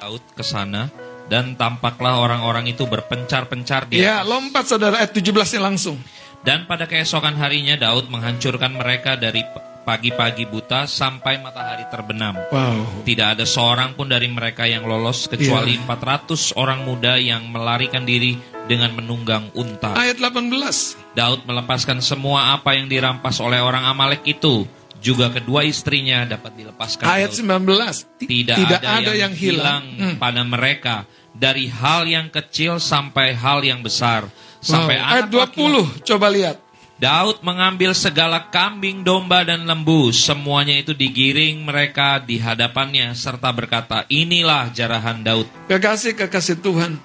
Daud 0.01 0.25
ke 0.35 0.43
sana 0.43 0.91
dan 1.31 1.55
tampaklah 1.55 2.19
orang-orang 2.19 2.67
itu 2.67 2.83
berpencar-pencar 2.91 3.87
di 3.87 4.03
Ya, 4.03 4.27
lompat 4.27 4.67
saudara 4.67 4.99
ayat 4.99 5.15
17 5.15 5.63
langsung. 5.63 6.01
Dan 6.41 6.65
pada 6.65 6.89
keesokan 6.89 7.37
harinya 7.39 7.77
Daud 7.77 8.11
menghancurkan 8.11 8.75
mereka 8.75 9.15
dari 9.15 9.45
pagi-pagi 9.91 10.47
buta 10.47 10.87
sampai 10.87 11.43
matahari 11.43 11.83
terbenam. 11.91 12.39
Wow. 12.55 13.03
Tidak 13.03 13.35
ada 13.35 13.43
seorang 13.43 13.99
pun 13.99 14.07
dari 14.07 14.31
mereka 14.31 14.63
yang 14.63 14.87
lolos 14.87 15.27
kecuali 15.27 15.75
Iya. 15.75 15.83
400 15.83 16.55
orang 16.55 16.87
muda 16.87 17.19
yang 17.19 17.51
melarikan 17.51 18.07
diri 18.07 18.39
dengan 18.71 18.95
menunggang 18.95 19.51
unta. 19.59 19.99
Ayat 19.99 20.23
18. 20.23 20.95
Daud 21.11 21.43
melepaskan 21.43 21.99
semua 21.99 22.55
apa 22.55 22.79
yang 22.79 22.87
dirampas 22.87 23.43
oleh 23.43 23.59
orang 23.59 23.83
Amalek 23.83 24.23
itu. 24.31 24.63
Juga 25.01 25.27
kedua 25.27 25.67
istrinya 25.67 26.23
dapat 26.23 26.55
dilepaskan. 26.55 27.11
Ayat 27.11 27.35
Daud. 27.35 27.67
19. 27.67 28.07
Ti- 28.15 28.29
Tidak, 28.31 28.57
ada, 28.79 29.11
yang, 29.11 29.35
hilang, 29.35 29.83
Hmm. 29.99 30.15
pada 30.23 30.47
mereka 30.47 31.03
dari 31.35 31.67
hal 31.67 32.07
yang 32.07 32.31
kecil 32.31 32.79
sampai 32.79 33.35
hal 33.35 33.65
yang 33.67 33.83
besar. 33.83 34.31
Sampai 34.61 35.01
Wow. 35.01 35.03
anak 35.03 35.17
Ayat 35.17 35.29
20. 35.35 35.85
Coba 36.07 36.31
lihat. 36.31 36.61
Daud 37.01 37.41
mengambil 37.41 37.97
segala 37.97 38.53
kambing, 38.53 39.01
domba, 39.01 39.41
dan 39.41 39.65
lembu. 39.65 40.13
Semuanya 40.13 40.77
itu 40.77 40.93
digiring 40.93 41.65
mereka 41.65 42.21
di 42.21 42.37
hadapannya 42.37 43.17
serta 43.17 43.49
berkata, 43.57 44.05
inilah 44.13 44.69
jarahan 44.69 45.25
Daud. 45.25 45.49
Kekasih-kekasih 45.73 46.61
Tuhan. 46.61 47.01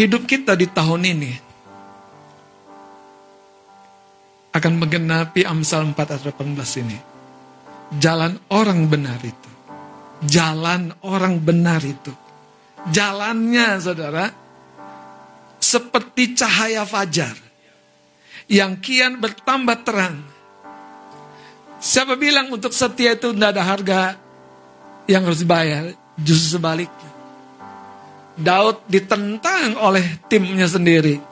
Hidup 0.00 0.24
kita 0.24 0.56
di 0.56 0.64
tahun 0.64 1.12
ini 1.12 1.32
akan 4.56 4.72
menggenapi 4.80 5.44
Amsal 5.44 5.84
4 5.92 6.00
ayat 6.00 6.24
18 6.32 6.80
ini. 6.80 6.98
Jalan 8.00 8.40
orang 8.48 8.88
benar 8.88 9.20
itu. 9.20 9.50
Jalan 10.24 10.96
orang 11.04 11.36
benar 11.36 11.84
itu. 11.84 12.16
Jalannya 12.88 13.76
saudara 13.76 14.24
seperti 15.60 16.32
cahaya 16.32 16.88
fajar 16.88 17.49
yang 18.50 18.82
kian 18.82 19.22
bertambah 19.22 19.86
terang. 19.86 20.26
Siapa 21.78 22.18
bilang 22.18 22.50
untuk 22.50 22.74
setia 22.74 23.14
itu 23.14 23.30
tidak 23.30 23.56
ada 23.56 23.62
harga 23.62 24.00
yang 25.06 25.22
harus 25.22 25.46
dibayar? 25.46 25.94
Justru 26.18 26.58
sebaliknya. 26.58 27.10
Daud 28.36 28.84
ditentang 28.90 29.78
oleh 29.78 30.18
timnya 30.26 30.66
sendiri. 30.66 31.22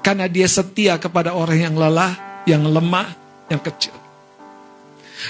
Karena 0.00 0.24
dia 0.26 0.48
setia 0.48 0.96
kepada 0.96 1.36
orang 1.36 1.58
yang 1.68 1.74
lelah, 1.76 2.42
yang 2.48 2.64
lemah, 2.64 3.12
yang 3.52 3.60
kecil. 3.60 3.94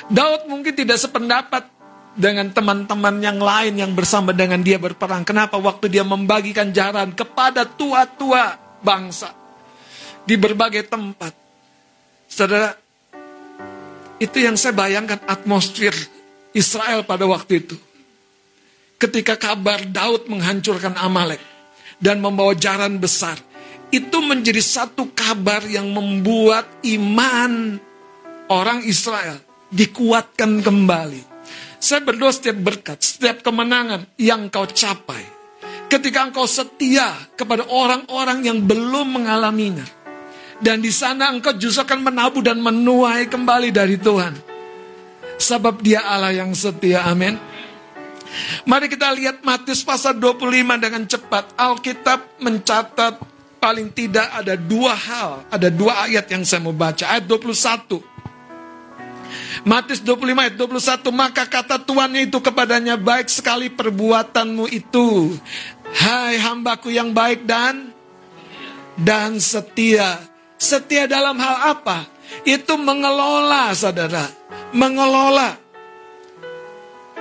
Daud 0.09 0.47
mungkin 0.47 0.73
tidak 0.73 1.03
sependapat 1.03 1.67
dengan 2.15 2.53
teman-teman 2.53 3.21
yang 3.21 3.41
lain 3.41 3.75
yang 3.75 3.93
bersama 3.93 4.31
dengan 4.31 4.61
dia 4.63 4.79
berperang. 4.79 5.27
Kenapa? 5.27 5.59
Waktu 5.59 5.91
dia 5.93 6.05
membagikan 6.07 6.71
jaran 6.71 7.13
kepada 7.13 7.67
tua-tua 7.67 8.57
bangsa. 8.85 9.38
Di 10.29 10.37
berbagai 10.37 10.85
tempat. 10.85 11.33
Saudara, 12.29 12.77
itu 14.21 14.37
yang 14.37 14.61
saya 14.61 14.77
bayangkan 14.77 15.25
atmosfer 15.25 15.97
Israel 16.53 17.09
pada 17.09 17.25
waktu 17.25 17.65
itu 17.65 17.77
ketika 18.99 19.39
kabar 19.39 19.87
Daud 19.87 20.27
menghancurkan 20.27 20.99
Amalek 20.99 21.41
dan 22.03 22.19
membawa 22.19 22.53
jaran 22.53 22.99
besar, 22.99 23.39
itu 23.95 24.19
menjadi 24.21 24.61
satu 24.61 25.15
kabar 25.15 25.65
yang 25.65 25.89
membuat 25.95 26.67
iman 26.85 27.79
orang 28.51 28.85
Israel 28.85 29.39
dikuatkan 29.71 30.61
kembali. 30.61 31.23
Saya 31.79 32.03
berdoa 32.03 32.35
setiap 32.35 32.59
berkat, 32.59 32.99
setiap 32.99 33.41
kemenangan 33.47 34.11
yang 34.19 34.51
kau 34.51 34.67
capai. 34.67 35.39
Ketika 35.89 36.29
engkau 36.29 36.45
setia 36.45 37.17
kepada 37.33 37.65
orang-orang 37.65 38.45
yang 38.45 38.61
belum 38.61 39.23
mengalaminya. 39.23 39.87
Dan 40.59 40.83
di 40.83 40.91
sana 40.91 41.31
engkau 41.31 41.55
justru 41.55 41.87
akan 41.87 42.11
menabuh 42.11 42.43
dan 42.43 42.59
menuai 42.59 43.31
kembali 43.31 43.71
dari 43.71 43.95
Tuhan. 43.95 44.35
Sebab 45.39 45.79
dia 45.79 46.03
Allah 46.03 46.35
yang 46.35 46.51
setia, 46.51 47.07
amin. 47.07 47.39
Mari 48.67 48.91
kita 48.91 49.09
lihat 49.15 49.41
Matius 49.47 49.87
pasal 49.87 50.19
25 50.19 50.83
dengan 50.83 51.03
cepat. 51.07 51.55
Alkitab 51.55 52.43
mencatat 52.43 53.23
paling 53.63 53.91
tidak 53.95 54.27
ada 54.35 54.55
dua 54.55 54.95
hal, 54.95 55.47
ada 55.51 55.71
dua 55.71 56.07
ayat 56.11 56.27
yang 56.31 56.43
saya 56.43 56.63
mau 56.63 56.75
baca. 56.75 57.07
Ayat 57.07 57.27
21. 57.27 58.03
Matius 59.67 60.01
25 60.01 60.39
ayat 60.39 60.55
21, 60.57 61.11
maka 61.13 61.45
kata 61.45 61.77
tuannya 61.83 62.31
itu 62.31 62.39
kepadanya, 62.39 62.95
baik 62.97 63.29
sekali 63.29 63.69
perbuatanmu 63.69 64.71
itu. 64.71 65.35
Hai 65.89 66.39
hambaku 66.39 66.95
yang 66.95 67.11
baik 67.13 67.45
dan 67.45 67.91
dan 68.97 69.37
setia. 69.43 70.19
Setia 70.59 71.07
dalam 71.07 71.39
hal 71.39 71.79
apa? 71.79 72.05
Itu 72.43 72.75
mengelola, 72.77 73.73
saudara. 73.73 74.27
Mengelola 74.75 75.57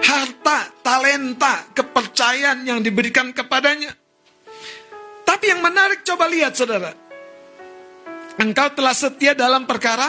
harta, 0.01 0.67
talenta, 0.81 1.69
kepercayaan 1.71 2.65
yang 2.65 2.79
diberikan 2.81 3.31
kepadanya. 3.31 3.93
Tapi 5.23 5.45
yang 5.51 5.61
menarik 5.61 6.01
coba 6.01 6.25
lihat 6.27 6.57
saudara. 6.57 6.91
Engkau 8.37 8.69
telah 8.73 8.93
setia 8.93 9.33
dalam 9.33 9.65
perkara 9.65 10.07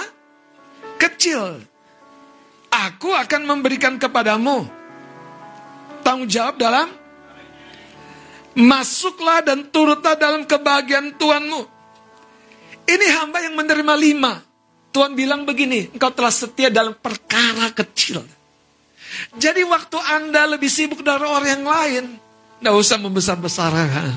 kecil. 1.00 1.62
Aku 2.68 3.16
akan 3.16 3.48
memberikan 3.48 3.96
kepadamu 3.96 4.68
tanggung 6.04 6.28
jawab 6.28 6.60
dalam 6.60 6.88
masuklah 8.56 9.40
dan 9.40 9.68
turutlah 9.72 10.16
dalam 10.16 10.44
kebahagiaan 10.44 11.16
Tuhanmu. 11.16 11.77
Ini 12.88 13.06
hamba 13.20 13.44
yang 13.44 13.52
menerima 13.52 13.94
lima. 14.00 14.40
Tuhan 14.88 15.12
bilang 15.12 15.44
begini, 15.44 15.92
engkau 15.92 16.08
telah 16.08 16.32
setia 16.32 16.72
dalam 16.72 16.96
perkara 16.96 17.68
kecil. 17.76 18.24
Jadi 19.36 19.60
waktu 19.68 19.98
Anda 20.00 20.48
lebih 20.48 20.72
sibuk 20.72 21.04
dari 21.04 21.20
orang 21.20 21.48
yang 21.60 21.64
lain, 21.68 22.04
nggak 22.64 22.76
usah 22.76 22.96
membesar-besarkan. 22.96 24.16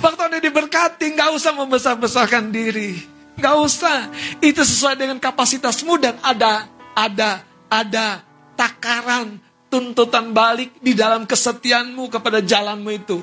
Waktu 0.00 0.20
Anda 0.24 0.38
diberkati, 0.40 1.12
nggak 1.12 1.30
usah 1.36 1.52
membesar-besarkan 1.52 2.48
diri. 2.48 2.96
Nggak 3.36 3.56
usah. 3.60 4.08
Itu 4.40 4.64
sesuai 4.64 4.96
dengan 4.96 5.20
kapasitasmu 5.20 6.00
dan 6.00 6.16
ada, 6.24 6.64
ada, 6.96 7.44
ada 7.68 8.24
takaran, 8.56 9.36
tuntutan 9.68 10.32
balik 10.32 10.76
di 10.80 10.96
dalam 10.96 11.28
kesetiaanmu 11.28 12.08
kepada 12.08 12.40
jalanmu 12.40 12.90
itu. 12.92 13.20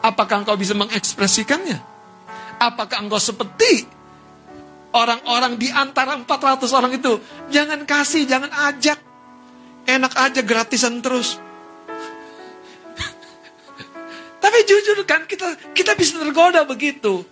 Apakah 0.00 0.44
engkau 0.44 0.56
bisa 0.56 0.72
mengekspresikannya? 0.72 1.89
Apakah 2.60 3.00
engkau 3.00 3.16
seperti 3.16 3.88
orang-orang 4.92 5.56
di 5.56 5.72
antara 5.72 6.12
400 6.20 6.68
orang 6.76 6.92
itu? 6.92 7.16
Jangan 7.48 7.88
kasih, 7.88 8.28
jangan 8.28 8.52
ajak. 8.68 9.00
Enak 9.88 10.12
aja 10.12 10.44
gratisan 10.44 11.00
terus. 11.00 11.40
Tapi 14.44 14.58
jujur 14.68 15.00
kan 15.08 15.24
kita 15.24 15.72
kita 15.72 15.96
bisa 15.96 16.20
tergoda 16.20 16.68
begitu. 16.68 17.24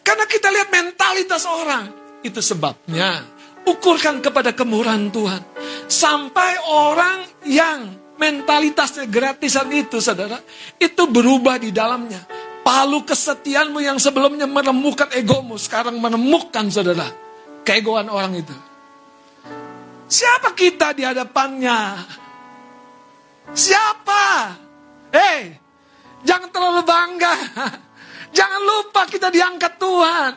Karena 0.00 0.24
kita 0.24 0.48
lihat 0.48 0.72
mentalitas 0.72 1.44
orang. 1.44 1.92
Itu 2.24 2.40
sebabnya 2.40 3.22
ukurkan 3.68 4.24
kepada 4.24 4.56
kemurahan 4.56 5.12
Tuhan. 5.12 5.42
Sampai 5.86 6.58
orang 6.72 7.28
yang 7.46 7.92
mentalitasnya 8.18 9.06
gratisan 9.06 9.70
itu 9.70 10.00
saudara. 10.00 10.40
Itu 10.78 11.10
berubah 11.10 11.60
di 11.60 11.70
dalamnya. 11.70 12.22
Palu 12.62 13.02
kesetiaanmu 13.02 13.82
yang 13.82 13.98
sebelumnya 13.98 14.46
menemukan 14.46 15.10
egomu. 15.18 15.58
Sekarang 15.58 15.98
menemukan 15.98 16.70
saudara. 16.70 17.10
Keegoan 17.66 18.06
orang 18.06 18.38
itu. 18.38 18.54
Siapa 20.06 20.54
kita 20.54 20.94
di 20.94 21.02
hadapannya? 21.02 21.78
Siapa? 23.50 24.24
Hei, 25.10 25.58
jangan 26.22 26.48
terlalu 26.54 26.82
bangga. 26.86 27.34
Jangan 28.32 28.64
lupa 28.64 29.04
kita 29.04 29.28
diangkat 29.28 29.76
Tuhan. 29.76 30.32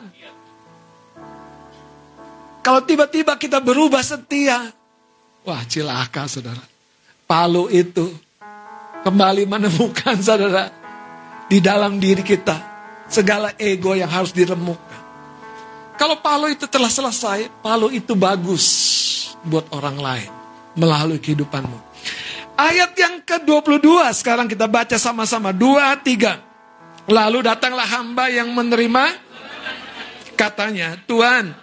Kalau 2.60 2.84
tiba-tiba 2.84 3.40
kita 3.40 3.56
berubah 3.64 4.04
setia, 4.04 4.68
wah 5.48 5.62
cilaka 5.64 6.28
saudara. 6.28 6.60
Palu 7.24 7.72
itu 7.72 8.12
kembali 9.00 9.48
menemukan 9.48 10.20
saudara 10.20 10.68
di 11.46 11.58
dalam 11.62 11.98
diri 12.02 12.22
kita 12.22 12.58
segala 13.06 13.54
ego 13.58 13.94
yang 13.94 14.10
harus 14.10 14.34
diremukkan. 14.34 15.02
Kalau 15.96 16.20
palu 16.20 16.52
itu 16.52 16.68
telah 16.68 16.92
selesai, 16.92 17.48
palu 17.64 17.88
itu 17.88 18.12
bagus 18.12 18.66
buat 19.46 19.64
orang 19.72 19.96
lain 19.96 20.30
melalui 20.76 21.16
kehidupanmu. 21.16 21.78
Ayat 22.56 22.92
yang 22.96 23.20
ke-22 23.24 24.12
sekarang 24.16 24.48
kita 24.48 24.68
baca 24.68 24.96
sama-sama. 25.00 25.52
Dua, 25.52 25.96
tiga. 26.00 26.40
Lalu 27.06 27.46
datanglah 27.46 27.86
hamba 27.86 28.28
yang 28.28 28.50
menerima 28.50 29.04
katanya, 30.36 31.00
Tuhan, 31.08 31.54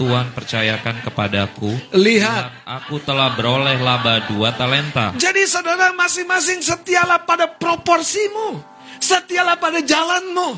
Tuhan 0.00 0.32
percayakan 0.32 1.04
kepadaku. 1.04 1.68
lihat. 1.92 2.64
Aku 2.64 2.96
telah 3.04 3.36
beroleh 3.36 3.76
laba 3.76 4.24
dua 4.24 4.56
talenta. 4.56 5.12
Jadi 5.12 5.44
saudara 5.44 5.92
masing-masing 5.92 6.64
setialah 6.64 7.20
pada 7.28 7.44
proporsimu. 7.44 8.64
Setialah 8.96 9.60
pada 9.60 9.84
jalanmu. 9.84 10.56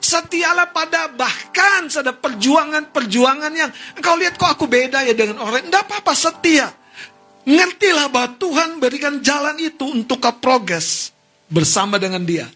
Setialah 0.00 0.72
pada 0.72 1.12
bahkan 1.12 1.84
ada 1.92 2.16
perjuangan-perjuangan 2.16 3.52
yang 3.52 3.68
engkau 4.00 4.16
lihat 4.16 4.40
kok 4.40 4.56
aku 4.56 4.64
beda 4.64 5.04
ya 5.04 5.12
dengan 5.12 5.44
orang. 5.44 5.68
Tidak 5.68 5.84
apa-apa 5.84 6.16
setia. 6.16 6.72
Ngertilah 7.44 8.08
bahwa 8.08 8.40
Tuhan 8.40 8.80
berikan 8.80 9.20
jalan 9.20 9.60
itu 9.60 9.84
untuk 9.84 10.16
kau 10.16 10.32
progres 10.40 11.12
bersama 11.52 12.00
dengan 12.00 12.24
dia. 12.24 12.48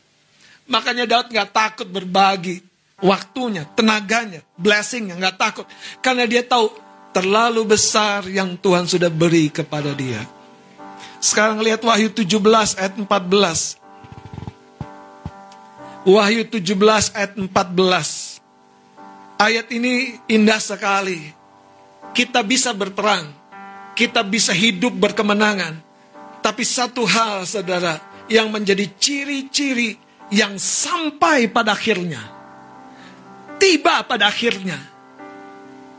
Makanya 0.65 1.05
Daud 1.05 1.29
nggak 1.29 1.51
takut 1.53 1.89
berbagi 1.93 2.72
waktunya, 3.03 3.67
tenaganya, 3.75 4.41
blessingnya, 4.55 5.19
nggak 5.19 5.37
takut. 5.37 5.67
Karena 5.99 6.25
dia 6.25 6.47
tahu 6.47 6.71
terlalu 7.13 7.77
besar 7.77 8.25
yang 8.31 8.57
Tuhan 8.57 8.89
sudah 8.89 9.11
beri 9.13 9.53
kepada 9.53 9.93
dia. 9.93 10.25
Sekarang 11.23 11.61
lihat 11.63 11.83
Wahyu 11.83 12.11
17 12.11 12.79
ayat 12.79 12.95
14. 12.99 13.79
Wahyu 16.03 16.43
17 16.51 17.15
ayat 17.15 17.33
14. 17.39 18.43
Ayat 19.39 19.67
ini 19.71 20.19
indah 20.27 20.59
sekali. 20.59 21.31
Kita 22.11 22.43
bisa 22.43 22.75
berperang. 22.75 23.31
Kita 23.95 24.27
bisa 24.27 24.51
hidup 24.51 24.99
berkemenangan. 24.99 25.79
Tapi 26.43 26.67
satu 26.67 27.07
hal 27.07 27.47
saudara 27.47 28.03
yang 28.27 28.51
menjadi 28.51 28.91
ciri-ciri 28.99 29.95
yang 30.35 30.59
sampai 30.59 31.47
pada 31.47 31.77
akhirnya. 31.77 32.42
Tiba 33.63 34.03
pada 34.03 34.27
akhirnya. 34.27 34.75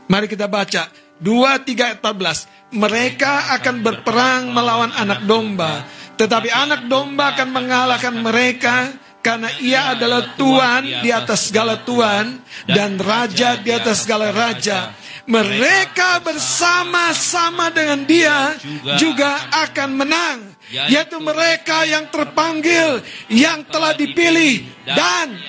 Mari 0.04 0.28
kita 0.28 0.44
baca 0.44 0.92
2, 1.16 1.64
3, 1.64 1.96
14. 1.96 2.76
Mereka 2.76 3.56
akan 3.56 3.76
berperang 3.80 4.52
melawan 4.52 4.92
anak 4.92 5.24
domba. 5.24 5.88
Tetapi 6.20 6.52
anak 6.52 6.84
domba 6.92 7.32
akan 7.32 7.48
mengalahkan 7.48 8.14
mereka 8.20 8.92
karena 9.24 9.48
ia 9.64 9.96
adalah 9.96 10.36
Tuhan 10.36 11.00
di 11.00 11.08
atas 11.08 11.48
segala 11.48 11.80
Tuhan 11.80 12.44
dan 12.68 13.00
Raja 13.00 13.56
di 13.56 13.72
atas 13.72 14.04
segala 14.04 14.28
Raja. 14.28 14.92
Mereka 15.24 16.20
bersama-sama 16.20 17.72
dengan 17.72 18.04
dia 18.04 18.52
juga 19.00 19.48
akan 19.64 19.90
menang. 19.96 20.38
Yaitu 20.68 21.16
mereka 21.16 21.88
yang 21.88 22.12
terpanggil, 22.12 23.00
yang 23.32 23.64
telah 23.64 23.96
dipilih. 23.96 24.68
Dan, 24.84 25.40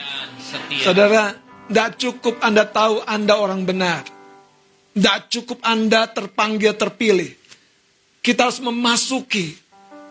saudara, 0.80 1.45
tidak 1.66 1.98
cukup 1.98 2.36
Anda 2.42 2.66
tahu 2.66 3.02
Anda 3.06 3.34
orang 3.38 3.66
benar. 3.66 4.06
Tidak 4.96 5.20
cukup 5.28 5.60
Anda 5.66 6.08
terpanggil 6.08 6.78
terpilih. 6.78 7.32
Kita 8.22 8.50
harus 8.50 8.64
memasuki 8.64 9.54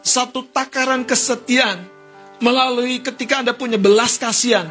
satu 0.05 0.44
takaran 0.51 1.09
kesetiaan 1.09 1.82
melalui 2.43 3.01
ketika 3.01 3.40
Anda 3.40 3.56
punya 3.56 3.81
belas 3.81 4.20
kasihan. 4.20 4.68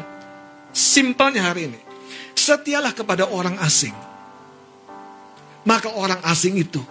Simpelnya 0.74 1.54
hari 1.54 1.70
ini, 1.70 1.80
setialah 2.34 2.94
kepada 2.94 3.30
orang 3.30 3.58
asing. 3.62 3.94
Maka 5.64 5.88
orang 5.96 6.20
asing 6.28 6.60
itu 6.60 6.82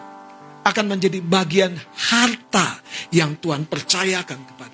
akan 0.63 0.85
menjadi 0.87 1.19
bagian 1.19 1.75
harta 2.11 2.79
yang 3.13 3.35
Tuhan 3.37 3.67
percayakan 3.67 4.39
kepada 4.49 4.73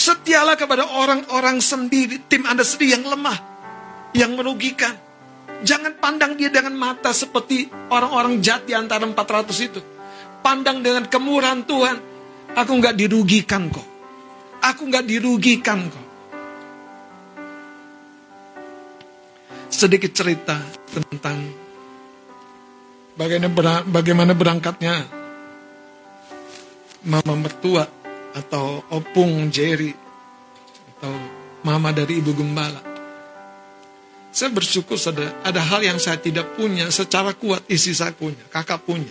Setialah 0.00 0.56
kepada 0.56 0.96
orang-orang 0.96 1.60
sendiri, 1.60 2.24
tim 2.24 2.48
Anda 2.48 2.64
sendiri 2.64 2.96
yang 2.96 3.04
lemah, 3.04 3.36
yang 4.16 4.34
merugikan. 4.34 4.96
Jangan 5.60 6.00
pandang 6.00 6.40
dia 6.40 6.48
dengan 6.48 6.72
mata 6.72 7.12
seperti 7.12 7.68
orang-orang 7.92 8.40
jahat 8.40 8.64
di 8.64 8.72
antara 8.72 9.04
400 9.04 9.68
itu. 9.68 9.80
Pandang 10.40 10.80
dengan 10.80 11.04
kemurahan 11.04 11.62
Tuhan. 11.68 11.96
Aku 12.56 12.72
nggak 12.80 12.96
dirugikan 12.96 13.68
kok. 13.68 13.86
Aku 14.64 14.88
nggak 14.88 15.04
dirugikan 15.06 15.86
kok. 15.86 16.06
Sedikit 19.70 20.10
cerita 20.10 20.58
tentang 20.90 21.38
bagaimana 23.88 24.32
berangkatnya 24.34 25.06
mama 27.06 27.34
mertua 27.38 27.86
atau 28.34 28.82
opung 28.90 29.48
Jerry 29.48 29.94
atau 30.96 31.12
mama 31.64 31.94
dari 31.94 32.18
ibu 32.18 32.34
gembala. 32.34 32.89
Saya 34.30 34.54
bersyukur 34.54 34.94
ada, 34.94 35.34
ada 35.42 35.58
hal 35.58 35.82
yang 35.82 35.98
saya 35.98 36.14
tidak 36.14 36.54
punya 36.54 36.86
secara 36.94 37.34
kuat 37.34 37.66
isi 37.66 37.90
saya 37.90 38.14
punya, 38.14 38.46
kakak 38.46 38.78
punya. 38.86 39.10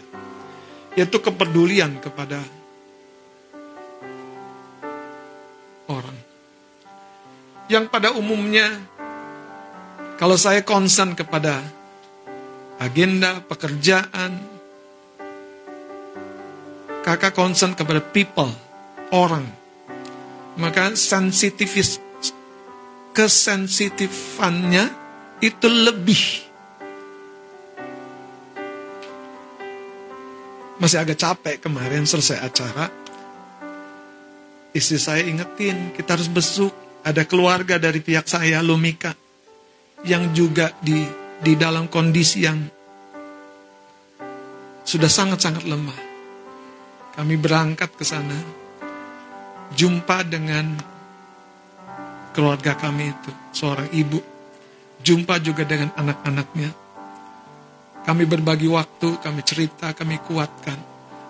Yaitu 0.96 1.20
kepedulian 1.20 2.00
kepada 2.00 2.40
orang. 5.92 6.18
Yang 7.68 7.86
pada 7.92 8.16
umumnya, 8.16 8.80
kalau 10.16 10.40
saya 10.40 10.64
concern 10.64 11.14
kepada 11.20 11.60
agenda, 12.80 13.44
pekerjaan, 13.44 14.40
kakak 17.04 17.36
concern 17.36 17.76
kepada 17.76 18.00
people, 18.00 18.50
orang, 19.12 19.44
maka 20.56 20.96
sensitivis, 20.96 22.00
kesensitifannya 23.12 24.99
itu 25.40 25.68
lebih. 25.68 26.48
Masih 30.80 31.04
agak 31.04 31.20
capek 31.20 31.60
kemarin 31.60 32.08
selesai 32.08 32.40
acara, 32.40 32.88
Istri 34.70 35.00
saya 35.02 35.26
ingetin, 35.26 35.90
kita 35.98 36.14
harus 36.14 36.30
besuk. 36.30 36.70
Ada 37.02 37.26
keluarga 37.26 37.82
dari 37.82 38.06
pihak 38.06 38.30
saya, 38.30 38.62
Lumika, 38.62 39.18
yang 40.06 40.30
juga 40.36 40.70
di 40.78 41.02
di 41.42 41.56
dalam 41.58 41.90
kondisi 41.90 42.46
yang 42.46 42.60
sudah 44.86 45.10
sangat-sangat 45.10 45.66
lemah. 45.66 46.00
Kami 47.18 47.36
berangkat 47.40 47.98
ke 47.98 48.06
sana, 48.06 48.38
jumpa 49.74 50.22
dengan 50.28 50.78
keluarga 52.38 52.78
kami 52.78 53.10
itu, 53.10 53.32
seorang 53.50 53.90
ibu, 53.90 54.22
jumpa 55.04 55.40
juga 55.40 55.64
dengan 55.64 55.92
anak-anaknya. 55.96 56.70
Kami 58.04 58.24
berbagi 58.26 58.68
waktu, 58.72 59.20
kami 59.22 59.42
cerita, 59.44 59.92
kami 59.94 60.18
kuatkan 60.24 60.90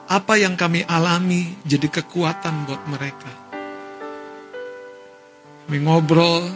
apa 0.10 0.42
yang 0.42 0.58
kami 0.58 0.82
alami 0.90 1.54
jadi 1.62 1.86
kekuatan 1.86 2.66
buat 2.66 2.82
mereka. 2.90 3.32
Kami 5.70 5.78
ngobrol. 5.86 6.50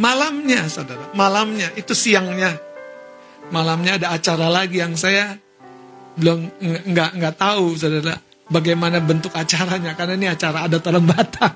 Malamnya, 0.00 0.64
saudara, 0.72 1.12
malamnya 1.12 1.68
itu 1.76 1.92
siangnya. 1.92 2.56
Malamnya 3.52 4.00
ada 4.00 4.16
acara 4.16 4.48
lagi 4.48 4.80
yang 4.80 4.96
saya 4.96 5.36
belum 6.16 6.48
nggak 6.88 7.10
nggak 7.20 7.36
tahu, 7.36 7.76
saudara, 7.76 8.16
bagaimana 8.48 8.96
bentuk 9.04 9.36
acaranya 9.36 9.92
karena 9.92 10.16
ini 10.16 10.28
acara 10.32 10.64
adat 10.64 10.88
orang 10.88 11.04
Batak. 11.04 11.54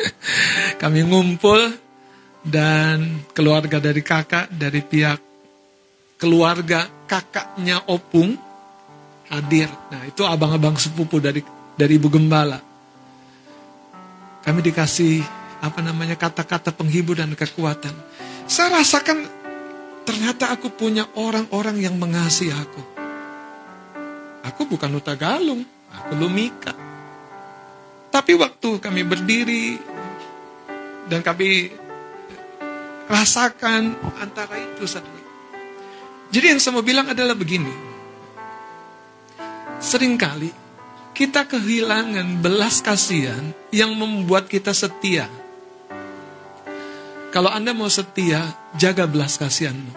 Kami 0.82 1.04
ngumpul 1.04 1.87
dan 2.44 3.22
keluarga 3.34 3.82
dari 3.82 4.02
kakak 4.02 4.50
dari 4.54 4.80
pihak 4.82 5.20
keluarga 6.18 6.86
kakaknya 7.06 7.86
Opung 7.86 8.34
hadir. 9.30 9.70
Nah, 9.92 10.02
itu 10.08 10.26
abang-abang 10.26 10.74
sepupu 10.76 11.22
dari 11.22 11.40
dari 11.78 11.92
Ibu 11.96 12.08
Gembala. 12.10 12.58
Kami 14.42 14.60
dikasih 14.64 15.22
apa 15.62 15.80
namanya 15.82 16.18
kata-kata 16.18 16.74
penghibur 16.74 17.18
dan 17.18 17.32
kekuatan. 17.38 17.94
Saya 18.48 18.82
rasakan 18.82 19.28
ternyata 20.02 20.50
aku 20.50 20.72
punya 20.72 21.06
orang-orang 21.14 21.78
yang 21.78 21.94
mengasihi 22.00 22.50
aku. 22.50 22.82
Aku 24.48 24.64
bukan 24.64 24.88
Nuta 24.88 25.12
Galung, 25.14 25.62
aku 25.92 26.12
Lumika. 26.16 26.72
Tapi 28.08 28.32
waktu 28.32 28.80
kami 28.80 29.04
berdiri 29.04 29.76
dan 31.12 31.20
kami 31.20 31.68
rasakan 33.08 33.96
antara 34.20 34.56
itu 34.60 34.84
satu 34.84 35.18
jadi 36.28 36.54
yang 36.54 36.60
saya 36.60 36.76
mau 36.76 36.84
bilang 36.84 37.08
adalah 37.08 37.32
begini. 37.32 37.72
Seringkali 39.80 40.50
kita 41.16 41.48
kehilangan 41.48 42.44
belas 42.44 42.84
kasihan 42.84 43.56
yang 43.72 43.96
membuat 43.96 44.46
kita 44.46 44.76
setia. 44.76 45.26
Kalau 47.32 47.52
Anda 47.52 47.76
mau 47.76 47.88
setia, 47.88 48.44
jaga 48.76 49.04
belas 49.04 49.36
kasihanmu. 49.36 49.92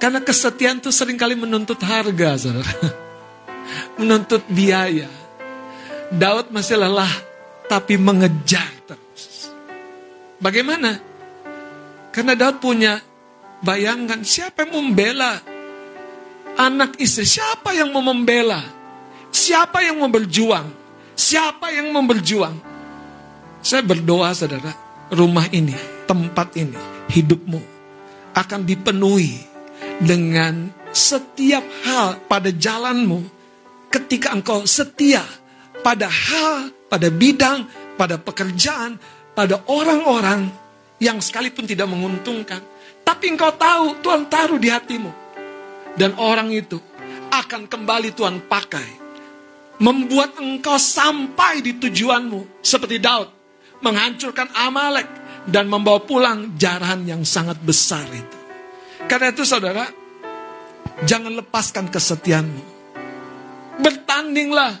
Karena 0.00 0.22
kesetiaan 0.22 0.78
itu 0.80 0.90
sering 0.94 1.18
kali 1.18 1.34
menuntut 1.34 1.78
harga, 1.82 2.38
saudara. 2.38 2.74
menuntut 4.00 4.42
biaya. 4.48 5.10
Daud 6.10 6.50
masih 6.54 6.78
lelah, 6.78 7.10
tapi 7.66 7.98
mengejar 7.98 8.70
terus. 8.86 9.50
Bagaimana? 10.38 11.09
Karena 12.10 12.34
Daud 12.34 12.58
punya 12.58 12.98
Bayangkan 13.60 14.24
siapa 14.24 14.64
yang 14.64 14.72
membela 14.72 15.36
anak 16.56 16.96
istri? 16.96 17.28
Siapa 17.28 17.76
yang 17.76 17.92
mau 17.92 18.00
membela? 18.00 18.64
Siapa 19.28 19.84
yang 19.84 20.00
mau 20.00 20.08
berjuang? 20.08 20.64
Siapa 21.12 21.68
yang 21.68 21.92
mau 21.92 22.00
berjuang? 22.00 22.56
Saya 23.60 23.84
berdoa 23.84 24.32
saudara, 24.32 24.72
rumah 25.12 25.44
ini, 25.52 25.76
tempat 26.08 26.56
ini, 26.56 26.72
hidupmu 27.12 27.60
akan 28.32 28.64
dipenuhi 28.64 29.36
dengan 30.00 30.72
setiap 30.88 31.62
hal 31.84 32.24
pada 32.24 32.48
jalanmu 32.48 33.20
ketika 33.92 34.32
engkau 34.32 34.64
setia 34.64 35.20
pada 35.84 36.08
hal, 36.08 36.72
pada 36.88 37.12
bidang, 37.12 37.68
pada 38.00 38.16
pekerjaan, 38.16 38.96
pada 39.36 39.60
orang-orang 39.68 40.48
yang 41.00 41.18
sekalipun 41.18 41.64
tidak 41.64 41.88
menguntungkan. 41.88 42.60
Tapi 43.00 43.32
engkau 43.32 43.50
tahu 43.56 43.98
Tuhan 44.04 44.28
taruh 44.28 44.60
di 44.60 44.68
hatimu. 44.68 45.10
Dan 45.96 46.14
orang 46.20 46.52
itu 46.52 46.76
akan 47.32 47.66
kembali 47.66 48.12
Tuhan 48.12 48.44
pakai. 48.46 49.00
Membuat 49.80 50.36
engkau 50.36 50.76
sampai 50.76 51.64
di 51.64 51.80
tujuanmu. 51.80 52.60
Seperti 52.60 53.00
Daud. 53.00 53.28
Menghancurkan 53.80 54.52
Amalek. 54.52 55.08
Dan 55.48 55.72
membawa 55.72 56.04
pulang 56.04 56.54
jarahan 56.60 57.00
yang 57.08 57.24
sangat 57.24 57.56
besar 57.64 58.04
itu. 58.12 58.38
Karena 59.08 59.32
itu 59.32 59.42
saudara. 59.48 59.88
Jangan 61.08 61.32
lepaskan 61.40 61.88
kesetiaanmu. 61.88 62.62
Bertandinglah. 63.80 64.76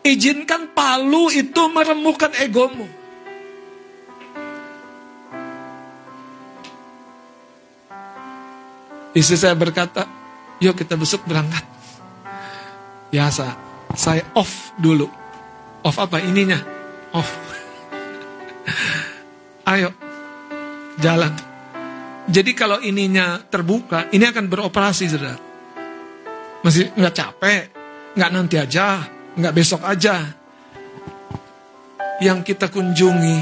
Izinkan 0.00 0.72
palu 0.72 1.28
itu 1.28 1.68
meremukkan 1.68 2.32
egomu. 2.40 2.99
Istri 9.10 9.36
saya 9.36 9.54
berkata, 9.58 10.06
yuk 10.62 10.78
kita 10.78 10.94
besok 10.94 11.26
berangkat. 11.26 11.66
Biasa, 13.10 13.46
saya 13.98 14.22
off 14.38 14.70
dulu. 14.78 15.10
Off 15.82 15.98
apa 15.98 16.22
ininya? 16.22 16.62
Off. 17.10 17.26
Ayo, 19.74 19.90
jalan. 21.02 21.34
Jadi 22.30 22.54
kalau 22.54 22.78
ininya 22.78 23.42
terbuka, 23.42 24.06
ini 24.14 24.22
akan 24.22 24.46
beroperasi, 24.46 25.04
saudara. 25.10 25.34
Masih 26.62 26.94
nggak 26.94 27.16
capek, 27.16 27.62
nggak 28.14 28.30
nanti 28.30 28.56
aja, 28.62 29.02
nggak 29.34 29.54
besok 29.56 29.82
aja. 29.82 30.22
Yang 32.22 32.54
kita 32.54 32.70
kunjungi 32.70 33.38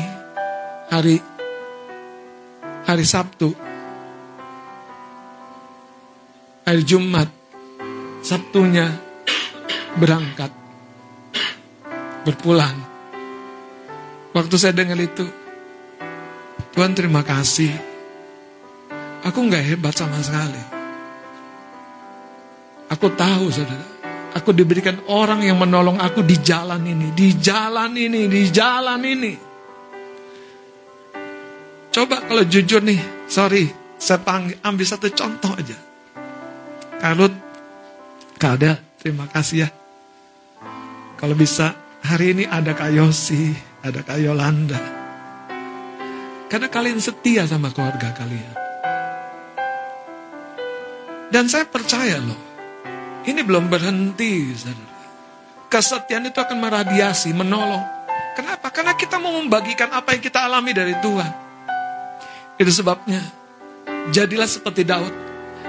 hari 0.89 1.21
hari 2.89 3.05
Sabtu, 3.05 3.68
hari 6.69 6.85
Jumat, 6.85 7.29
Sabtunya 8.21 8.93
berangkat, 9.97 10.53
berpulang. 12.29 12.77
Waktu 14.37 14.55
saya 14.61 14.77
dengar 14.77 15.01
itu, 15.01 15.25
Tuhan 16.77 16.93
terima 16.93 17.25
kasih. 17.25 17.73
Aku 19.25 19.49
nggak 19.49 19.65
hebat 19.65 19.97
sama 19.97 20.21
sekali. 20.21 20.61
Aku 22.93 23.17
tahu 23.17 23.49
saudara, 23.49 23.89
aku 24.37 24.53
diberikan 24.53 25.01
orang 25.09 25.49
yang 25.49 25.57
menolong 25.57 25.97
aku 25.97 26.21
di 26.21 26.37
jalan 26.45 26.85
ini, 26.85 27.17
di 27.17 27.33
jalan 27.41 27.97
ini, 27.97 28.29
di 28.29 28.43
jalan 28.53 29.01
ini. 29.09 29.33
Coba 31.89 32.29
kalau 32.29 32.45
jujur 32.45 32.85
nih, 32.85 33.01
sorry, 33.25 33.73
saya 33.97 34.21
panggil, 34.21 34.61
ambil 34.61 34.85
satu 34.85 35.09
contoh 35.17 35.57
aja. 35.57 35.88
Karut, 36.99 37.31
Kada, 38.43 38.83
terima 38.99 39.31
kasih 39.31 39.67
ya. 39.67 39.69
Kalau 41.15 41.39
bisa, 41.39 41.79
hari 42.03 42.35
ini 42.35 42.45
ada 42.47 42.75
Kak 42.75 42.91
Yosi, 42.91 43.55
ada 43.87 44.03
Kak 44.03 44.19
Yolanda. 44.19 44.83
Karena 46.51 46.67
kalian 46.67 46.99
setia 46.99 47.47
sama 47.47 47.71
keluarga 47.71 48.11
kalian. 48.19 48.55
Dan 51.31 51.47
saya 51.47 51.71
percaya 51.71 52.19
loh, 52.19 52.41
ini 53.31 53.47
belum 53.47 53.71
berhenti, 53.71 54.59
saudara. 54.59 54.91
Kesetiaan 55.69 56.27
itu 56.27 56.41
akan 56.41 56.59
meradiasi, 56.59 57.31
menolong. 57.31 57.85
Kenapa? 58.35 58.75
Karena 58.75 58.99
kita 58.99 59.23
mau 59.23 59.39
membagikan 59.39 59.93
apa 59.95 60.17
yang 60.17 60.23
kita 60.25 60.51
alami 60.51 60.75
dari 60.75 60.99
Tuhan. 60.99 61.33
Itu 62.59 62.73
sebabnya, 62.75 63.23
jadilah 64.11 64.49
seperti 64.49 64.83
Daud. 64.83 65.28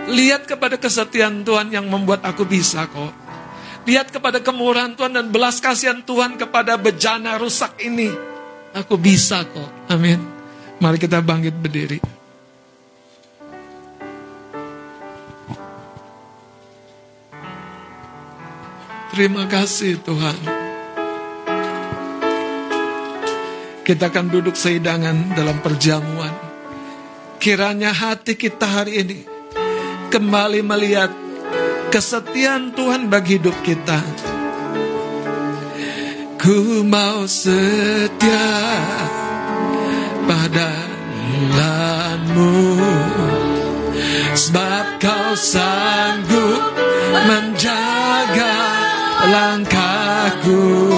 Lihat 0.10 0.50
kepada 0.50 0.82
kesetiaan 0.82 1.46
Tuhan 1.46 1.70
yang 1.70 1.86
membuat 1.86 2.26
aku 2.26 2.42
bisa 2.42 2.90
kok. 2.90 3.14
Lihat 3.86 4.10
kepada 4.10 4.42
kemurahan 4.42 4.98
Tuhan 4.98 5.14
dan 5.14 5.30
belas 5.30 5.62
kasihan 5.62 6.02
Tuhan 6.02 6.38
kepada 6.38 6.78
bejana 6.82 7.38
rusak 7.38 7.78
ini. 7.82 8.10
Aku 8.74 8.98
bisa 8.98 9.46
kok. 9.46 9.70
Amin. 9.90 10.18
Mari 10.82 10.98
kita 10.98 11.22
bangkit 11.22 11.54
berdiri. 11.58 12.02
Terima 19.14 19.46
kasih 19.50 19.98
Tuhan. 20.02 20.38
Kita 23.86 24.06
akan 24.10 24.26
duduk 24.30 24.54
seidangan 24.54 25.34
dalam 25.34 25.58
perjamuan. 25.66 26.34
Kiranya 27.42 27.90
hati 27.90 28.38
kita 28.38 28.70
hari 28.70 29.02
ini 29.02 29.29
kembali 30.10 30.66
melihat 30.66 31.14
kesetiaan 31.94 32.74
Tuhan 32.74 33.08
bagi 33.08 33.38
hidup 33.38 33.56
kita. 33.62 34.02
Ku 36.40 36.82
mau 36.88 37.28
setia 37.30 38.50
pada 40.26 40.90
jalanmu 41.50 42.80
Sebab 44.36 44.86
kau 45.02 45.30
sanggup 45.36 46.64
menjaga 47.28 48.58
langkahku 49.30 50.89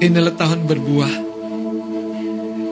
inilah 0.00 0.34
tahun 0.34 0.64
berbuah. 0.64 1.14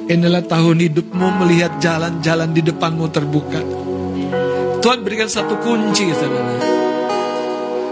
Inilah 0.08 0.44
tahun 0.48 0.76
hidupmu 0.88 1.28
melihat 1.44 1.76
jalan-jalan 1.76 2.50
di 2.56 2.64
depanmu 2.64 3.12
terbuka. 3.12 3.60
Tuhan 4.80 5.04
berikan 5.04 5.28
satu 5.28 5.60
kunci 5.60 6.08
saudara 6.16 6.56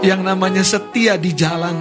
yang 0.01 0.25
namanya 0.25 0.65
setia 0.65 1.13
di 1.21 1.37
jalan. 1.37 1.77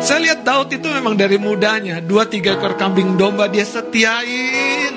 Saya 0.00 0.30
lihat 0.30 0.46
Daud 0.46 0.70
itu 0.70 0.86
memang 0.86 1.18
dari 1.18 1.36
mudanya. 1.36 1.98
Dua 1.98 2.24
tiga 2.24 2.56
ekor 2.56 2.78
kambing 2.78 3.18
domba 3.18 3.50
dia 3.50 3.66
setiain. 3.66 4.94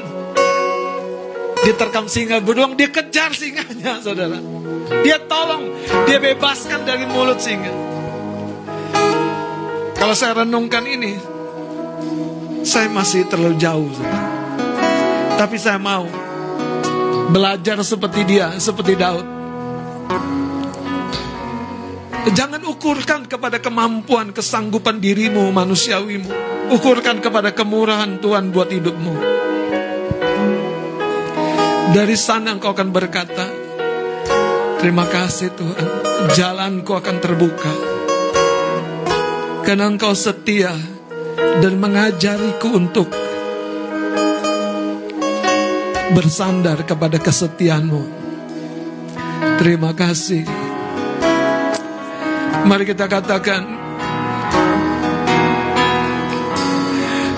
Diterkam 1.63 2.05
singa 2.05 2.37
beruang 2.43 2.77
dia 2.77 2.93
kejar 2.93 3.33
singanya 3.33 3.97
saudara. 3.97 4.37
Dia 5.01 5.17
tolong 5.25 5.73
dia 6.05 6.21
bebaskan 6.21 6.85
dari 6.85 7.09
mulut 7.09 7.41
singa 7.41 7.92
kalau 10.03 10.19
saya 10.19 10.43
renungkan 10.43 10.83
ini 10.83 11.15
saya 12.67 12.91
masih 12.91 13.23
terlalu 13.23 13.55
jauh 13.55 13.87
saudara. 13.87 14.27
tapi 15.39 15.55
saya 15.55 15.79
mau 15.79 16.03
belajar 17.31 17.79
seperti 17.87 18.27
dia 18.27 18.51
seperti 18.59 18.99
Daud 18.99 19.27
Jangan 22.23 22.63
ukurkan 22.63 23.27
kepada 23.27 23.59
kemampuan, 23.59 24.31
kesanggupan 24.31 25.03
dirimu, 25.03 25.51
manusiawimu. 25.51 26.31
Ukurkan 26.71 27.19
kepada 27.19 27.51
kemurahan 27.51 28.15
Tuhan 28.23 28.47
buat 28.47 28.71
hidupmu. 28.71 29.15
Dari 31.91 32.15
sana 32.15 32.55
engkau 32.55 32.71
akan 32.71 32.95
berkata, 32.95 33.43
Terima 34.79 35.03
kasih 35.03 35.51
Tuhan. 35.51 35.87
Jalanku 36.31 36.95
akan 36.95 37.15
terbuka. 37.19 37.92
Karena 39.63 39.87
Engkau 39.87 40.11
setia 40.11 40.75
dan 41.63 41.79
mengajariku 41.79 42.69
untuk 42.75 43.07
bersandar 46.13 46.83
kepada 46.83 47.17
kesetiaanmu. 47.17 48.03
Terima 49.57 49.95
kasih. 49.95 50.43
Mari 52.63 52.83
kita 52.87 53.07
katakan, 53.07 53.63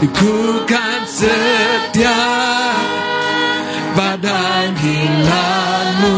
Ku 0.06 0.61
kan 0.69 1.02
setia 1.10 2.14
pada 3.97 4.45
panggilanmu 4.76 6.18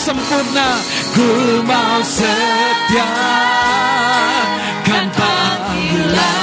sempurna 0.00 0.80
Ku 1.12 1.60
mau 1.68 2.00
setia. 2.00 3.12
Kan 4.88 5.06
panggilanku 5.12 6.39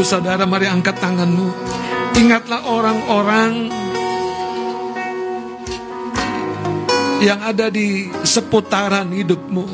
Ibu 0.00 0.08
Saudara 0.08 0.48
mari 0.48 0.64
angkat 0.64 0.96
tanganmu. 0.96 1.52
Ingatlah 2.16 2.72
orang-orang 2.72 3.68
Yang 7.20 7.40
ada 7.44 7.66
di 7.68 8.08
seputaran 8.24 9.12
hidupmu. 9.12 9.68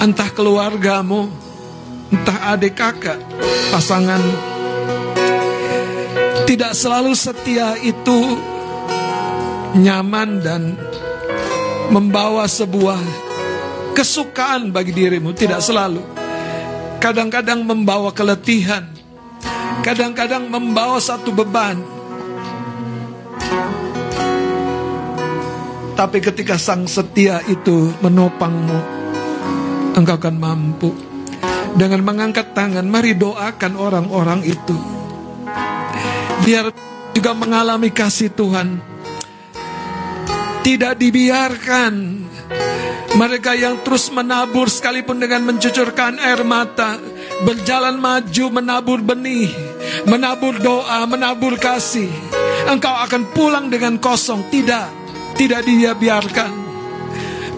Entah 0.00 0.24
keluargamu 0.32 1.28
Entah 2.08 2.56
adik 2.56 2.80
kakak 2.80 3.20
Pasangan. 3.68 4.24
Tidak 6.48 6.72
selalu 6.72 7.12
setia 7.12 7.76
itu 7.76 8.40
Nyaman 9.84 10.40
dan 10.40 10.80
Membawa 11.92 12.48
sebuah 12.48 13.04
Kesukaan 13.92 14.72
bagi 14.72 14.96
dirimu. 14.96 15.36
Tidak 15.36 15.60
selalu. 15.60 16.00
Kadang-kadang 17.00 17.68
membawa 17.68 18.12
keletihan, 18.12 18.99
kadang-kadang 19.80 20.48
membawa 20.48 21.00
satu 21.00 21.32
beban. 21.32 21.80
Tapi 25.96 26.18
ketika 26.24 26.56
sang 26.56 26.88
setia 26.88 27.44
itu 27.44 27.92
menopangmu, 28.00 28.80
engkau 29.96 30.16
akan 30.16 30.36
mampu. 30.40 30.90
Dengan 31.76 32.02
mengangkat 32.02 32.56
tangan, 32.56 32.88
mari 32.88 33.14
doakan 33.14 33.76
orang-orang 33.76 34.40
itu. 34.42 34.76
Biar 36.40 36.72
juga 37.12 37.36
mengalami 37.36 37.92
kasih 37.92 38.32
Tuhan. 38.32 38.80
Tidak 40.60 40.92
dibiarkan 40.96 41.92
mereka 43.18 43.58
yang 43.58 43.82
terus 43.82 44.08
menabur 44.14 44.70
sekalipun 44.70 45.18
dengan 45.18 45.42
mencucurkan 45.42 46.16
air 46.22 46.46
mata, 46.46 46.96
berjalan 47.42 47.98
maju 47.98 48.44
menabur 48.54 49.02
benih, 49.02 49.50
menabur 50.06 50.58
doa, 50.60 51.04
menabur 51.06 51.56
kasih. 51.56 52.08
Engkau 52.68 52.92
akan 52.92 53.32
pulang 53.34 53.66
dengan 53.68 53.96
kosong, 53.98 54.48
tidak, 54.52 54.90
tidak 55.34 55.64
dia 55.66 55.92
biarkan. 55.96 56.52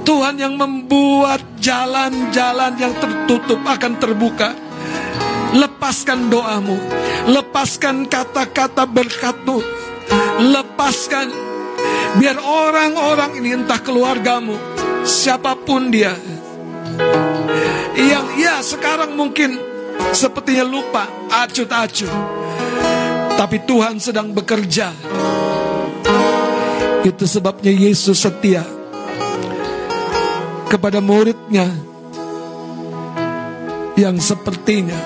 Tuhan 0.03 0.35
yang 0.39 0.59
membuat 0.59 1.63
jalan-jalan 1.63 2.75
yang 2.79 2.95
tertutup 2.99 3.63
akan 3.63 3.93
terbuka. 4.03 4.51
Lepaskan 5.53 6.33
doamu, 6.33 6.81
lepaskan 7.29 8.09
kata-kata 8.09 8.89
berkatmu, 8.89 9.61
lepaskan 10.49 11.29
biar 12.17 12.41
orang-orang 12.41 13.37
ini 13.37 13.61
entah 13.61 13.77
keluargamu, 13.85 14.57
siapa 15.05 15.53
pun 15.61 15.93
dia 15.93 16.17
yang 17.97 18.27
ya 18.41 18.61
sekarang 18.65 19.15
mungkin 19.15 19.57
sepertinya 20.13 20.65
lupa 20.65 21.05
acut 21.29 21.69
acuh 21.69 22.15
tapi 23.37 23.65
Tuhan 23.65 23.99
sedang 23.99 24.31
bekerja 24.31 24.93
itu 27.03 27.25
sebabnya 27.27 27.73
Yesus 27.75 28.23
setia 28.23 28.63
kepada 30.71 31.03
muridnya 31.03 31.69
yang 33.99 34.17
sepertinya 34.23 34.99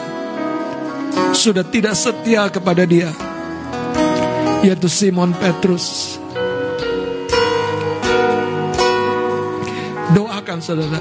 sudah 1.35 1.65
tidak 1.67 1.99
setia 1.99 2.47
kepada 2.53 2.87
dia 2.87 3.11
yaitu 4.63 4.89
Simon 4.91 5.35
Petrus 5.37 6.17
Doakan 10.17 10.63
saudara. 10.65 10.97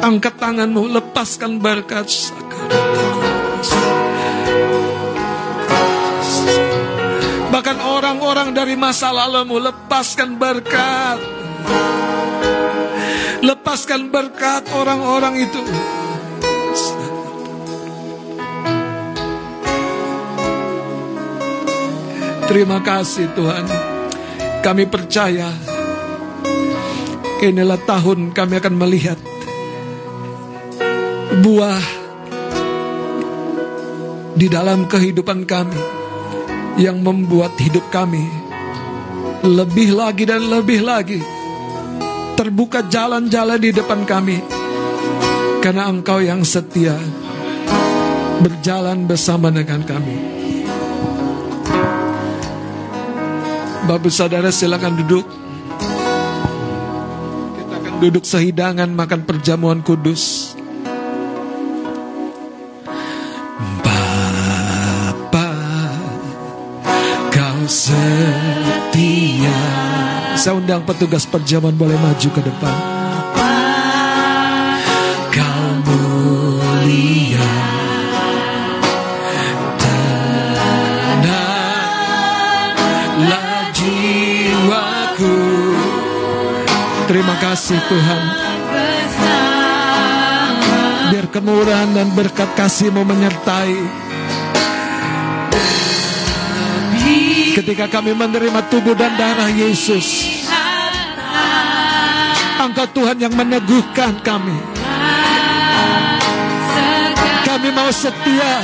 Angkat 0.00 0.38
tanganmu, 0.40 0.88
lepaskan 0.96 1.60
berkat. 1.60 2.06
Bahkan 7.52 7.78
orang-orang 7.80 8.52
dari 8.52 8.76
masa 8.76 9.10
lalumu, 9.10 9.56
lepaskan 9.56 10.36
berkat. 10.36 11.18
Lepaskan 13.40 14.12
berkat 14.12 14.68
orang-orang 14.76 15.48
itu. 15.48 15.60
Terima 22.46 22.78
kasih 22.84 23.26
Tuhan. 23.34 23.66
Kami 24.62 24.84
percaya 24.86 25.50
Inilah 27.36 27.76
tahun 27.84 28.32
kami 28.32 28.56
akan 28.56 28.74
melihat 28.80 29.20
buah 31.44 32.05
di 34.36 34.52
dalam 34.52 34.84
kehidupan 34.84 35.48
kami 35.48 35.80
yang 36.76 37.00
membuat 37.00 37.56
hidup 37.56 37.88
kami 37.88 38.20
lebih 39.40 39.96
lagi 39.96 40.28
dan 40.28 40.44
lebih 40.44 40.84
lagi 40.84 41.20
terbuka 42.36 42.84
jalan-jalan 42.84 43.56
di 43.56 43.72
depan 43.72 44.04
kami 44.04 44.44
karena 45.64 45.88
Engkau 45.88 46.20
yang 46.20 46.44
setia 46.44 46.94
berjalan 48.38 49.08
bersama 49.08 49.48
dengan 49.48 49.80
kami. 49.82 50.16
Bapak 53.88 54.12
saudara 54.12 54.52
silakan 54.52 55.00
duduk 55.00 55.26
duduk 57.98 58.22
sehidangan 58.22 58.92
makan 58.92 59.24
perjamuan 59.24 59.80
kudus. 59.80 60.45
Setia. 67.68 69.58
Saya 70.38 70.58
undang 70.58 70.86
petugas 70.86 71.26
perjamuan 71.26 71.74
boleh 71.74 71.98
maju 71.98 72.28
ke 72.30 72.40
depan. 72.42 72.76
Kau 75.34 75.66
mulia. 75.86 77.48
Jiwaku. 83.76 85.36
Terima 87.06 87.34
kasih 87.38 87.78
Tuhan. 87.86 88.22
Biar 91.06 91.26
kemurahan 91.30 91.90
dan 91.94 92.08
berkat 92.18 92.50
kasih-Mu 92.58 93.06
menyertai 93.06 94.05
Ketika 97.56 97.88
kami 97.88 98.12
menerima 98.12 98.68
tubuh 98.68 98.92
dan 98.92 99.16
darah 99.16 99.48
Yesus, 99.48 100.28
Engkau 102.60 102.84
Tuhan 102.92 103.16
yang 103.16 103.32
meneguhkan 103.32 104.20
kami. 104.20 104.52
Kami 107.48 107.68
mau 107.72 107.88
setia 107.88 108.60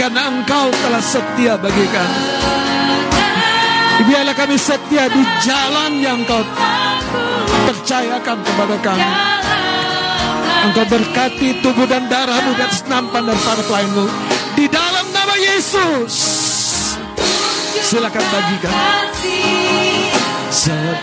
karena 0.00 0.32
Engkau 0.32 0.72
telah 0.72 1.04
setia 1.04 1.60
bagi 1.60 1.84
kami. 1.84 2.20
Biarlah 4.08 4.32
kami 4.32 4.56
setia 4.56 5.04
di 5.12 5.20
jalan 5.44 6.00
yang 6.00 6.24
Kau 6.24 6.40
percayakan 7.68 8.40
kepada 8.40 8.76
kami. 8.80 9.10
Engkau 10.64 10.84
berkati 10.88 11.60
tubuh 11.60 11.84
dan 11.84 12.08
darahmu 12.08 12.56
dan 12.56 12.72
senampan 12.72 13.28
dan 13.28 13.36
para 13.44 13.60
pelayanmu. 13.68 14.08
Di 14.56 14.64
dalam 14.72 15.12
nama 15.12 15.36
Yesus. 15.36 16.33
Silakan 17.82 18.22
bagikan. 18.30 18.74
Setiamu 20.54 20.94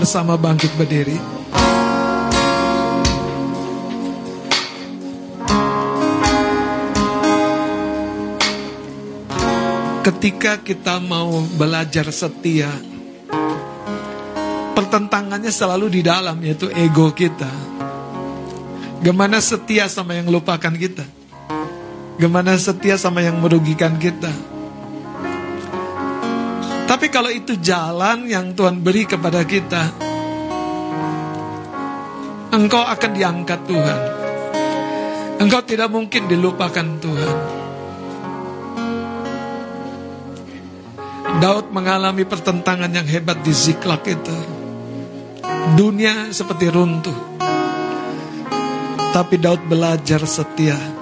bersama 0.00 0.40
bangkit 0.40 0.72
berdiri. 0.80 1.40
ketika 10.00 10.56
kita 10.58 10.96
mau 10.98 11.44
belajar 11.54 12.08
setia, 12.08 12.72
pertentangannya 14.72 15.52
selalu 15.52 16.00
di 16.00 16.00
dalam, 16.00 16.40
yaitu 16.40 16.72
ego 16.72 17.12
kita. 17.12 17.48
Gimana 19.04 19.38
setia 19.38 19.86
sama 19.86 20.16
yang 20.16 20.28
lupakan 20.32 20.72
kita? 20.72 21.04
Gimana 22.20 22.56
setia 22.56 22.96
sama 22.96 23.24
yang 23.24 23.40
merugikan 23.40 23.96
kita? 23.96 24.49
Kalau 27.10 27.26
itu 27.26 27.58
jalan 27.58 28.30
yang 28.30 28.54
Tuhan 28.54 28.86
beri 28.86 29.02
kepada 29.02 29.42
kita, 29.42 29.82
engkau 32.54 32.86
akan 32.86 33.10
diangkat 33.10 33.60
Tuhan. 33.66 34.00
Engkau 35.42 35.60
tidak 35.66 35.90
mungkin 35.90 36.30
dilupakan 36.30 36.86
Tuhan. 37.02 37.36
Daud 41.42 41.74
mengalami 41.74 42.22
pertentangan 42.22 42.92
yang 42.94 43.08
hebat 43.10 43.42
di 43.42 43.50
Ziklag 43.50 44.06
itu. 44.06 44.38
Dunia 45.74 46.30
seperti 46.30 46.70
runtuh. 46.70 47.18
Tapi 49.10 49.34
Daud 49.40 49.66
belajar 49.66 50.22
setia. 50.30 50.99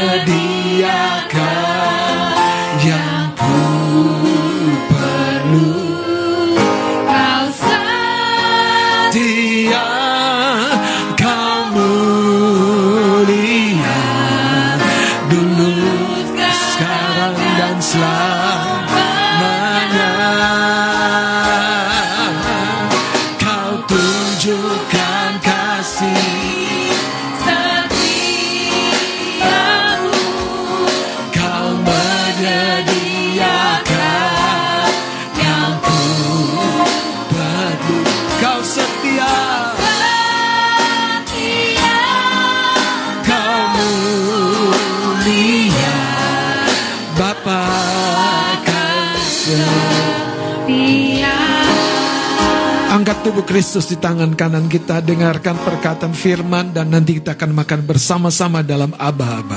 Kristus 53.48 53.88
di 53.88 53.96
tangan 53.96 54.36
kanan 54.36 54.68
kita, 54.68 55.00
dengarkan 55.00 55.56
perkataan 55.56 56.12
firman 56.12 56.68
dan 56.68 56.92
nanti 56.92 57.16
kita 57.16 57.32
akan 57.32 57.56
makan 57.56 57.80
bersama-sama 57.80 58.60
dalam 58.60 58.92
aba-aba. 58.92 59.56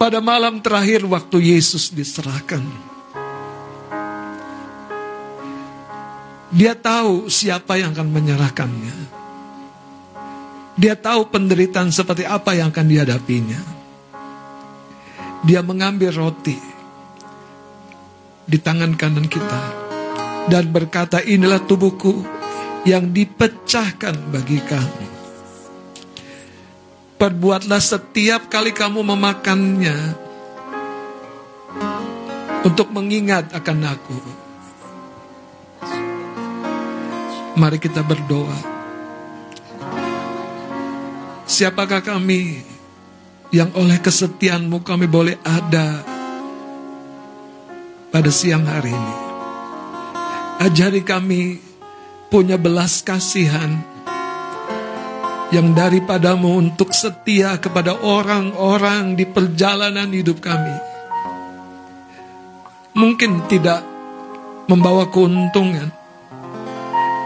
Pada 0.00 0.24
malam 0.24 0.64
terakhir 0.64 1.04
waktu 1.04 1.44
Yesus 1.44 1.92
diserahkan. 1.92 2.64
Dia 6.56 6.72
tahu 6.72 7.28
siapa 7.28 7.76
yang 7.76 7.92
akan 7.92 8.08
menyerahkannya. 8.08 8.96
Dia 10.80 10.96
tahu 10.96 11.28
penderitaan 11.28 11.92
seperti 11.92 12.24
apa 12.24 12.56
yang 12.56 12.72
akan 12.72 12.88
dihadapinya. 12.88 13.60
Dia 15.44 15.60
mengambil 15.60 16.16
roti 16.16 16.75
di 18.46 18.62
tangan 18.62 18.94
kanan 18.94 19.26
kita 19.26 19.62
dan 20.46 20.70
berkata, 20.70 21.18
"Inilah 21.20 21.60
tubuhku 21.66 22.22
yang 22.86 23.10
dipecahkan 23.10 24.30
bagi 24.30 24.62
kamu." 24.62 25.06
Perbuatlah 27.16 27.82
setiap 27.82 28.46
kali 28.46 28.70
kamu 28.70 29.02
memakannya 29.02 29.96
untuk 32.62 32.92
mengingat 32.92 33.50
akan 33.56 33.78
aku. 33.88 34.18
Mari 37.56 37.78
kita 37.80 38.04
berdoa. 38.04 38.58
Siapakah 41.48 42.04
kami 42.04 42.60
yang 43.48 43.72
oleh 43.80 43.96
kesetiaanmu 43.96 44.84
kami 44.84 45.08
boleh 45.08 45.40
ada 45.40 46.15
pada 48.16 48.32
siang 48.32 48.64
hari 48.64 48.96
ini? 48.96 49.14
Ajari 50.56 51.04
kami 51.04 51.60
punya 52.32 52.56
belas 52.56 53.04
kasihan 53.04 53.76
yang 55.52 55.76
daripadamu 55.76 56.56
untuk 56.56 56.96
setia 56.96 57.60
kepada 57.60 57.92
orang-orang 58.00 59.20
di 59.20 59.28
perjalanan 59.28 60.08
hidup 60.08 60.40
kami. 60.40 60.72
Mungkin 62.96 63.52
tidak 63.52 63.84
membawa 64.64 65.12
keuntungan, 65.12 65.92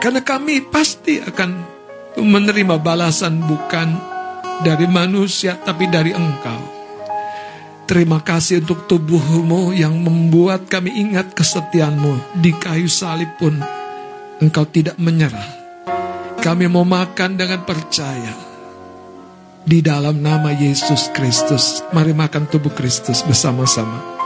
karena 0.02 0.26
kami 0.26 0.58
pasti 0.74 1.22
akan 1.22 1.50
menerima 2.18 2.82
balasan 2.82 3.38
bukan 3.46 3.94
dari 4.66 4.90
manusia, 4.90 5.54
tapi 5.54 5.86
dari 5.86 6.10
Engkau. 6.10 6.79
Terima 7.90 8.22
kasih 8.22 8.62
untuk 8.62 8.86
tubuhmu 8.86 9.74
yang 9.74 9.90
membuat 9.98 10.70
kami 10.70 10.94
ingat 10.94 11.34
kesetiaanmu. 11.34 12.38
Di 12.38 12.54
kayu 12.54 12.86
salib 12.86 13.34
pun 13.34 13.58
engkau 14.38 14.62
tidak 14.62 14.94
menyerah. 14.94 15.50
Kami 16.38 16.70
mau 16.70 16.86
makan 16.86 17.34
dengan 17.34 17.66
percaya. 17.66 18.30
Di 19.66 19.82
dalam 19.82 20.22
nama 20.22 20.54
Yesus 20.54 21.10
Kristus. 21.10 21.82
Mari 21.90 22.14
makan 22.14 22.46
tubuh 22.46 22.70
Kristus 22.70 23.26
bersama-sama. 23.26 24.19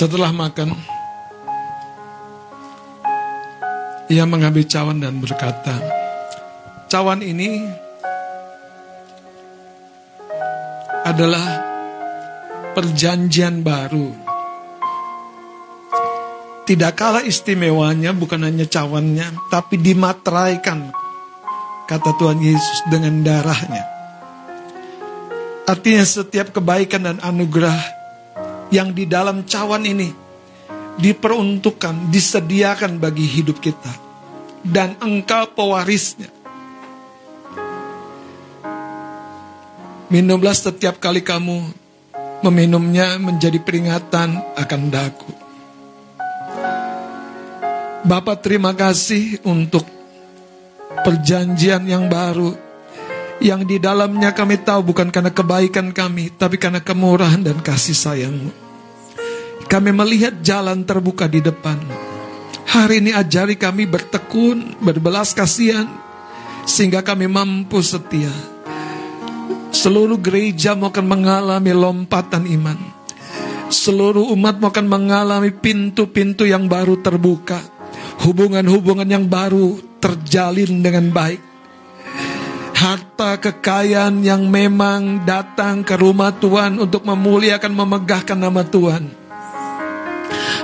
Setelah 0.00 0.32
makan, 0.32 0.72
ia 4.08 4.24
mengambil 4.24 4.64
cawan 4.64 4.96
dan 4.96 5.20
berkata, 5.20 5.76
"Cawan 6.88 7.20
ini 7.20 7.68
adalah 11.04 11.44
perjanjian 12.72 13.60
baru. 13.60 14.08
Tidak 16.64 16.92
kalah 16.96 17.20
istimewanya 17.20 18.16
bukan 18.16 18.48
hanya 18.48 18.64
cawannya, 18.64 19.52
tapi 19.52 19.76
dimateraikan 19.84 20.96
kata 21.84 22.16
Tuhan 22.16 22.40
Yesus 22.40 22.88
dengan 22.88 23.20
darahnya. 23.20 23.84
Artinya 25.68 26.08
setiap 26.08 26.56
kebaikan 26.56 27.04
dan 27.04 27.20
anugerah 27.20 27.99
yang 28.70 28.94
di 28.94 29.04
dalam 29.06 29.42
cawan 29.46 29.82
ini 29.86 30.10
diperuntukkan, 30.98 32.10
disediakan 32.10 32.98
bagi 33.02 33.26
hidup 33.26 33.58
kita. 33.58 34.08
Dan 34.60 34.94
engkau 35.00 35.50
pewarisnya. 35.56 36.28
Minumlah 40.10 40.52
setiap 40.52 40.98
kali 40.98 41.22
kamu 41.22 41.70
meminumnya 42.42 43.16
menjadi 43.16 43.56
peringatan 43.62 44.36
akan 44.58 44.82
daku. 44.90 45.32
Bapak 48.00 48.42
terima 48.42 48.72
kasih 48.74 49.38
untuk 49.44 49.84
perjanjian 51.04 51.84
yang 51.84 52.08
baru 52.08 52.69
yang 53.40 53.64
di 53.64 53.80
dalamnya 53.80 54.36
kami 54.36 54.60
tahu 54.60 54.92
bukan 54.92 55.08
karena 55.08 55.32
kebaikan 55.32 55.96
kami, 55.96 56.28
tapi 56.36 56.60
karena 56.60 56.84
kemurahan 56.84 57.40
dan 57.40 57.58
kasih 57.64 57.96
sayangmu. 57.96 58.52
Kami 59.64 59.90
melihat 59.96 60.44
jalan 60.44 60.84
terbuka 60.84 61.24
di 61.24 61.40
depan. 61.40 61.80
Hari 62.70 63.02
ini 63.02 63.10
ajari 63.16 63.56
kami 63.56 63.88
bertekun, 63.88 64.78
berbelas 64.78 65.32
kasihan, 65.32 65.88
sehingga 66.68 67.00
kami 67.00 67.26
mampu 67.26 67.80
setia. 67.80 68.30
Seluruh 69.72 70.20
gereja 70.20 70.76
akan 70.76 71.06
mengalami 71.08 71.72
lompatan 71.72 72.44
iman. 72.44 72.78
Seluruh 73.70 74.28
umat 74.34 74.60
akan 74.60 74.86
mengalami 74.86 75.54
pintu-pintu 75.54 76.44
yang 76.44 76.66
baru 76.66 77.00
terbuka. 77.00 77.62
Hubungan-hubungan 78.26 79.08
yang 79.08 79.24
baru 79.30 79.80
terjalin 80.02 80.82
dengan 80.82 81.08
baik 81.14 81.49
harta 82.80 83.36
kekayaan 83.36 84.24
yang 84.24 84.48
memang 84.48 85.28
datang 85.28 85.84
ke 85.84 86.00
rumah 86.00 86.32
Tuhan 86.32 86.80
untuk 86.80 87.04
memuliakan 87.04 87.76
memegahkan 87.76 88.40
nama 88.40 88.64
Tuhan 88.64 89.04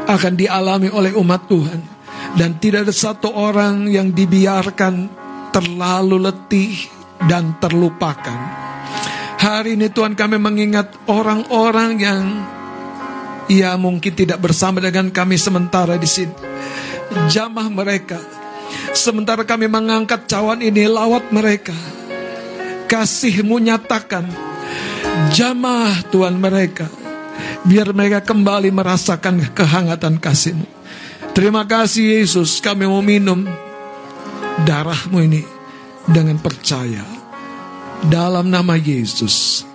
akan 0.08 0.32
dialami 0.32 0.88
oleh 0.88 1.12
umat 1.12 1.44
Tuhan 1.44 1.80
dan 2.40 2.56
tidak 2.56 2.88
ada 2.88 2.94
satu 2.96 3.28
orang 3.36 3.84
yang 3.92 4.16
dibiarkan 4.16 5.12
terlalu 5.52 6.24
letih 6.24 6.88
dan 7.28 7.60
terlupakan. 7.60 8.64
Hari 9.36 9.76
ini 9.76 9.92
Tuhan 9.92 10.16
kami 10.16 10.40
mengingat 10.40 10.96
orang-orang 11.12 11.90
yang 12.00 12.22
ya 13.52 13.76
mungkin 13.76 14.16
tidak 14.16 14.40
bersama 14.40 14.80
dengan 14.80 15.12
kami 15.12 15.36
sementara 15.36 16.00
di 16.00 16.08
sini. 16.08 16.32
Jamah 17.28 17.68
mereka. 17.68 18.16
Sementara 18.96 19.44
kami 19.44 19.68
mengangkat 19.68 20.24
cawan 20.24 20.64
ini 20.64 20.88
lawat 20.88 21.28
mereka 21.28 21.76
kasihmu 22.86 23.58
nyatakan 23.60 24.26
jamah 25.34 26.06
Tuhan 26.08 26.38
mereka 26.38 26.88
biar 27.66 27.90
mereka 27.92 28.22
kembali 28.22 28.70
merasakan 28.70 29.50
kehangatan 29.52 30.22
kasihmu. 30.22 30.66
Terima 31.36 31.68
kasih 31.68 32.22
Yesus. 32.22 32.64
Kami 32.64 32.88
mau 32.88 33.04
minum 33.04 33.44
darahmu 34.64 35.20
ini 35.20 35.44
dengan 36.08 36.40
percaya. 36.40 37.04
Dalam 38.06 38.48
nama 38.48 38.78
Yesus 38.78 39.66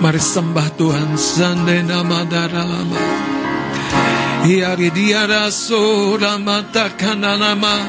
Mari 0.00 0.16
sembah 0.16 0.80
Tuhan 0.80 1.12
Sande 1.20 1.84
nama 1.84 2.24
darah 2.24 2.64
lama 2.64 3.00
Yari 4.48 4.88
dia 4.96 5.28
raso 5.28 6.16
mata 6.40 6.88
kana 6.96 7.36
nama 7.36 7.84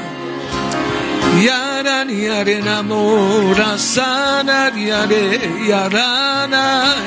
Yaran 1.40 2.12
yare 2.12 2.60
namo 2.60 3.56
rasana 3.56 4.68
yare 4.76 5.40
yarana. 5.64 7.00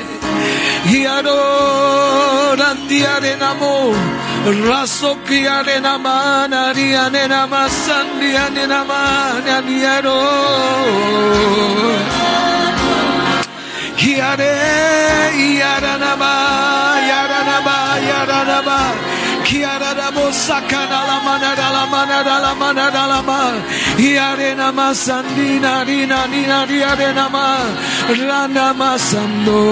Yaro 0.90 2.58
rantiare 2.58 3.38
namo 3.38 3.94
Raso 4.66 5.14
kiare 5.22 5.78
nama 5.80 6.50
nariane 6.50 7.28
nama 7.30 7.70
sandiane 7.70 8.66
nama 8.66 9.38
naniaro 9.46 10.22
Yare, 13.98 14.52
yaranaba, 15.60 16.32
yaranaba, 17.10 17.76
yaranaba. 18.10 18.78
Kiarabo 19.46 20.26
sakana 20.32 21.00
la 21.08 21.18
mana 21.24 21.54
da 21.56 21.68
la 21.74 21.86
mana 21.86 22.22
da 22.24 22.36
la 22.44 22.54
mana 22.54 22.90
da 22.90 23.06
la 23.06 23.22
ma. 23.22 23.40
Yare 23.98 24.54
nama 24.54 24.92
sandina 24.94 25.84
rina 25.86 26.26
nina 26.32 26.66
riare 26.70 27.14
nama. 27.14 27.46
Rana 28.28 28.74
masando. 28.74 29.62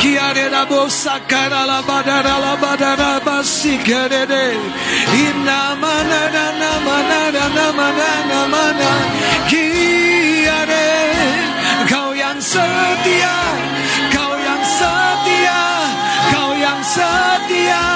Kiare 0.00 0.46
rabo 0.54 0.88
sakara 0.88 1.66
la 1.66 1.82
badara 1.82 2.36
la 2.44 2.54
badara 2.62 3.20
basikere 3.26 4.26
de. 4.32 4.44
Inna 5.24 5.60
mana 5.82 6.22
da 6.34 6.46
na 6.60 6.72
mana 6.86 7.20
da 7.36 7.44
na 7.56 7.66
mana 7.78 8.10
na 8.30 8.40
mana. 8.54 8.90
Kiare 9.48 10.11
setia, 12.52 13.38
kau 14.12 14.36
yang 14.36 14.60
setia, 14.60 15.64
kau 16.28 16.52
yang 16.52 16.80
setia, 16.84 17.86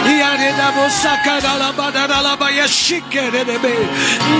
Ya 0.00 0.32
reda 0.32 0.72
bosaka 0.72 1.44
dalam 1.44 1.76
badara 1.76 2.32
baya 2.40 2.64
shikere 2.64 3.44
debe. 3.44 3.76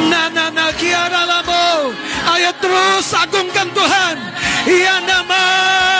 Nana 0.08 0.48
na 0.48 0.72
kiara 0.72 1.28
labo. 1.28 1.92
Ayo 2.32 2.48
terus 2.64 3.12
agungkan 3.12 3.68
Tuhan. 3.76 4.16
Ya 4.66 5.04
nama 5.04 5.99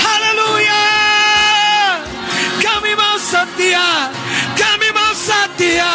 Haleluya. 0.00 0.84
Kami 2.56 2.92
mau 2.96 3.16
setia. 3.20 4.08
Kami 4.56 4.88
mau 4.96 5.12
setia. 5.12 5.92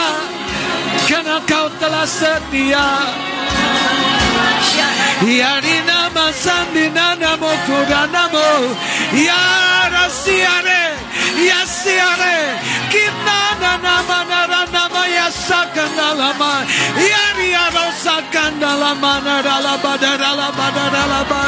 Karena 1.09 1.41
kau 1.49 1.65
telah 1.81 2.05
setia. 2.05 2.87
Ya 5.19 5.59
di 5.59 5.77
nama 5.83 6.31
sandina 6.31 7.11
namo 7.19 7.51
kuranamo 7.67 8.71
Ya 9.11 9.43
rasiare 9.91 10.95
Ya 11.35 11.67
siare 11.67 12.55
Kita 12.87 13.41
nama 13.59 14.23
nara 14.23 14.63
nama 14.71 15.03
ya 15.11 15.27
sakandalama 15.27 16.63
Ya 16.63 16.63
ria 16.63 16.78
rosa 18.19 18.31
kandalama 18.31 19.21
naralaba 19.23 19.97
daralaba 19.97 20.67
daralaba 20.75 21.41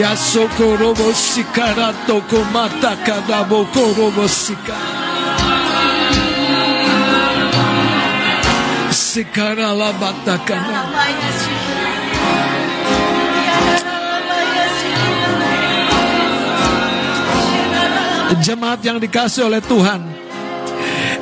Ya 0.00 0.16
sokorobo 0.16 1.12
sikara 1.12 1.92
toko 2.06 2.44
mata 2.52 2.96
kadabo 3.04 3.66
korobo 3.72 4.28
sikara 4.28 4.92
Sikara 8.90 9.74
la 9.76 9.92
batakana 9.92 10.80
Jemaat 18.44 18.80
yang 18.84 18.98
dikasih 19.00 19.48
oleh 19.48 19.62
Tuhan 19.62 20.13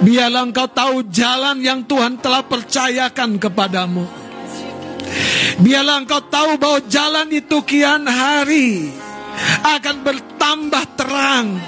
Biarlah 0.02 0.50
engkau 0.50 0.66
tahu 0.66 1.06
jalan 1.14 1.62
yang 1.62 1.86
Tuhan 1.86 2.18
telah 2.18 2.42
percayakan 2.42 3.38
kepadamu. 3.38 4.02
Biarlah 5.62 6.02
engkau 6.02 6.18
tahu 6.26 6.58
bahwa 6.58 6.80
jalan 6.88 7.28
itu 7.30 7.60
kian 7.68 8.08
hari 8.08 8.88
Akan 9.62 10.00
bertambah 10.00 10.84
terang. 10.98 11.60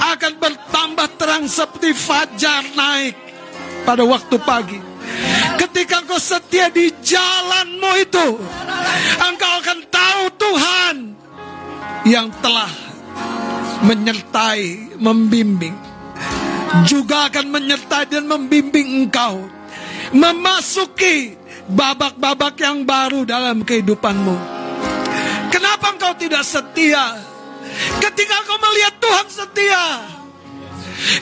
Akan 0.00 0.32
bertambah 0.40 1.08
terang 1.20 1.44
seperti 1.46 1.92
fajar 1.94 2.66
naik 2.74 3.14
Pada 3.86 4.02
waktu 4.02 4.36
pagi. 4.42 4.80
Ketika 5.54 6.02
engkau 6.02 6.18
setia 6.18 6.66
di 6.72 6.90
jalanmu 6.90 7.92
itu 8.02 8.26
Engkau 9.22 9.52
akan 9.62 9.78
tahu 9.86 10.22
Tuhan 10.38 10.94
Yang 12.08 12.28
telah 12.42 12.70
menyertai, 13.78 14.98
membimbing, 14.98 15.74
juga 16.84 17.28
akan 17.32 17.46
menyertai 17.48 18.08
dan 18.08 18.24
membimbing 18.28 19.04
engkau. 19.04 19.48
Memasuki 20.12 21.36
babak-babak 21.68 22.56
yang 22.60 22.84
baru 22.88 23.28
dalam 23.28 23.60
kehidupanmu. 23.60 24.36
Kenapa 25.52 25.92
engkau 25.92 26.12
tidak 26.16 26.44
setia? 26.44 27.20
Ketika 28.00 28.34
engkau 28.44 28.58
melihat 28.58 28.94
Tuhan 28.96 29.26
setia, 29.28 29.84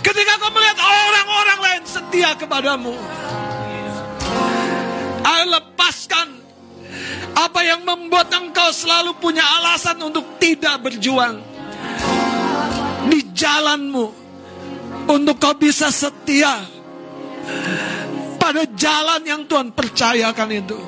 ketika 0.01 0.31
engkau 0.39 0.53
melihat 0.55 0.79
orang-orang 0.79 1.59
lain 1.61 1.83
setia 1.85 2.31
kepadamu, 2.39 2.95
ayo 5.27 5.45
lepaskan 5.51 6.29
apa 7.37 7.61
yang 7.67 7.83
membuat 7.83 8.31
engkau 8.33 8.71
selalu 8.71 9.19
punya 9.19 9.43
alasan 9.61 9.99
untuk 10.01 10.39
tidak 10.39 10.81
berjuang. 10.81 11.43
Di 13.07 13.21
jalanmu 13.35 14.26
untuk 15.07 15.37
kau 15.39 15.55
bisa 15.55 15.91
setia 15.91 16.67
pada 18.37 18.63
jalan 18.75 19.23
yang 19.27 19.43
Tuhan 19.47 19.75
percayakan 19.75 20.49
itu. 20.55 20.79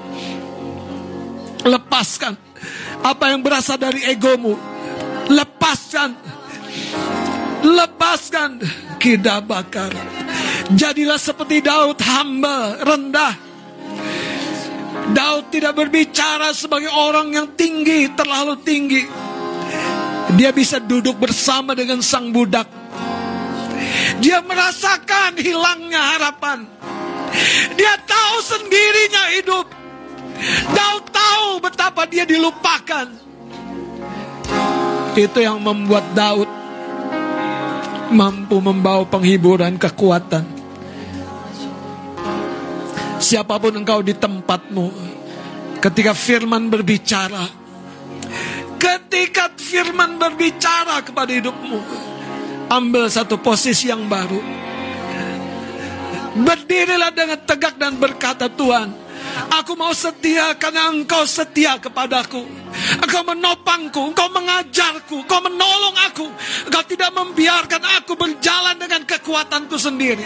Lepaskan 1.66 2.34
apa 3.02 3.34
yang 3.34 3.42
berasal 3.42 3.78
dari 3.78 4.06
egomu. 4.06 4.54
Lepaskan. 5.28 6.10
Lepaskan 7.66 8.62
kita 9.02 9.42
bakar. 9.42 9.90
Jadilah 10.70 11.18
seperti 11.18 11.64
Daud 11.64 11.98
hamba 12.02 12.78
rendah. 12.82 13.34
Daud 15.08 15.48
tidak 15.48 15.72
berbicara 15.72 16.52
sebagai 16.52 16.92
orang 16.92 17.32
yang 17.32 17.48
tinggi, 17.56 18.12
terlalu 18.12 18.60
tinggi. 18.60 19.02
Dia 20.36 20.52
bisa 20.52 20.76
duduk 20.76 21.16
bersama 21.16 21.72
dengan 21.72 22.04
sang 22.04 22.28
budak. 22.28 22.68
Dia 24.18 24.42
merasakan 24.42 25.38
hilangnya 25.38 26.00
harapan. 26.16 26.66
Dia 27.78 27.94
tahu 28.02 28.36
sendirinya 28.42 29.24
hidup. 29.38 29.66
Daud 30.70 31.04
tahu 31.10 31.48
betapa 31.62 32.06
dia 32.06 32.22
dilupakan. 32.22 33.06
Itu 35.18 35.38
yang 35.42 35.58
membuat 35.58 36.14
Daud 36.14 36.46
mampu 38.10 38.56
membawa 38.62 39.04
penghiburan 39.04 39.76
kekuatan. 39.76 40.46
Siapa 43.18 43.58
pun 43.58 43.74
engkau 43.74 43.98
di 43.98 44.14
tempatmu, 44.14 44.94
ketika 45.82 46.14
firman 46.14 46.70
berbicara, 46.70 47.50
ketika 48.78 49.50
firman 49.58 50.22
berbicara 50.22 51.02
kepada 51.02 51.34
hidupmu, 51.34 51.82
ambil 52.68 53.08
satu 53.08 53.40
posisi 53.40 53.88
yang 53.88 54.06
baru. 54.06 54.40
Berdirilah 56.38 57.10
dengan 57.10 57.40
tegak 57.42 57.74
dan 57.80 57.98
berkata 57.98 58.46
Tuhan, 58.46 58.94
aku 59.50 59.74
mau 59.74 59.90
setia 59.90 60.54
karena 60.54 60.92
engkau 60.92 61.26
setia 61.26 61.80
kepadaku. 61.82 62.46
Engkau 63.02 63.22
menopangku, 63.26 64.14
engkau 64.14 64.28
mengajarku, 64.30 65.26
engkau 65.26 65.40
menolong 65.42 65.96
aku. 66.06 66.26
Engkau 66.70 66.84
tidak 66.86 67.10
membiarkan 67.10 67.82
aku 67.98 68.14
berjalan 68.14 68.76
dengan 68.78 69.02
kekuatanku 69.02 69.74
sendiri. 69.74 70.22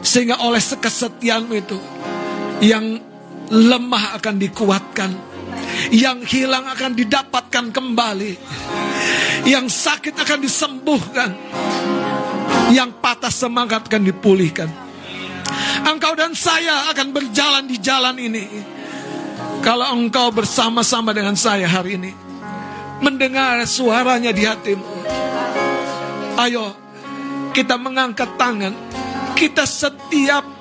Sehingga 0.00 0.40
oleh 0.40 0.62
kesetiaanmu 0.62 1.54
itu, 1.58 1.76
yang 2.64 2.96
lemah 3.52 4.16
akan 4.16 4.34
dikuatkan. 4.40 5.27
Yang 5.88 6.18
hilang 6.32 6.68
akan 6.68 6.92
didapatkan 6.92 7.64
kembali. 7.72 8.32
Yang 9.48 9.66
sakit 9.72 10.14
akan 10.18 10.38
disembuhkan. 10.42 11.30
Yang 12.74 12.90
patah 13.00 13.32
semangat 13.32 13.88
akan 13.88 14.02
dipulihkan. 14.04 14.68
Engkau 15.88 16.12
dan 16.18 16.36
saya 16.36 16.92
akan 16.92 17.08
berjalan 17.14 17.64
di 17.64 17.76
jalan 17.80 18.16
ini. 18.20 18.44
Kalau 19.64 19.96
engkau 19.96 20.28
bersama-sama 20.30 21.16
dengan 21.16 21.34
saya 21.38 21.64
hari 21.64 21.96
ini. 21.96 22.12
Mendengar 22.98 23.62
suaranya 23.64 24.34
di 24.34 24.42
hatimu. 24.42 24.86
Ayo 26.38 26.74
kita 27.56 27.74
mengangkat 27.80 28.36
tangan. 28.36 28.74
Kita 29.34 29.62
setiap 29.66 30.58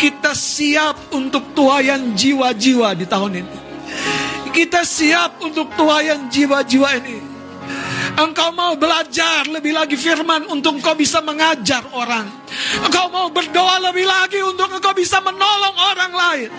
kita 0.00 0.32
siap 0.32 1.12
untuk 1.12 1.52
tuayan 1.52 2.16
jiwa-jiwa 2.16 2.96
di 2.96 3.04
tahun 3.04 3.44
ini. 3.44 3.56
Kita 4.50 4.82
siap 4.82 5.38
untuk 5.42 5.70
tuayan 5.78 6.26
jiwa-jiwa 6.26 6.90
ini. 7.02 7.18
Engkau 8.18 8.50
mau 8.52 8.74
belajar 8.74 9.46
lebih 9.46 9.72
lagi 9.72 9.94
firman 9.94 10.50
untuk 10.50 10.82
engkau 10.82 10.98
bisa 10.98 11.22
mengajar 11.22 11.86
orang. 11.94 12.26
Engkau 12.82 13.06
mau 13.08 13.30
berdoa 13.30 13.78
lebih 13.90 14.04
lagi 14.04 14.42
untuk 14.42 14.68
engkau 14.68 14.92
bisa 14.92 15.22
menolong 15.22 15.76
orang 15.78 16.12
lain. 16.12 16.50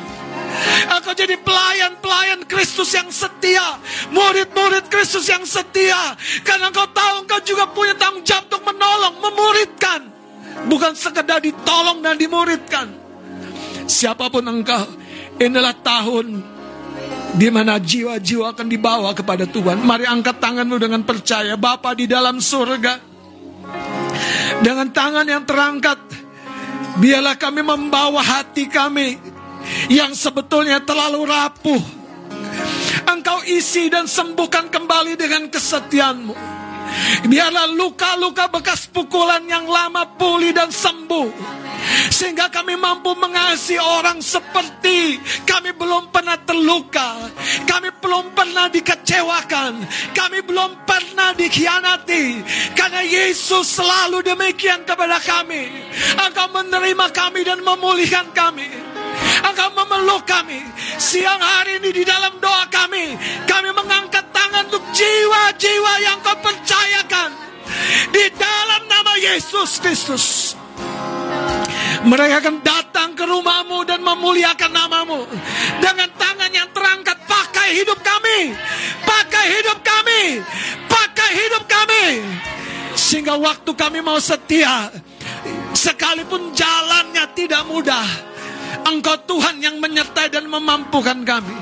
Engkau 0.89 1.13
jadi 1.13 1.35
pelayan-pelayan 1.37 2.47
Kristus 2.47 2.95
yang 2.95 3.11
setia. 3.11 3.77
Murid-murid 4.09 4.87
Kristus 4.87 5.27
yang 5.27 5.43
setia. 5.43 6.15
Karena 6.41 6.71
engkau 6.71 6.87
tahu 6.89 7.27
engkau 7.27 7.39
juga 7.43 7.69
punya 7.69 7.93
tanggung 7.99 8.23
jawab 8.23 8.47
untuk 8.47 8.63
menolong, 8.65 9.15
memuridkan. 9.19 10.01
Bukan 10.65 10.93
sekedar 10.95 11.43
ditolong 11.43 11.99
dan 11.99 12.15
dimuridkan. 12.15 12.87
Siapa 13.85 14.31
pun 14.31 14.45
engkau, 14.47 14.87
inilah 15.41 15.75
tahun 15.83 16.50
di 17.31 17.47
mana 17.47 17.79
jiwa-jiwa 17.79 18.51
akan 18.51 18.67
dibawa 18.67 19.15
kepada 19.15 19.47
Tuhan. 19.47 19.79
Mari 19.83 20.03
angkat 20.03 20.39
tanganmu 20.39 20.75
dengan 20.75 21.01
percaya. 21.07 21.55
Bapa 21.55 21.95
di 21.95 22.05
dalam 22.07 22.43
surga. 22.43 22.99
Dengan 24.59 24.87
tangan 24.91 25.25
yang 25.25 25.43
terangkat. 25.47 25.99
Biarlah 26.99 27.39
kami 27.39 27.63
membawa 27.63 28.19
hati 28.19 28.67
kami. 28.67 29.15
Yang 29.87 30.27
sebetulnya 30.27 30.83
terlalu 30.83 31.23
rapuh. 31.23 31.83
Engkau 33.07 33.43
isi 33.47 33.87
dan 33.87 34.05
sembuhkan 34.05 34.67
kembali 34.67 35.15
dengan 35.15 35.47
kesetiaanmu. 35.47 36.35
Biarlah 37.31 37.71
luka-luka 37.71 38.51
bekas 38.51 38.91
pukulan 38.91 39.47
yang 39.47 39.63
lama 39.63 40.03
pulih 40.19 40.51
dan 40.51 40.67
sembuh. 40.67 41.27
Sehingga 42.11 42.51
kami 42.53 42.77
mampu 42.77 43.15
mengasihi 43.17 43.81
orang 43.81 44.21
seperti 44.21 45.17
kami 45.47 45.73
belum 45.73 46.13
pernah 46.13 46.37
terluka. 46.41 47.29
Kami 47.65 47.89
belum 47.97 48.35
pernah 48.37 48.67
dikecewakan. 48.69 49.73
Kami 50.13 50.39
belum 50.45 50.85
pernah 50.85 51.33
dikhianati. 51.33 52.25
Karena 52.77 53.01
Yesus 53.01 53.81
selalu 53.81 54.21
demikian 54.25 54.85
kepada 54.85 55.17
kami. 55.21 55.69
Engkau 56.17 56.47
menerima 56.53 57.07
kami 57.13 57.41
dan 57.41 57.59
memulihkan 57.65 58.29
kami. 58.31 58.69
Engkau 59.41 59.69
memeluk 59.73 60.23
kami. 60.29 60.61
Siang 61.01 61.41
hari 61.41 61.81
ini 61.81 61.89
di 61.91 62.03
dalam 62.05 62.37
doa 62.37 62.69
kami, 62.69 63.17
kami 63.49 63.69
mengangkat 63.73 64.29
tangan 64.29 64.69
untuk 64.69 64.85
jiwa-jiwa 64.93 65.93
yang 66.05 66.19
kau 66.21 66.37
percayakan. 66.39 67.29
Di 68.11 68.25
dalam 68.37 68.81
nama 68.85 69.13
Yesus 69.17 69.81
Kristus. 69.81 70.53
Mereka 72.01 72.41
akan 72.41 72.57
datang 72.65 73.13
ke 73.13 73.23
rumahmu 73.29 73.85
dan 73.85 74.01
memuliakan 74.01 74.71
namamu. 74.73 75.21
Dengan 75.77 76.09
tangan 76.17 76.49
yang 76.49 76.69
terangkat, 76.73 77.17
pakai 77.29 77.77
hidup 77.77 78.01
kami. 78.01 78.57
Pakai 79.05 79.45
hidup 79.61 79.77
kami. 79.85 80.41
Pakai 80.89 81.29
hidup 81.37 81.63
kami. 81.69 82.05
Sehingga 82.97 83.37
waktu 83.37 83.71
kami 83.77 84.01
mau 84.01 84.17
setia. 84.17 84.89
Sekalipun 85.77 86.57
jalannya 86.57 87.25
tidak 87.37 87.69
mudah. 87.69 88.05
Engkau 88.81 89.15
Tuhan 89.29 89.61
yang 89.61 89.77
menyertai 89.77 90.33
dan 90.33 90.49
memampukan 90.49 91.21
kami. 91.21 91.57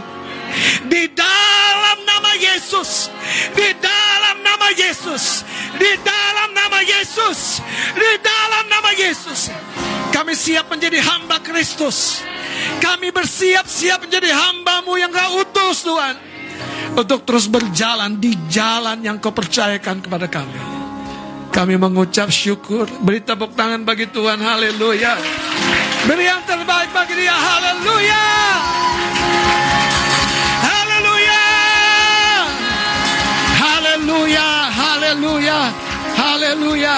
Di 0.87 1.03
dalam 1.11 1.97
nama 2.07 2.31
Yesus. 2.39 3.11
Di 3.53 3.75
dalam 3.75 4.39
nama 4.39 4.67
Yesus. 4.71 5.43
Di 5.75 5.91
dalam 5.99 6.49
nama 6.80 6.88
Yesus. 6.88 7.60
Di 7.91 8.11
dalam 8.23 8.65
nama 8.72 8.91
Yesus. 8.95 9.51
Kami 10.15 10.31
siap 10.31 10.72
menjadi 10.72 11.03
hamba 11.03 11.43
Kristus. 11.43 12.23
Kami 12.80 13.11
bersiap-siap 13.11 14.07
menjadi 14.07 14.31
hambamu 14.31 14.95
yang 14.95 15.11
kau 15.11 15.43
utus 15.43 15.84
Tuhan. 15.84 16.15
Untuk 16.95 17.27
terus 17.27 17.51
berjalan 17.51 18.15
di 18.15 18.31
jalan 18.47 19.03
yang 19.03 19.19
kau 19.19 19.35
percayakan 19.35 19.99
kepada 19.99 20.31
kami. 20.31 20.60
Kami 21.51 21.76
mengucap 21.76 22.31
syukur. 22.31 22.88
Beri 23.03 23.27
tepuk 23.27 23.60
tangan 23.60 23.84
bagi 23.84 24.07
Tuhan. 24.07 24.39
Haleluya. 24.39 25.19
Beri 26.07 26.31
yang 26.31 26.47
terbaik 26.47 26.95
bagi 26.95 27.14
dia. 27.19 27.35
Haleluya. 27.35 28.23
Haleluya. 30.64 31.43
Haleluya. 33.60 34.47
Haleluya. 34.72 35.88
Haleluya. 36.39 36.97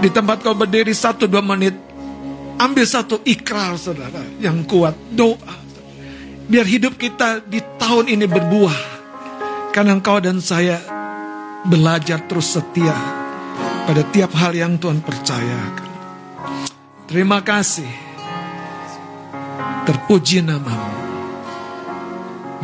Di 0.00 0.08
tempat 0.08 0.40
kau 0.40 0.56
berdiri 0.56 0.96
satu 0.96 1.28
dua 1.28 1.44
menit. 1.44 1.76
Ambil 2.56 2.88
satu 2.88 3.20
ikrar 3.20 3.76
saudara 3.76 4.24
yang 4.40 4.64
kuat. 4.64 4.96
Doa. 5.12 5.52
Biar 6.48 6.64
hidup 6.64 6.96
kita 6.96 7.44
di 7.44 7.60
tahun 7.76 8.08
ini 8.16 8.24
berbuah. 8.24 8.78
Karena 9.76 10.00
engkau 10.00 10.24
dan 10.24 10.40
saya 10.40 10.80
belajar 11.68 12.24
terus 12.24 12.56
setia 12.56 12.96
pada 13.84 14.08
tiap 14.08 14.32
hal 14.32 14.56
yang 14.56 14.80
Tuhan 14.80 15.04
percayakan. 15.04 15.90
Terima 17.12 17.44
kasih. 17.44 17.92
Terpuji 19.84 20.40
namamu. 20.40 20.96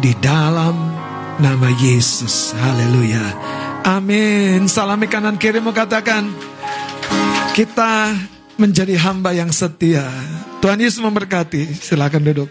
Di 0.00 0.16
dalam 0.24 0.97
nama 1.38 1.70
Yesus. 1.78 2.52
Haleluya. 2.58 3.22
Amin. 3.86 4.66
Salami 4.66 5.06
kanan 5.06 5.38
kirimu 5.38 5.70
katakan. 5.70 6.28
Kita 7.54 8.14
menjadi 8.58 8.94
hamba 8.98 9.34
yang 9.34 9.50
setia. 9.54 10.06
Tuhan 10.58 10.82
Yesus 10.82 10.98
memberkati. 11.02 11.70
Silakan 11.78 12.22
duduk. 12.26 12.50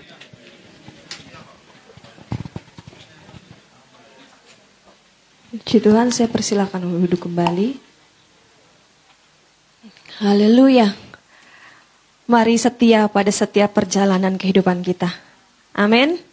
Puji 5.48 5.80
Tuhan, 5.80 6.12
saya 6.12 6.28
persilakan 6.32 7.08
duduk 7.08 7.28
kembali. 7.28 7.80
Haleluya. 10.24 10.92
Mari 12.28 12.60
setia 12.60 13.08
pada 13.08 13.32
setiap 13.32 13.72
perjalanan 13.72 14.36
kehidupan 14.36 14.84
kita. 14.84 15.08
Amin. 15.72 16.27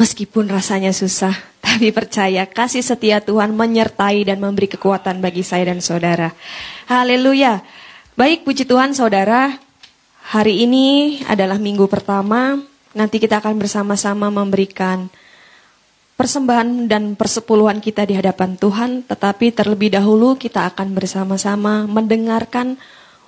Meskipun 0.00 0.48
rasanya 0.48 0.96
susah, 0.96 1.36
tapi 1.64 1.92
percaya 1.92 2.48
kasih 2.48 2.80
setia 2.80 3.20
Tuhan 3.20 3.52
menyertai 3.52 4.24
dan 4.24 4.40
memberi 4.40 4.64
kekuatan 4.64 5.20
bagi 5.20 5.44
saya 5.44 5.68
dan 5.68 5.84
saudara. 5.84 6.32
Haleluya. 6.88 7.60
Baik, 8.16 8.48
puji 8.48 8.64
Tuhan 8.64 8.96
saudara. 8.96 9.60
Hari 10.32 10.64
ini 10.64 11.20
adalah 11.28 11.60
minggu 11.60 11.84
pertama. 11.84 12.56
Nanti 12.96 13.20
kita 13.20 13.44
akan 13.44 13.60
bersama-sama 13.60 14.32
memberikan 14.32 15.12
persembahan 16.16 16.88
dan 16.88 17.12
persepuluhan 17.12 17.84
kita 17.84 18.08
di 18.08 18.16
hadapan 18.16 18.56
Tuhan, 18.56 19.04
tetapi 19.04 19.52
terlebih 19.52 19.92
dahulu 19.92 20.40
kita 20.40 20.64
akan 20.72 20.96
bersama-sama 20.96 21.84
mendengarkan 21.84 22.80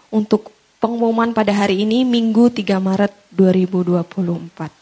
untuk 0.08 0.48
pengumuman 0.80 1.36
pada 1.36 1.52
hari 1.52 1.84
ini 1.84 2.08
Minggu 2.08 2.48
3 2.48 2.80
Maret 2.80 3.12
2024. 3.36 4.81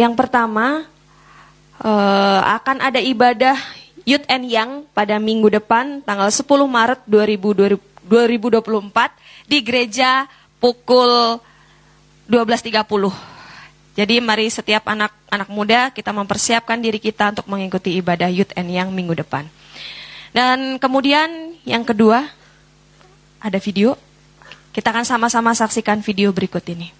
Yang 0.00 0.16
pertama 0.16 0.88
uh, 1.84 2.40
akan 2.56 2.80
ada 2.80 2.96
ibadah 2.96 3.52
Youth 4.08 4.24
and 4.32 4.48
Young 4.48 4.88
pada 4.96 5.20
minggu 5.20 5.52
depan 5.52 6.00
tanggal 6.00 6.32
10 6.32 6.40
Maret 6.48 7.04
2024 7.04 8.08
di 9.44 9.60
gereja 9.60 10.24
pukul 10.56 11.36
12.30. 12.32 12.80
Jadi 14.00 14.24
mari 14.24 14.48
setiap 14.48 14.88
anak-anak 14.88 15.48
muda 15.52 15.92
kita 15.92 16.16
mempersiapkan 16.16 16.80
diri 16.80 16.96
kita 16.96 17.36
untuk 17.36 17.52
mengikuti 17.52 18.00
ibadah 18.00 18.32
Youth 18.32 18.56
and 18.56 18.72
Young 18.72 18.96
minggu 18.96 19.20
depan. 19.20 19.44
Dan 20.32 20.80
kemudian 20.80 21.60
yang 21.68 21.84
kedua 21.84 22.24
ada 23.36 23.58
video. 23.60 24.00
Kita 24.72 24.96
akan 24.96 25.04
sama-sama 25.04 25.52
saksikan 25.52 26.00
video 26.00 26.32
berikut 26.32 26.64
ini. 26.72 26.99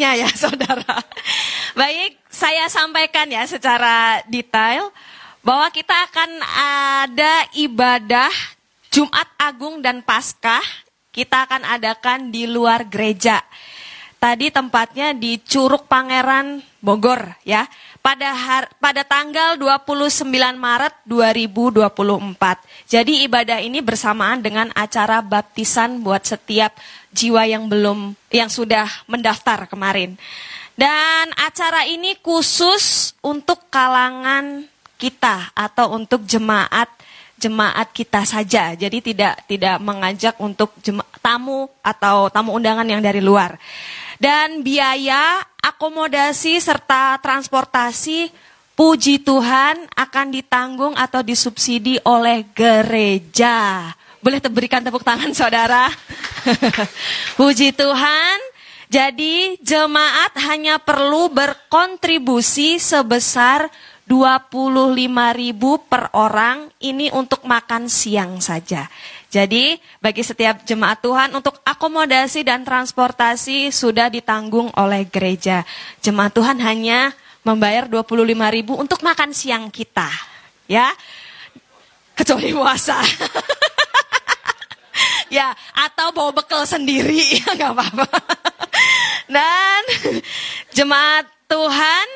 Artisnya 0.00 0.16
ya 0.16 0.30
saudara. 0.48 0.96
Baik, 1.76 2.16
saya 2.32 2.66
sampaikan 2.72 3.28
ya 3.28 3.44
secara 3.44 4.24
detail 4.26 4.88
bahwa 5.44 5.68
kita 5.72 5.92
akan 6.08 6.30
ada 7.12 7.34
ibadah 7.56 8.32
Jumat 8.88 9.28
Agung 9.36 9.84
dan 9.84 10.00
Paskah. 10.00 10.64
Kita 11.10 11.42
akan 11.44 11.66
adakan 11.66 12.30
di 12.30 12.46
luar 12.46 12.86
gereja. 12.86 13.42
Tadi 14.20 14.52
tempatnya 14.52 15.10
di 15.16 15.40
Curug 15.42 15.90
Pangeran 15.90 16.62
Bogor 16.78 17.34
ya. 17.42 17.66
Pada 18.00 18.32
har, 18.32 18.64
pada 18.80 19.04
tanggal 19.04 19.58
29 19.58 20.24
Maret 20.56 20.94
2024. 21.04 21.90
Jadi 22.88 23.26
ibadah 23.26 23.58
ini 23.60 23.84
bersamaan 23.84 24.40
dengan 24.40 24.72
acara 24.72 25.20
baptisan 25.20 26.00
buat 26.00 26.24
setiap 26.24 26.72
jiwa 27.10 27.46
yang 27.46 27.66
belum 27.66 28.14
yang 28.30 28.50
sudah 28.50 28.86
mendaftar 29.10 29.66
kemarin. 29.66 30.14
Dan 30.78 31.26
acara 31.36 31.84
ini 31.84 32.16
khusus 32.24 33.12
untuk 33.20 33.68
kalangan 33.68 34.64
kita 34.96 35.52
atau 35.52 35.92
untuk 35.92 36.24
jemaat 36.24 36.88
jemaat 37.40 37.88
kita 37.96 38.24
saja. 38.28 38.76
Jadi 38.76 39.00
tidak 39.00 39.48
tidak 39.48 39.80
mengajak 39.80 40.36
untuk 40.36 40.76
jema, 40.84 41.04
tamu 41.24 41.68
atau 41.80 42.28
tamu 42.28 42.52
undangan 42.52 42.84
yang 42.84 43.00
dari 43.00 43.24
luar. 43.24 43.56
Dan 44.20 44.60
biaya 44.60 45.40
akomodasi 45.64 46.60
serta 46.60 47.16
transportasi 47.24 48.28
puji 48.76 49.24
Tuhan 49.24 49.88
akan 49.96 50.26
ditanggung 50.28 50.92
atau 50.92 51.24
disubsidi 51.24 51.96
oleh 52.04 52.44
gereja. 52.52 53.88
Boleh 54.20 54.40
berikan 54.52 54.84
tepuk 54.84 55.00
tangan 55.00 55.32
saudara. 55.32 55.88
puji 57.40 57.72
Tuhan. 57.72 58.38
Jadi 58.90 59.54
jemaat 59.62 60.34
hanya 60.50 60.82
perlu 60.82 61.30
berkontribusi 61.30 62.82
sebesar 62.82 63.70
25 64.10 64.50
ribu 65.38 65.78
per 65.86 66.10
orang 66.18 66.66
ini 66.82 67.06
untuk 67.14 67.46
makan 67.46 67.86
siang 67.86 68.42
saja. 68.42 68.90
Jadi 69.30 69.78
bagi 70.02 70.26
setiap 70.26 70.66
jemaat 70.66 70.98
Tuhan 70.98 71.30
untuk 71.38 71.62
akomodasi 71.62 72.42
dan 72.42 72.66
transportasi 72.66 73.70
sudah 73.70 74.10
ditanggung 74.10 74.74
oleh 74.74 75.06
gereja. 75.06 75.62
Jemaat 76.02 76.34
Tuhan 76.34 76.58
hanya 76.58 77.14
membayar 77.46 77.86
25 77.86 78.26
ribu 78.50 78.74
untuk 78.74 79.06
makan 79.06 79.30
siang 79.30 79.70
kita. 79.70 80.10
Ya, 80.66 80.90
kecuali 82.20 82.52
puasa. 82.52 83.00
ya, 85.36 85.56
atau 85.72 86.12
bawa 86.12 86.36
bekal 86.36 86.68
sendiri, 86.68 87.40
nggak 87.56 87.72
apa-apa. 87.72 88.06
Dan 89.24 89.82
jemaat 90.76 91.24
Tuhan 91.48 92.06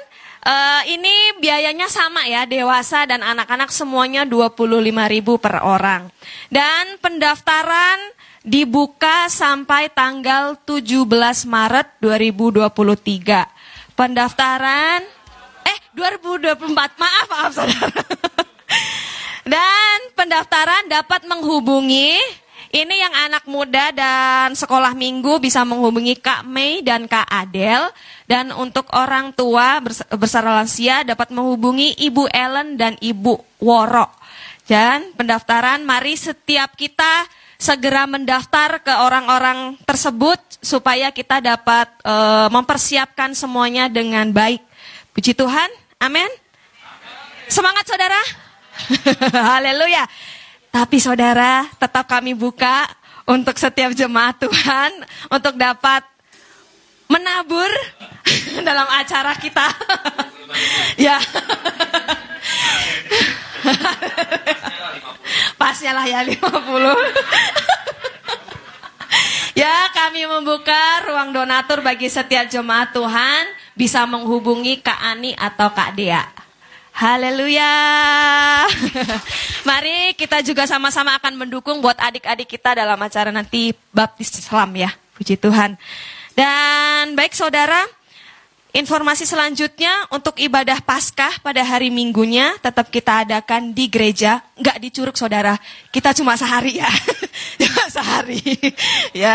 uh, 0.44 0.82
ini 0.84 1.40
biayanya 1.40 1.88
sama 1.88 2.28
ya, 2.28 2.44
dewasa 2.44 3.08
dan 3.08 3.24
anak-anak 3.24 3.72
semuanya 3.72 4.28
25 4.28 4.92
ribu 5.08 5.40
per 5.40 5.64
orang. 5.64 6.12
Dan 6.52 7.00
pendaftaran 7.00 8.12
dibuka 8.44 9.32
sampai 9.32 9.88
tanggal 9.88 10.60
17 10.68 11.08
Maret 11.48 11.88
2023. 12.04 12.68
Pendaftaran, 13.94 15.00
eh 15.64 15.78
2024, 15.96 16.98
maaf, 16.98 17.26
maaf 17.30 17.52
saudara. 17.54 18.02
Dan 19.44 19.96
pendaftaran 20.16 20.88
dapat 20.88 21.28
menghubungi 21.28 22.16
ini 22.74 22.96
yang 22.98 23.14
anak 23.30 23.46
muda 23.46 23.94
dan 23.94 24.50
sekolah 24.56 24.98
minggu 24.98 25.38
bisa 25.38 25.62
menghubungi 25.62 26.18
Kak 26.18 26.42
Mei 26.42 26.82
dan 26.82 27.06
Kak 27.06 27.28
Adel. 27.30 27.86
Dan 28.26 28.50
untuk 28.50 28.90
orang 28.90 29.30
tua 29.30 29.78
bersara 30.16 30.58
lansia 30.58 31.06
dapat 31.06 31.30
menghubungi 31.30 31.94
Ibu 32.02 32.26
Ellen 32.34 32.74
dan 32.74 32.98
Ibu 32.98 33.62
Woro. 33.62 34.10
Dan 34.64 35.12
pendaftaran 35.14 35.84
mari 35.86 36.16
setiap 36.16 36.72
kita 36.74 37.28
segera 37.60 38.10
mendaftar 38.10 38.82
ke 38.82 38.90
orang-orang 38.90 39.78
tersebut 39.86 40.40
supaya 40.58 41.12
kita 41.12 41.38
dapat 41.44 41.86
e, 42.02 42.14
mempersiapkan 42.50 43.36
semuanya 43.36 43.86
dengan 43.92 44.32
baik. 44.34 44.64
Puji 45.14 45.36
Tuhan. 45.36 45.70
Amin. 46.02 46.28
Semangat 47.46 47.86
saudara. 47.86 48.43
Haleluya. 49.54 50.04
Tapi 50.74 50.98
saudara, 50.98 51.70
tetap 51.78 52.10
kami 52.10 52.34
buka 52.34 52.88
untuk 53.24 53.56
setiap 53.56 53.94
jemaat 53.94 54.36
Tuhan 54.42 54.90
untuk 55.30 55.54
dapat 55.56 56.02
menabur 57.08 57.70
dalam 58.68 58.88
acara 58.90 59.38
kita. 59.38 59.70
ya. 61.06 61.18
Pasnya 65.56 65.96
lah 65.96 66.04
ya 66.04 66.20
50. 66.26 66.42
ya, 69.56 69.88
kami 69.94 70.26
membuka 70.26 71.06
ruang 71.08 71.32
donatur 71.32 71.80
bagi 71.80 72.10
setiap 72.10 72.50
jemaat 72.50 72.92
Tuhan 72.92 73.46
bisa 73.78 74.04
menghubungi 74.04 74.82
Kak 74.84 75.00
Ani 75.00 75.32
atau 75.32 75.70
Kak 75.72 75.96
Dea. 75.96 76.43
Haleluya. 76.94 77.74
Mari 79.68 80.14
kita 80.14 80.46
juga 80.46 80.62
sama-sama 80.62 81.18
akan 81.18 81.42
mendukung 81.42 81.82
buat 81.82 81.98
adik-adik 81.98 82.46
kita 82.54 82.78
dalam 82.78 82.94
acara 83.02 83.34
nanti 83.34 83.74
baptis 83.90 84.30
Islam 84.38 84.78
ya. 84.78 84.94
Puji 85.18 85.34
Tuhan. 85.34 85.74
Dan 86.38 87.18
baik 87.18 87.34
saudara, 87.34 87.82
informasi 88.70 89.26
selanjutnya 89.26 90.06
untuk 90.14 90.38
ibadah 90.38 90.78
Paskah 90.86 91.42
pada 91.42 91.66
hari 91.66 91.90
Minggunya 91.90 92.54
tetap 92.62 92.86
kita 92.94 93.26
adakan 93.26 93.74
di 93.74 93.90
gereja, 93.90 94.38
nggak 94.54 94.78
di 94.78 94.88
curug 94.94 95.18
saudara. 95.18 95.58
Kita 95.90 96.14
cuma 96.14 96.38
sehari 96.38 96.78
ya. 96.78 96.90
cuma 97.62 97.90
sehari. 97.90 98.38
ya. 99.26 99.34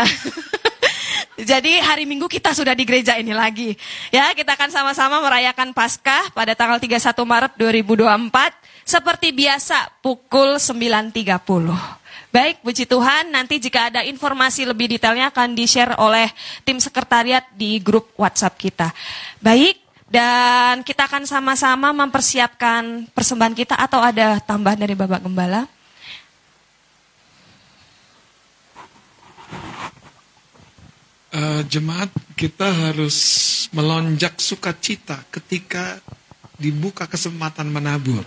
Jadi 1.40 1.80
hari 1.80 2.04
Minggu 2.04 2.28
kita 2.28 2.52
sudah 2.52 2.76
di 2.76 2.84
gereja 2.84 3.16
ini 3.16 3.32
lagi. 3.32 3.72
Ya, 4.12 4.32
kita 4.36 4.56
akan 4.56 4.68
sama-sama 4.68 5.20
merayakan 5.24 5.72
Paskah 5.72 6.32
pada 6.36 6.52
tanggal 6.52 6.76
31 6.76 7.00
Maret 7.24 7.52
2024 7.56 8.84
seperti 8.84 9.32
biasa 9.32 9.88
pukul 10.04 10.60
9.30. 10.60 12.00
Baik, 12.30 12.62
puji 12.62 12.86
Tuhan, 12.86 13.34
nanti 13.34 13.58
jika 13.58 13.90
ada 13.90 14.06
informasi 14.06 14.62
lebih 14.62 14.86
detailnya 14.86 15.34
akan 15.34 15.50
di-share 15.50 15.98
oleh 15.98 16.30
tim 16.62 16.78
sekretariat 16.78 17.42
di 17.58 17.82
grup 17.82 18.14
WhatsApp 18.14 18.54
kita. 18.54 18.94
Baik, 19.42 19.82
dan 20.06 20.86
kita 20.86 21.10
akan 21.10 21.26
sama-sama 21.26 21.90
mempersiapkan 21.90 23.10
persembahan 23.10 23.54
kita 23.54 23.74
atau 23.78 23.98
ada 23.98 24.38
tambahan 24.42 24.78
dari 24.78 24.94
Bapak 24.94 25.26
Gembala? 25.26 25.66
Uh, 31.34 31.62
jemaat 31.66 32.10
kita 32.34 32.70
harus 32.70 33.16
melonjak 33.70 34.38
sukacita 34.38 35.22
ketika 35.30 35.98
dibuka 36.60 37.06
kesempatan 37.06 37.70
menabur. 37.70 38.22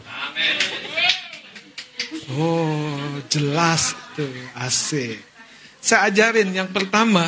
Oh, 2.34 3.19
jelas 3.27 3.93
tuh, 4.15 4.31
asik. 4.55 5.19
Saya 5.84 6.07
ajarin 6.07 6.49
yang 6.55 6.71
pertama, 6.71 7.27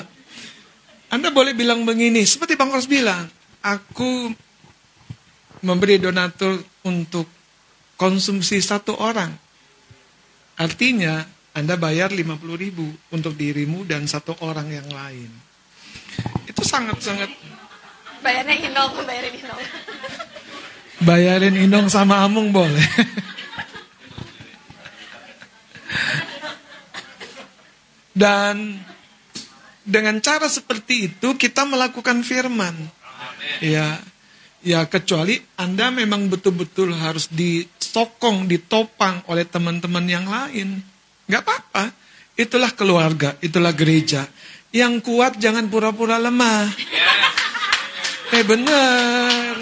Anda 1.12 1.30
boleh 1.30 1.52
bilang 1.52 1.84
begini, 1.84 2.24
seperti 2.24 2.56
Bang 2.56 2.72
Kors 2.72 2.88
bilang, 2.88 3.28
aku 3.60 4.32
memberi 5.62 6.00
donatur 6.00 6.64
untuk 6.88 7.28
konsumsi 8.00 8.64
satu 8.64 8.96
orang. 8.96 9.36
Artinya, 10.56 11.28
Anda 11.52 11.76
bayar 11.76 12.16
50 12.16 12.40
ribu 12.56 12.88
untuk 13.12 13.36
dirimu 13.36 13.84
dan 13.84 14.08
satu 14.08 14.40
orang 14.40 14.72
yang 14.72 14.88
lain. 14.88 15.45
Itu 16.76 16.84
sangat-sangat 16.84 17.32
Bayarnya 18.20 18.58
Inong, 18.68 19.06
bayarin 19.06 19.38
Inong. 19.38 19.62
Bayarin 21.06 21.56
Inong 21.62 21.88
sama 21.94 22.26
Amung 22.26 22.50
boleh. 22.50 22.82
Dan 28.10 28.82
dengan 29.86 30.18
cara 30.26 30.50
seperti 30.50 31.14
itu 31.14 31.38
kita 31.38 31.70
melakukan 31.70 32.26
firman. 32.26 32.74
Ya, 33.62 34.02
ya 34.66 34.90
kecuali 34.90 35.38
Anda 35.54 35.94
memang 35.94 36.26
betul-betul 36.26 36.98
harus 36.98 37.30
disokong, 37.30 38.50
ditopang 38.50 39.22
oleh 39.30 39.46
teman-teman 39.46 40.10
yang 40.10 40.26
lain. 40.26 40.82
Gak 41.30 41.46
apa-apa. 41.46 41.94
Itulah 42.34 42.74
keluarga, 42.74 43.38
itulah 43.38 43.72
gereja 43.72 44.26
yang 44.76 45.00
kuat 45.00 45.40
jangan 45.40 45.72
pura-pura 45.72 46.20
lemah. 46.20 46.68
Eh 48.36 48.44
bener. 48.44 49.56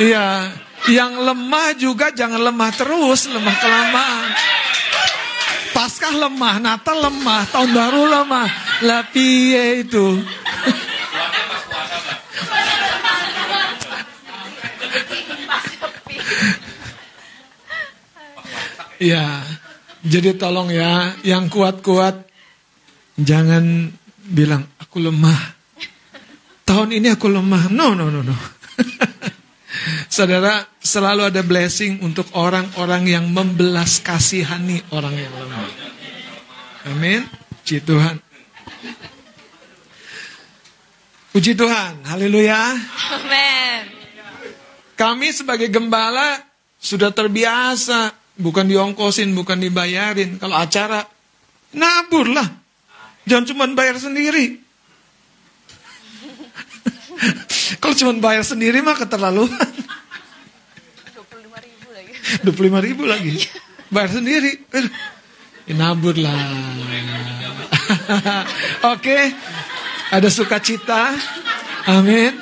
Iya, 0.00 0.50
yang 0.90 1.22
lemah 1.22 1.78
juga 1.78 2.10
jangan 2.10 2.42
lemah 2.42 2.70
terus, 2.74 3.30
lemah 3.30 3.54
kelamaan. 3.54 4.26
Paskah 5.70 6.10
lemah, 6.10 6.58
Natal 6.58 6.98
lemah, 6.98 7.46
tahun 7.54 7.70
baru 7.70 8.02
lemah. 8.18 8.48
Lah 8.82 9.06
piye 9.14 9.86
itu? 9.86 10.18
Ya, 19.00 19.40
jadi 20.04 20.36
tolong 20.36 20.68
ya, 20.68 21.16
yang 21.24 21.48
kuat-kuat 21.48 22.29
jangan 23.22 23.90
bilang 24.30 24.66
aku 24.78 25.02
lemah. 25.02 25.58
Tahun 26.64 26.88
ini 26.94 27.10
aku 27.10 27.26
lemah. 27.26 27.72
No, 27.74 27.98
no, 27.98 28.08
no, 28.08 28.22
no. 28.22 28.36
Saudara, 30.14 30.66
selalu 30.78 31.30
ada 31.30 31.42
blessing 31.42 32.02
untuk 32.02 32.30
orang-orang 32.34 33.10
yang 33.10 33.26
membelas 33.30 33.98
kasihani 34.02 34.82
orang 34.94 35.14
yang 35.14 35.34
lemah. 35.34 35.66
Amin. 36.90 37.20
Puji 37.62 37.82
Tuhan. 37.82 38.16
Puji 41.30 41.52
Tuhan. 41.54 42.06
Haleluya. 42.06 42.74
Amin. 43.18 43.82
Kami 44.98 45.28
sebagai 45.32 45.72
gembala 45.72 46.44
sudah 46.76 47.08
terbiasa 47.14 48.12
bukan 48.40 48.66
diongkosin, 48.68 49.32
bukan 49.36 49.60
dibayarin. 49.60 50.40
Kalau 50.40 50.56
acara, 50.56 51.04
nabur 51.76 52.28
lah. 52.28 52.59
Jangan 53.30 53.46
cuma 53.46 53.62
bayar 53.70 53.94
sendiri. 53.94 54.58
Kalau 57.80 57.94
cuma 57.94 58.10
bayar 58.18 58.42
sendiri 58.42 58.82
mah 58.82 58.98
keterlaluan. 58.98 59.54
25 59.54 59.70
ribu 61.62 61.94
lagi. 61.94 62.10
25 62.42 62.86
ribu 62.90 63.06
lagi. 63.06 63.38
Bayar 63.86 64.10
sendiri. 64.10 64.66
Ya, 65.70 65.78
nabur 65.78 66.18
lah. 66.18 66.34
Oke. 68.98 69.30
Ada 70.10 70.26
sukacita. 70.26 71.14
Amin. 71.86 72.34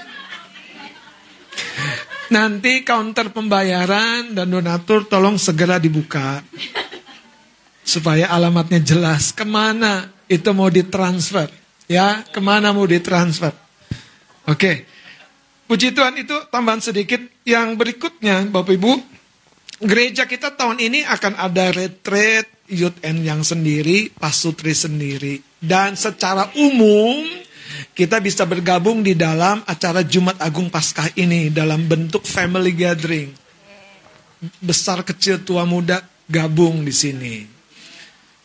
Nanti 2.33 2.81
counter 2.81 3.29
pembayaran 3.29 4.33
dan 4.33 4.49
donatur 4.49 5.05
tolong 5.05 5.37
segera 5.37 5.77
dibuka. 5.77 6.41
Supaya 7.85 8.33
alamatnya 8.33 8.81
jelas. 8.81 9.37
Ke 9.37 9.45
mana 9.45 10.17
itu 10.29 10.51
mau 10.53 10.69
ditransfer. 10.69 11.49
Ya, 11.89 12.21
ke 12.29 12.39
mana 12.39 12.77
mau 12.77 12.85
ditransfer. 12.85 13.53
Oke. 14.45 14.85
Puji 15.69 15.93
Tuhan 15.93 16.17
itu 16.21 16.37
tambahan 16.53 16.81
sedikit. 16.81 17.21
Yang 17.45 17.69
berikutnya 17.81 18.45
Bapak 18.49 18.77
Ibu. 18.77 18.93
Gereja 19.79 20.29
kita 20.29 20.53
tahun 20.53 20.81
ini 20.81 21.05
akan 21.07 21.39
ada 21.39 21.71
retreat 21.73 22.49
youth 22.69 22.99
and 23.01 23.25
yang 23.25 23.41
sendiri, 23.41 24.13
pasutri 24.13 24.77
sendiri. 24.77 25.41
Dan 25.59 25.97
secara 25.97 26.53
umum 26.61 27.25
kita 27.95 28.21
bisa 28.21 28.45
bergabung 28.45 29.01
di 29.05 29.15
dalam 29.15 29.63
acara 29.65 30.05
Jumat 30.05 30.41
Agung 30.43 30.69
Paskah 30.69 31.15
ini 31.17 31.49
dalam 31.49 31.89
bentuk 31.89 32.25
family 32.25 32.75
gathering. 32.75 33.31
Besar 34.61 35.03
kecil 35.03 35.43
tua 35.43 35.63
muda 35.63 36.03
gabung 36.29 36.85
di 36.85 36.95
sini. 36.95 37.37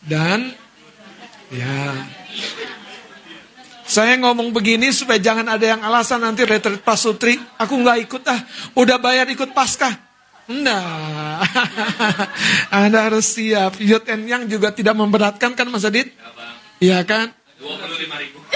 Dan 0.04 0.63
ya 1.54 1.78
saya 3.84 4.16
ngomong 4.16 4.48
begini 4.50 4.90
supaya 4.96 5.20
jangan 5.20 5.44
ada 5.44 5.76
yang 5.76 5.84
alasan 5.84 6.24
nanti 6.24 6.42
retret 6.48 6.80
pasutri, 6.80 7.36
aku 7.60 7.78
nggak 7.78 7.98
ikut 8.08 8.22
ah, 8.26 8.40
udah 8.80 8.96
bayar 8.96 9.28
ikut 9.28 9.52
Paskah. 9.52 9.92
Nah, 10.44 11.40
Anda 12.74 13.06
harus 13.08 13.38
siap. 13.38 13.76
Youth 13.80 14.08
and 14.08 14.24
Young 14.24 14.48
juga 14.48 14.72
tidak 14.72 14.96
memberatkan 14.96 15.52
kan 15.52 15.68
Mas 15.68 15.84
Adit? 15.84 16.10
Iya 16.80 17.04
kan? 17.04 17.28
25 17.60 18.24
ribu. 18.24 18.40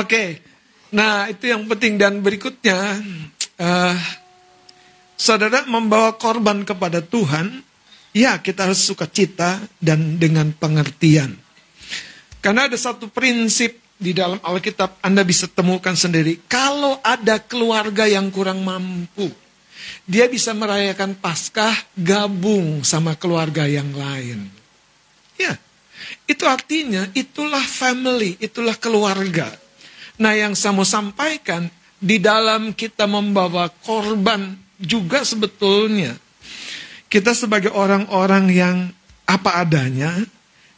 Oke, 0.00 0.38
nah 0.94 1.26
itu 1.26 1.50
yang 1.50 1.66
penting 1.66 1.98
dan 1.98 2.22
berikutnya, 2.22 3.02
uh, 3.58 3.96
saudara 5.20 5.68
membawa 5.68 6.16
korban 6.16 6.64
kepada 6.64 7.04
Tuhan, 7.04 7.60
ya 8.16 8.40
kita 8.40 8.64
harus 8.64 8.80
suka 8.80 9.04
cita 9.04 9.60
dan 9.76 10.16
dengan 10.16 10.48
pengertian. 10.56 11.36
Karena 12.40 12.64
ada 12.64 12.78
satu 12.80 13.12
prinsip 13.12 13.76
di 14.00 14.16
dalam 14.16 14.40
Alkitab 14.40 15.04
Anda 15.04 15.20
bisa 15.20 15.44
temukan 15.44 15.92
sendiri. 15.92 16.40
Kalau 16.48 16.96
ada 17.04 17.36
keluarga 17.36 18.08
yang 18.08 18.32
kurang 18.32 18.64
mampu, 18.64 19.28
dia 20.08 20.24
bisa 20.24 20.56
merayakan 20.56 21.12
Paskah 21.20 21.76
gabung 21.92 22.80
sama 22.80 23.12
keluarga 23.12 23.68
yang 23.68 23.92
lain. 23.92 24.48
Ya, 25.36 25.60
itu 26.24 26.48
artinya 26.48 27.12
itulah 27.12 27.60
family, 27.60 28.40
itulah 28.40 28.80
keluarga. 28.80 29.52
Nah 30.16 30.32
yang 30.32 30.56
saya 30.56 30.72
mau 30.72 30.88
sampaikan, 30.88 31.68
di 32.00 32.16
dalam 32.16 32.72
kita 32.72 33.04
membawa 33.04 33.68
korban 33.68 34.69
juga 34.80 35.22
sebetulnya. 35.22 36.16
Kita 37.10 37.36
sebagai 37.36 37.70
orang-orang 37.76 38.44
yang 38.48 38.76
apa 39.28 39.60
adanya, 39.60 40.16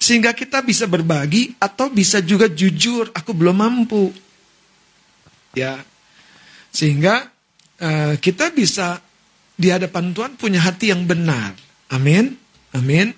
sehingga 0.02 0.34
kita 0.34 0.60
bisa 0.66 0.90
berbagi 0.90 1.54
atau 1.62 1.88
bisa 1.88 2.18
juga 2.18 2.50
jujur, 2.50 3.14
aku 3.14 3.30
belum 3.30 3.56
mampu. 3.62 4.10
Ya, 5.54 5.84
sehingga 6.72 7.28
uh, 7.78 8.16
kita 8.16 8.50
bisa 8.50 8.98
di 9.54 9.68
hadapan 9.70 10.10
Tuhan 10.10 10.34
punya 10.34 10.58
hati 10.64 10.90
yang 10.90 11.04
benar. 11.04 11.54
Amin, 11.92 12.34
amin. 12.72 13.12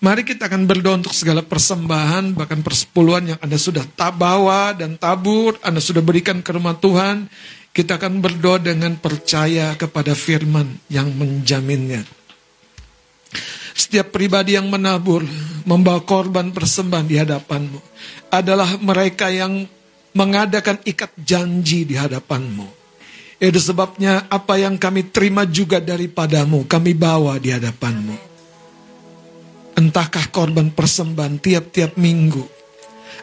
Mari 0.00 0.24
kita 0.24 0.48
akan 0.48 0.64
berdoa 0.64 0.96
untuk 0.96 1.12
segala 1.12 1.44
persembahan, 1.44 2.32
bahkan 2.32 2.64
persepuluhan 2.64 3.36
yang 3.36 3.38
Anda 3.44 3.60
sudah 3.60 3.84
tabawa 3.84 4.72
dan 4.72 4.96
tabur, 4.96 5.60
Anda 5.60 5.84
sudah 5.84 6.00
berikan 6.00 6.40
ke 6.40 6.56
rumah 6.56 6.72
Tuhan. 6.80 7.28
Kita 7.70 8.02
akan 8.02 8.18
berdoa 8.18 8.58
dengan 8.58 8.98
percaya 8.98 9.78
kepada 9.78 10.18
firman 10.18 10.82
yang 10.90 11.14
menjaminnya. 11.14 12.02
Setiap 13.70 14.10
pribadi 14.10 14.58
yang 14.58 14.66
menabur, 14.66 15.22
membawa 15.62 16.02
korban 16.02 16.50
persembahan 16.50 17.06
di 17.06 17.16
hadapanmu, 17.16 17.78
adalah 18.34 18.74
mereka 18.82 19.30
yang 19.30 19.64
mengadakan 20.10 20.82
ikat 20.82 21.14
janji 21.22 21.86
di 21.86 21.94
hadapanmu. 21.94 22.66
Itu 23.40 23.56
sebabnya 23.56 24.28
apa 24.28 24.60
yang 24.60 24.76
kami 24.76 25.08
terima 25.08 25.46
juga 25.48 25.80
daripadamu, 25.80 26.66
kami 26.66 26.92
bawa 26.92 27.40
di 27.40 27.54
hadapanmu. 27.54 28.16
Entahkah 29.80 30.28
korban 30.28 30.68
persembahan 30.74 31.40
tiap-tiap 31.40 31.96
minggu. 31.96 32.44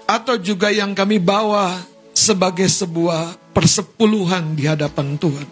Atau 0.08 0.40
juga 0.42 0.72
yang 0.74 0.96
kami 0.96 1.20
bawa 1.20 1.78
sebagai 2.18 2.66
sebuah 2.66 3.47
persepuluhan 3.58 4.54
di 4.54 4.70
hadapan 4.70 5.18
Tuhan. 5.18 5.50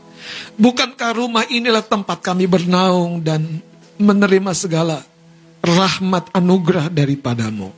Bukankah 0.62 1.18
rumah 1.18 1.42
inilah 1.50 1.82
tempat 1.82 2.22
kami 2.22 2.46
bernaung 2.46 3.18
dan 3.26 3.42
menerima 3.98 4.54
segala 4.54 5.02
rahmat 5.66 6.30
anugerah 6.30 6.94
daripadamu. 6.94 7.74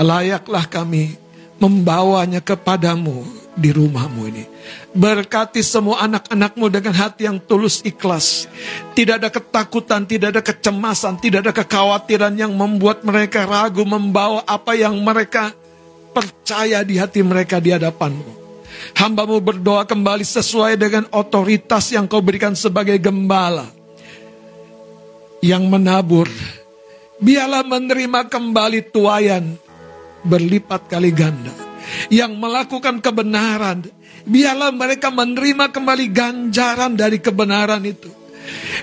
Layaklah 0.00 0.64
kami 0.64 1.20
membawanya 1.60 2.40
kepadamu 2.40 3.20
di 3.52 3.68
rumahmu 3.68 4.22
ini. 4.32 4.48
Berkati 4.96 5.60
semua 5.60 6.08
anak-anakmu 6.08 6.72
dengan 6.72 6.96
hati 6.96 7.28
yang 7.28 7.36
tulus 7.36 7.84
ikhlas. 7.84 8.48
Tidak 8.96 9.20
ada 9.20 9.28
ketakutan, 9.28 10.08
tidak 10.08 10.40
ada 10.40 10.40
kecemasan, 10.40 11.20
tidak 11.20 11.44
ada 11.44 11.52
kekhawatiran 11.52 12.32
yang 12.32 12.56
membuat 12.56 13.04
mereka 13.04 13.44
ragu 13.44 13.84
membawa 13.84 14.40
apa 14.48 14.72
yang 14.72 14.96
mereka 15.04 15.52
percaya 16.16 16.80
di 16.80 16.96
hati 16.96 17.20
mereka 17.20 17.60
di 17.60 17.76
hadapanmu. 17.76 18.39
Hambamu 18.96 19.40
berdoa 19.40 19.84
kembali 19.84 20.24
sesuai 20.24 20.76
dengan 20.76 21.04
otoritas 21.12 21.92
yang 21.92 22.06
kau 22.06 22.20
berikan 22.20 22.56
sebagai 22.56 22.96
gembala. 23.00 23.68
Yang 25.40 25.64
menabur. 25.68 26.28
Biarlah 27.20 27.64
menerima 27.64 28.28
kembali 28.32 28.80
tuayan 28.92 29.56
berlipat 30.24 30.88
kali 30.88 31.12
ganda 31.12 31.52
yang 32.08 32.36
melakukan 32.38 33.02
kebenaran, 33.02 33.82
biarlah 34.24 34.70
mereka 34.70 35.10
menerima 35.10 35.74
kembali 35.74 36.06
ganjaran 36.10 36.94
dari 36.94 37.18
kebenaran 37.18 37.82
itu. 37.84 38.10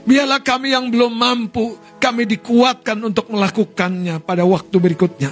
Biarlah 0.08 0.40
kami 0.40 0.72
yang 0.72 0.88
belum 0.88 1.12
mampu, 1.12 1.76
kami 2.00 2.24
dikuatkan 2.30 3.00
untuk 3.04 3.28
melakukannya 3.34 4.22
pada 4.24 4.48
waktu 4.48 4.76
berikutnya. 4.78 5.32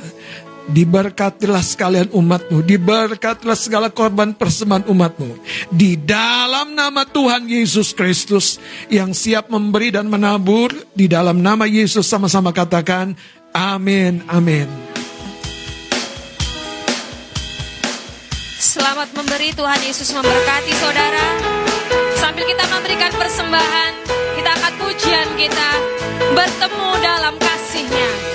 Diberkatilah 0.65 1.61
sekalian 1.61 2.09
umatmu, 2.09 2.65
diberkatilah 2.65 3.53
segala 3.53 3.93
korban 3.93 4.33
persembahan 4.33 4.89
umatmu. 4.89 5.37
Di 5.69 5.93
dalam 5.93 6.73
nama 6.73 7.05
Tuhan 7.05 7.45
Yesus 7.45 7.93
Kristus 7.93 8.57
yang 8.89 9.13
siap 9.13 9.53
memberi 9.53 9.93
dan 9.93 10.09
menabur, 10.09 10.73
di 10.97 11.05
dalam 11.05 11.45
nama 11.45 11.69
Yesus 11.69 12.09
sama-sama 12.09 12.49
katakan, 12.49 13.13
amin, 13.53 14.25
amin. 14.25 14.65
Selamat 18.57 19.13
memberi 19.13 19.53
Tuhan 19.53 19.79
Yesus 19.85 20.09
memberkati 20.17 20.73
saudara. 20.81 21.27
Sambil 22.17 22.43
kita 22.49 22.65
memberikan 22.73 23.13
persembahan, 23.13 23.91
kita 24.33 24.49
akan 24.49 24.73
pujian 24.81 25.29
kita 25.37 25.69
bertemu 26.33 26.89
dalam 27.05 27.33
kasihnya. 27.37 28.34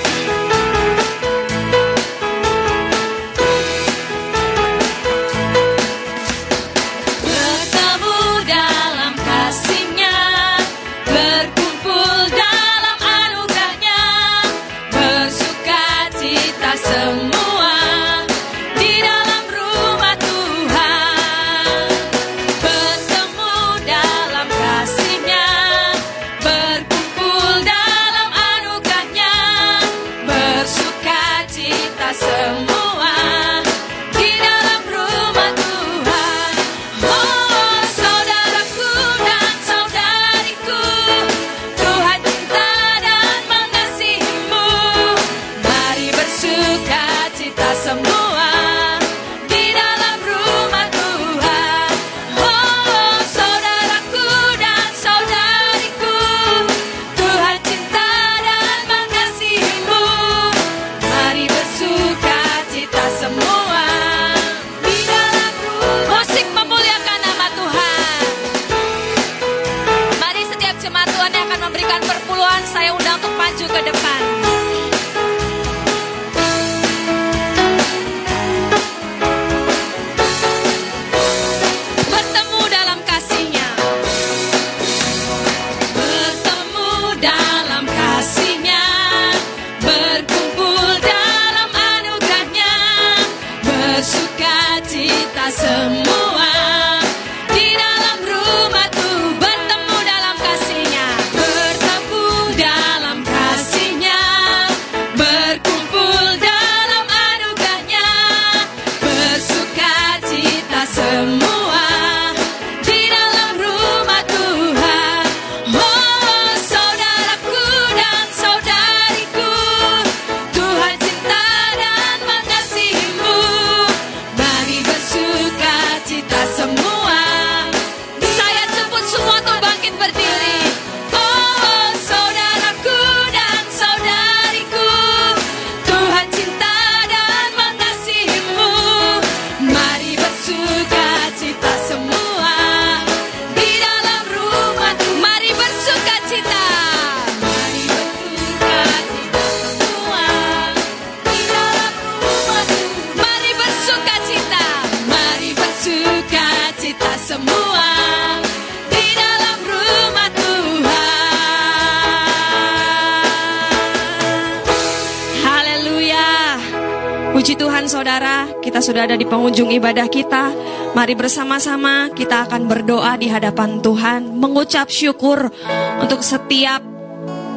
Pengunjung 169.50 169.82
ibadah 169.82 170.06
kita. 170.06 170.54
Mari 170.94 171.18
bersama-sama 171.18 172.06
kita 172.14 172.46
akan 172.46 172.70
berdoa 172.70 173.18
di 173.18 173.26
hadapan 173.26 173.82
Tuhan, 173.82 174.38
mengucap 174.38 174.86
syukur 174.86 175.50
untuk 175.98 176.22
setiap 176.22 176.78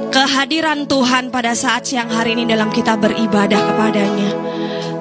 kehadiran 0.09 0.89
Tuhan 0.89 1.29
pada 1.29 1.53
saat 1.53 1.85
siang 1.85 2.09
hari 2.09 2.33
ini 2.33 2.49
dalam 2.49 2.73
kita 2.73 2.97
beribadah 2.97 3.61
kepadanya. 3.61 4.29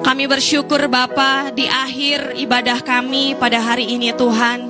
Kami 0.05 0.29
bersyukur 0.29 0.85
Bapa 0.85 1.49
di 1.49 1.65
akhir 1.65 2.37
ibadah 2.37 2.85
kami 2.85 3.33
pada 3.41 3.57
hari 3.57 3.89
ini 3.89 4.13
Tuhan. 4.13 4.69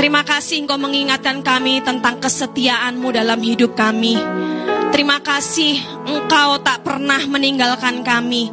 Terima 0.00 0.24
kasih 0.24 0.64
Engkau 0.64 0.80
mengingatkan 0.80 1.44
kami 1.44 1.84
tentang 1.84 2.16
kesetiaanmu 2.16 3.12
dalam 3.12 3.44
hidup 3.44 3.76
kami. 3.76 4.16
Terima 4.88 5.20
kasih 5.20 5.76
Engkau 6.08 6.64
tak 6.64 6.80
pernah 6.80 7.20
meninggalkan 7.28 8.00
kami. 8.00 8.48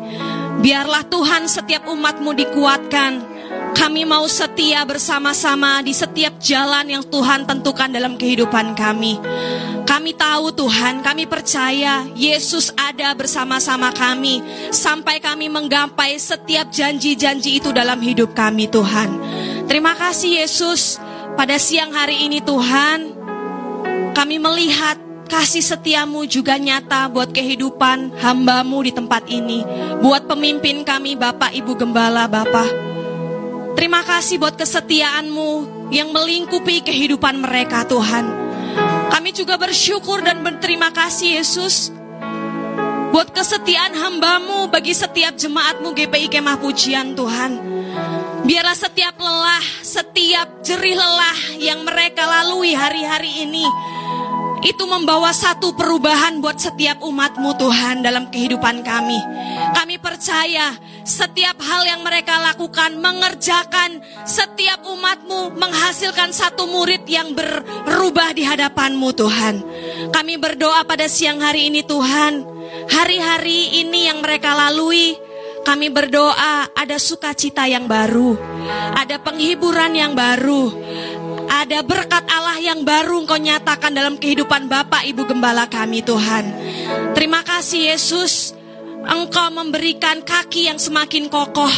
Biarlah 0.58 1.06
Tuhan 1.06 1.46
setiap 1.46 1.86
umatmu 1.86 2.34
dikuatkan. 2.34 3.38
Kami 3.78 4.04
mau 4.10 4.26
setia 4.26 4.82
bersama-sama 4.84 5.86
di 5.86 5.94
setiap 5.94 6.42
jalan 6.42 6.90
yang 6.90 7.04
Tuhan 7.06 7.46
tentukan 7.46 7.88
dalam 7.94 8.18
kehidupan 8.18 8.74
kami. 8.74 9.22
Kami 9.88 10.12
tahu 10.20 10.52
Tuhan, 10.52 11.00
kami 11.00 11.32
percaya 11.32 12.04
Yesus 12.12 12.76
ada 12.76 13.16
bersama-sama 13.16 13.96
kami 13.96 14.44
sampai 14.68 15.24
kami 15.24 15.48
menggapai 15.48 16.20
setiap 16.20 16.68
janji-janji 16.76 17.64
itu 17.64 17.72
dalam 17.72 18.04
hidup 18.04 18.36
kami 18.36 18.68
Tuhan. 18.68 19.10
Terima 19.64 19.96
kasih 19.96 20.44
Yesus, 20.44 21.00
pada 21.40 21.56
siang 21.56 21.96
hari 21.96 22.28
ini 22.28 22.44
Tuhan, 22.44 23.16
kami 24.12 24.44
melihat 24.44 25.07
Kasih 25.28 25.60
setiamu 25.60 26.24
juga 26.24 26.56
nyata 26.56 27.12
buat 27.12 27.36
kehidupan 27.36 28.16
hambamu 28.24 28.80
di 28.80 28.96
tempat 28.96 29.28
ini. 29.28 29.60
Buat 30.00 30.24
pemimpin 30.24 30.88
kami 30.88 31.20
Bapak 31.20 31.52
Ibu 31.52 31.76
Gembala 31.76 32.32
Bapak. 32.32 32.72
Terima 33.76 34.08
kasih 34.08 34.40
buat 34.40 34.56
kesetiaanmu 34.56 35.52
yang 35.92 36.16
melingkupi 36.16 36.80
kehidupan 36.80 37.44
mereka 37.44 37.84
Tuhan. 37.84 38.24
Kami 39.12 39.30
juga 39.36 39.60
bersyukur 39.60 40.24
dan 40.24 40.48
berterima 40.48 40.96
kasih 40.96 41.44
Yesus. 41.44 41.92
Buat 43.12 43.36
kesetiaan 43.36 44.00
hambamu 44.00 44.72
bagi 44.72 44.96
setiap 44.96 45.36
jemaatmu 45.36 45.92
GPI 45.92 46.32
Kemah 46.32 46.56
Pujian 46.64 47.20
Tuhan. 47.20 47.52
Biarlah 48.48 48.78
setiap 48.80 49.20
lelah, 49.20 49.66
setiap 49.84 50.64
jerih 50.64 50.96
lelah 50.96 51.40
yang 51.60 51.84
mereka 51.84 52.24
lalui 52.24 52.72
hari-hari 52.72 53.44
ini 53.44 53.68
itu 54.66 54.84
membawa 54.90 55.30
satu 55.36 55.78
perubahan 55.78 56.42
buat 56.42 56.58
setiap 56.58 57.06
umatmu 57.06 57.58
Tuhan 57.60 58.02
dalam 58.02 58.34
kehidupan 58.34 58.82
kami. 58.82 59.20
Kami 59.76 59.96
percaya 60.02 60.74
setiap 61.06 61.62
hal 61.62 61.86
yang 61.86 62.02
mereka 62.02 62.42
lakukan 62.42 62.98
mengerjakan 62.98 64.02
setiap 64.26 64.82
umatmu 64.84 65.56
menghasilkan 65.56 66.34
satu 66.34 66.66
murid 66.66 67.06
yang 67.06 67.38
berubah 67.38 68.34
di 68.34 68.44
hadapanmu 68.44 69.10
Tuhan. 69.14 69.56
Kami 70.10 70.34
berdoa 70.42 70.84
pada 70.84 71.06
siang 71.06 71.40
hari 71.40 71.70
ini 71.70 71.86
Tuhan, 71.86 72.42
hari-hari 72.90 73.84
ini 73.86 74.10
yang 74.10 74.20
mereka 74.26 74.58
lalui, 74.58 75.16
kami 75.68 75.92
berdoa 75.92 76.72
ada 76.72 76.96
sukacita 76.96 77.68
yang 77.68 77.92
baru, 77.92 78.40
ada 78.96 79.20
penghiburan 79.20 79.92
yang 80.00 80.16
baru, 80.16 80.72
ada 81.48 81.80
berkat 81.82 82.28
Allah 82.28 82.60
yang 82.60 82.84
baru 82.84 83.24
Engkau 83.24 83.40
nyatakan 83.40 83.96
dalam 83.96 84.20
kehidupan 84.20 84.68
Bapak 84.68 85.08
Ibu 85.08 85.24
Gembala 85.28 85.66
kami 85.66 86.04
Tuhan. 86.04 86.46
Terima 87.16 87.42
kasih 87.42 87.96
Yesus. 87.96 88.54
Engkau 89.08 89.48
memberikan 89.56 90.20
kaki 90.20 90.68
yang 90.68 90.76
semakin 90.76 91.32
kokoh. 91.32 91.72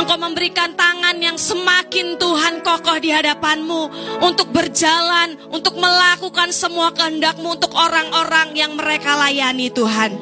Engkau 0.00 0.16
memberikan 0.16 0.72
tangan 0.72 1.20
yang 1.20 1.36
semakin 1.36 2.16
Tuhan 2.16 2.64
kokoh 2.64 2.96
di 2.96 3.12
hadapanmu 3.12 3.82
untuk 4.24 4.48
berjalan, 4.48 5.36
untuk 5.52 5.76
melakukan 5.76 6.48
semua 6.56 6.88
kehendakmu 6.96 7.60
untuk 7.60 7.76
orang-orang 7.76 8.56
yang 8.56 8.72
mereka 8.72 9.12
layani 9.20 9.68
Tuhan. 9.68 10.16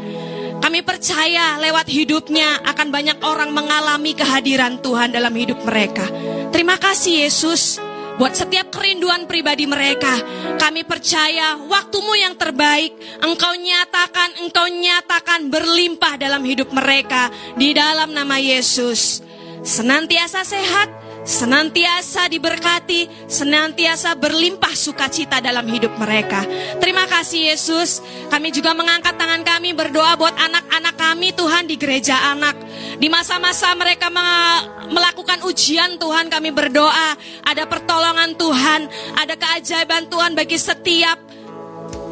Kami 0.63 0.79
percaya 0.87 1.59
lewat 1.59 1.91
hidupnya 1.91 2.63
akan 2.63 2.91
banyak 2.91 3.19
orang 3.23 3.51
mengalami 3.51 4.15
kehadiran 4.15 4.79
Tuhan 4.79 5.11
dalam 5.11 5.35
hidup 5.35 5.63
mereka. 5.67 6.07
Terima 6.55 6.79
kasih 6.79 7.27
Yesus 7.27 7.91
buat 8.23 8.39
setiap 8.39 8.70
kerinduan 8.70 9.27
pribadi 9.27 9.66
mereka. 9.66 10.15
Kami 10.55 10.86
percaya 10.86 11.59
waktumu 11.66 12.15
yang 12.15 12.39
terbaik, 12.39 12.94
engkau 13.19 13.51
nyatakan, 13.59 14.47
engkau 14.47 14.70
nyatakan 14.70 15.51
berlimpah 15.51 16.23
dalam 16.23 16.39
hidup 16.47 16.70
mereka 16.70 17.35
di 17.59 17.74
dalam 17.74 18.15
nama 18.15 18.39
Yesus. 18.39 19.27
Senantiasa 19.66 20.47
sehat, 20.47 21.02
senantiasa 21.23 22.27
diberkati, 22.27 23.31
senantiasa 23.31 24.19
berlimpah 24.19 24.74
sukacita 24.74 25.39
dalam 25.39 25.66
hidup 25.70 25.94
mereka. 25.99 26.43
Terima 26.82 27.07
kasih 27.07 27.55
Yesus. 27.55 28.03
Kami 28.28 28.51
juga 28.51 28.74
mengangkat 28.74 29.15
tangan 29.15 29.43
kami 29.47 29.73
berdoa 29.73 30.19
buat 30.19 30.35
anak-anak 30.35 30.94
kami 30.99 31.35
Tuhan 31.35 31.70
di 31.70 31.78
gereja 31.78 32.35
anak. 32.35 32.59
Di 32.99 33.09
masa-masa 33.11 33.73
mereka 33.74 34.11
melakukan 34.90 35.43
ujian 35.47 35.97
Tuhan 35.99 36.31
kami 36.31 36.51
berdoa 36.55 37.16
ada 37.47 37.65
pertolongan 37.66 38.35
Tuhan, 38.39 38.81
ada 39.19 39.35
keajaiban 39.35 40.07
Tuhan 40.11 40.36
bagi 40.36 40.59
setiap 40.59 41.32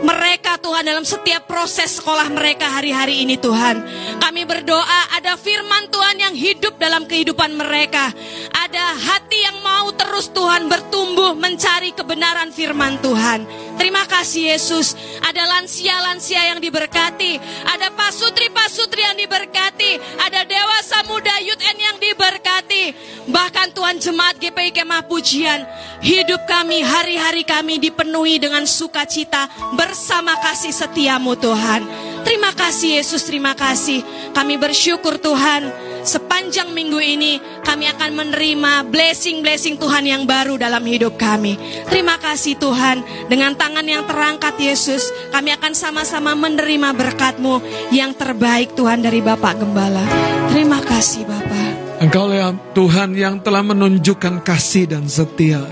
mereka 0.00 0.56
Tuhan 0.60 0.84
dalam 0.84 1.04
setiap 1.04 1.44
proses 1.44 2.00
sekolah 2.00 2.28
mereka 2.32 2.66
hari-hari 2.68 3.24
ini 3.24 3.36
Tuhan. 3.36 3.82
Kami 4.20 4.42
berdoa 4.48 5.00
ada 5.16 5.36
firman 5.36 5.92
Tuhan 5.92 6.16
yang 6.16 6.34
hidup 6.34 6.80
dalam 6.80 7.04
kehidupan 7.04 7.52
mereka. 7.56 8.12
Ada 8.54 8.84
hati 8.96 9.38
yang 9.40 9.58
mau 9.60 9.92
terus 9.92 10.32
Tuhan 10.32 10.70
bertumbuh 10.70 11.36
mencari 11.36 11.92
kebenaran 11.92 12.48
firman 12.54 12.96
Tuhan. 13.04 13.44
Terima 13.80 14.04
kasih 14.04 14.52
Yesus. 14.52 14.92
Ada 15.24 15.48
lansia-lansia 15.56 16.52
yang 16.52 16.60
diberkati. 16.60 17.40
Ada 17.64 17.92
pasutri-pasutri 17.96 19.00
yang 19.00 19.16
diberkati. 19.16 19.96
Ada 20.20 20.44
dewasa 20.44 21.00
muda 21.08 21.32
youth 21.40 21.64
yang 21.64 21.96
diberkati. 21.96 22.92
Bahkan 23.30 23.72
Tuhan 23.72 23.96
jemaat 23.96 24.36
GPI 24.36 24.76
Kemah 24.76 25.08
Pujian. 25.08 25.64
Hidup 26.04 26.44
kami, 26.44 26.84
hari-hari 26.84 27.40
kami 27.40 27.80
dipenuhi 27.80 28.36
dengan 28.36 28.68
sukacita 28.68 29.48
bersama 29.90 30.38
kasih 30.38 30.70
setiamu 30.70 31.34
Tuhan. 31.34 31.82
Terima 32.22 32.54
kasih 32.54 33.02
Yesus, 33.02 33.26
terima 33.26 33.58
kasih. 33.58 34.06
Kami 34.30 34.54
bersyukur 34.54 35.18
Tuhan 35.18 35.66
sepanjang 36.06 36.70
minggu 36.70 37.02
ini 37.02 37.42
kami 37.66 37.90
akan 37.90 38.14
menerima 38.14 38.86
blessing-blessing 38.86 39.82
Tuhan 39.82 40.06
yang 40.06 40.22
baru 40.30 40.54
dalam 40.62 40.86
hidup 40.86 41.18
kami. 41.18 41.58
Terima 41.90 42.22
kasih 42.22 42.54
Tuhan, 42.62 43.02
dengan 43.26 43.58
tangan 43.58 43.82
yang 43.82 44.06
terangkat 44.06 44.54
Yesus, 44.62 45.10
kami 45.34 45.58
akan 45.58 45.74
sama-sama 45.74 46.38
menerima 46.38 46.94
berkat-Mu 46.94 47.58
yang 47.90 48.14
terbaik 48.14 48.78
Tuhan 48.78 49.02
dari 49.02 49.18
Bapak 49.18 49.58
Gembala. 49.58 50.06
Terima 50.54 50.78
kasih 50.78 51.26
Bapak. 51.26 51.98
Engkau 51.98 52.30
ya 52.30 52.54
Tuhan 52.78 53.18
yang 53.18 53.42
telah 53.42 53.66
menunjukkan 53.66 54.46
kasih 54.46 54.86
dan 54.86 55.10
setia. 55.10 55.66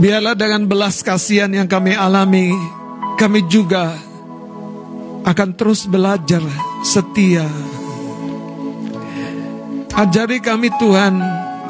Biarlah 0.00 0.32
dengan 0.32 0.64
belas 0.64 1.04
kasihan 1.04 1.50
yang 1.52 1.68
kami 1.68 1.92
alami, 1.92 2.77
kami 3.18 3.50
juga 3.50 3.98
akan 5.26 5.50
terus 5.58 5.90
belajar 5.90 6.40
setia 6.86 7.44
Ajari 9.98 10.38
kami 10.38 10.70
Tuhan 10.78 11.18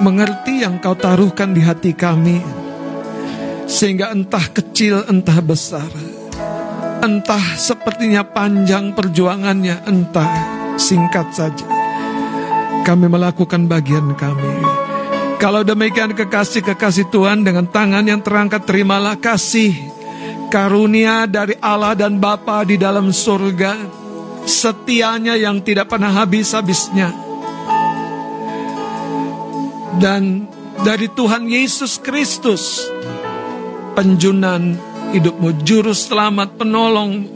mengerti 0.05 0.61
yang 0.61 0.77
kau 0.85 0.93
taruhkan 0.93 1.57
di 1.57 1.65
hati 1.65 1.97
kami. 1.97 2.45
Sehingga 3.65 4.13
entah 4.13 4.45
kecil 4.53 5.09
entah 5.09 5.41
besar. 5.41 5.89
Entah 7.01 7.41
sepertinya 7.57 8.29
panjang 8.29 8.93
perjuangannya, 8.93 9.81
entah 9.89 10.29
singkat 10.77 11.33
saja. 11.33 11.65
Kami 12.85 13.09
melakukan 13.09 13.65
bagian 13.65 14.13
kami. 14.13 14.61
Kalau 15.41 15.65
demikian 15.65 16.13
kekasih-kekasih 16.13 17.09
Tuhan 17.09 17.49
dengan 17.49 17.65
tangan 17.65 18.05
yang 18.05 18.21
terangkat 18.21 18.69
terimalah 18.69 19.17
kasih 19.17 19.98
karunia 20.49 21.29
dari 21.29 21.57
Allah 21.61 21.95
dan 21.95 22.17
Bapa 22.21 22.65
di 22.65 22.81
dalam 22.81 23.13
surga. 23.13 24.01
Setianya 24.49 25.37
yang 25.37 25.61
tidak 25.61 25.93
pernah 25.93 26.09
habis-habisnya 26.09 27.29
dan 29.99 30.47
dari 30.87 31.11
Tuhan 31.11 31.51
Yesus 31.51 31.99
Kristus 31.99 32.87
penjunan 33.99 34.79
hidupmu 35.11 35.67
juru 35.67 35.91
selamat 35.91 36.55
penolong 36.55 37.27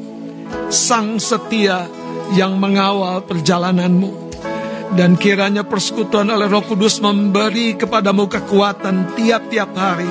sang 0.71 1.19
setia 1.19 1.91
yang 2.39 2.57
mengawal 2.57 3.27
perjalananmu 3.27 4.31
dan 4.95 5.19
kiranya 5.19 5.67
persekutuan 5.67 6.31
oleh 6.31 6.47
Roh 6.47 6.63
Kudus 6.63 7.03
memberi 7.03 7.75
kepadamu 7.75 8.31
kekuatan 8.31 9.19
tiap-tiap 9.19 9.75
hari 9.75 10.09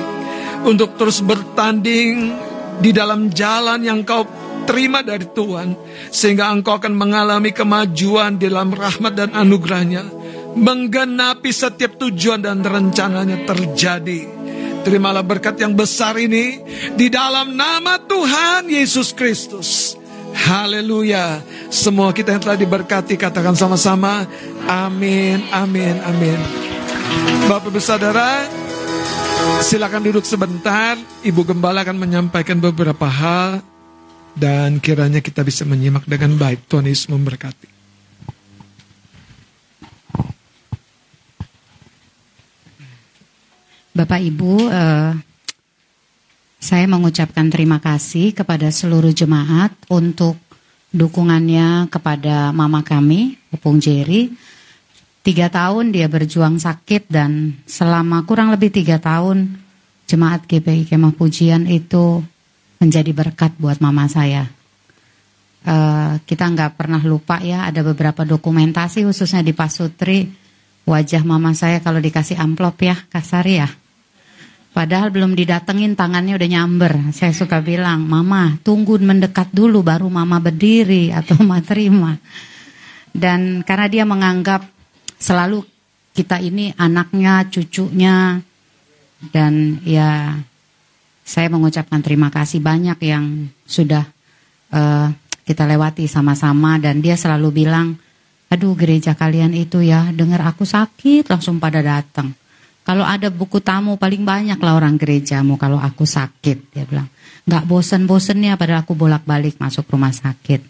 untuk 0.68 1.00
terus 1.00 1.24
bertanding 1.24 2.36
di 2.80 2.90
dalam 2.94 3.28
jalan 3.28 3.82
yang 3.82 4.06
kau 4.06 4.24
terima 4.64 5.02
dari 5.02 5.26
Tuhan 5.26 5.74
sehingga 6.08 6.48
engkau 6.48 6.78
akan 6.78 6.94
mengalami 6.94 7.50
kemajuan 7.50 8.38
dalam 8.38 8.70
rahmat 8.72 9.12
dan 9.12 9.30
anugerahnya 9.34 10.22
menggenapi 10.54 11.50
setiap 11.50 11.96
tujuan 11.96 12.44
dan 12.44 12.60
rencananya 12.60 13.44
terjadi. 13.48 14.28
Terimalah 14.82 15.22
berkat 15.22 15.62
yang 15.62 15.78
besar 15.78 16.18
ini 16.18 16.58
di 16.98 17.06
dalam 17.06 17.54
nama 17.54 18.02
Tuhan 18.02 18.66
Yesus 18.66 19.14
Kristus. 19.14 19.94
Haleluya. 20.32 21.38
Semua 21.70 22.10
kita 22.10 22.34
yang 22.34 22.42
telah 22.42 22.58
diberkati 22.58 23.14
katakan 23.14 23.54
sama-sama 23.54 24.26
amin, 24.66 25.38
amin, 25.54 25.96
amin. 26.02 26.40
Bapak 27.46 27.70
Ibu 27.70 27.78
Saudara, 27.78 28.48
silakan 29.62 30.02
duduk 30.04 30.26
sebentar. 30.26 31.00
Ibu 31.24 31.42
Gembala 31.48 31.86
akan 31.86 31.96
menyampaikan 31.96 32.60
beberapa 32.60 33.08
hal 33.08 33.62
dan 34.36 34.80
kiranya 34.80 35.20
kita 35.20 35.40
bisa 35.44 35.64
menyimak 35.64 36.04
dengan 36.04 36.36
baik. 36.36 36.68
Tuhan 36.68 36.88
Yesus 36.88 37.08
memberkati. 37.08 37.70
Bapak 43.92 44.20
Ibu, 44.24 44.72
eh, 44.72 45.12
saya 46.56 46.86
mengucapkan 46.88 47.52
terima 47.52 47.76
kasih 47.76 48.32
kepada 48.32 48.72
seluruh 48.72 49.12
jemaat 49.12 49.76
untuk 49.92 50.40
dukungannya 50.92 51.92
kepada 51.92 52.56
mama 52.56 52.80
kami, 52.80 53.36
Opung 53.52 53.80
Jerry. 53.80 54.32
Tiga 55.22 55.46
tahun 55.46 55.94
dia 55.94 56.10
berjuang 56.10 56.58
sakit 56.58 57.06
dan 57.06 57.54
selama 57.62 58.26
kurang 58.26 58.50
lebih 58.50 58.74
tiga 58.74 58.98
tahun 58.98 59.54
jemaat 60.10 60.50
GPI 60.50 60.90
Kemah 60.90 61.14
Pujian 61.14 61.70
itu 61.70 62.26
menjadi 62.82 63.14
berkat 63.14 63.54
buat 63.62 63.78
mama 63.78 64.10
saya. 64.10 64.50
Uh, 65.62 66.18
kita 66.26 66.50
nggak 66.50 66.74
pernah 66.74 66.98
lupa 66.98 67.38
ya 67.38 67.70
ada 67.70 67.86
beberapa 67.86 68.26
dokumentasi 68.26 69.06
khususnya 69.06 69.46
di 69.46 69.54
Pasutri 69.54 70.26
wajah 70.82 71.22
mama 71.22 71.54
saya 71.54 71.78
kalau 71.78 72.02
dikasih 72.02 72.34
amplop 72.34 72.82
ya 72.82 72.98
kasar 73.06 73.46
ya 73.46 73.70
Padahal 74.72 75.12
belum 75.12 75.36
didatengin 75.36 75.92
tangannya 75.92 76.32
udah 76.32 76.48
nyamber. 76.48 76.92
Saya 77.12 77.36
suka 77.36 77.60
bilang, 77.60 78.08
mama 78.08 78.56
tunggu 78.64 78.96
mendekat 78.96 79.52
dulu 79.52 79.84
baru 79.84 80.08
mama 80.08 80.40
berdiri 80.40 81.12
atau 81.12 81.36
mama 81.44 81.60
terima. 81.60 82.16
Dan 83.12 83.60
karena 83.68 83.86
dia 83.92 84.04
menganggap 84.08 84.71
selalu 85.22 85.62
kita 86.12 86.42
ini 86.42 86.74
anaknya, 86.74 87.46
cucunya. 87.46 88.42
Dan 89.22 89.78
ya 89.86 90.34
saya 91.22 91.46
mengucapkan 91.46 92.02
terima 92.02 92.26
kasih 92.34 92.58
banyak 92.58 92.98
yang 93.06 93.46
sudah 93.62 94.02
uh, 94.74 95.08
kita 95.46 95.62
lewati 95.70 96.10
sama-sama. 96.10 96.82
Dan 96.82 96.98
dia 96.98 97.14
selalu 97.14 97.62
bilang, 97.62 97.94
aduh 98.50 98.74
gereja 98.74 99.14
kalian 99.14 99.54
itu 99.54 99.80
ya 99.86 100.10
dengar 100.10 100.42
aku 100.42 100.66
sakit 100.66 101.30
langsung 101.30 101.62
pada 101.62 101.78
datang. 101.80 102.34
Kalau 102.82 103.06
ada 103.06 103.30
buku 103.30 103.62
tamu 103.62 103.94
paling 103.94 104.26
banyak 104.26 104.58
lah 104.58 104.74
orang 104.74 104.98
gerejamu 104.98 105.54
kalau 105.54 105.78
aku 105.78 106.02
sakit. 106.02 106.74
Dia 106.74 106.82
bilang, 106.82 107.06
nggak 107.46 107.62
bosen-bosennya 107.70 108.58
padahal 108.58 108.82
aku 108.82 108.98
bolak-balik 108.98 109.54
masuk 109.62 109.86
rumah 109.86 110.10
sakit. 110.10 110.66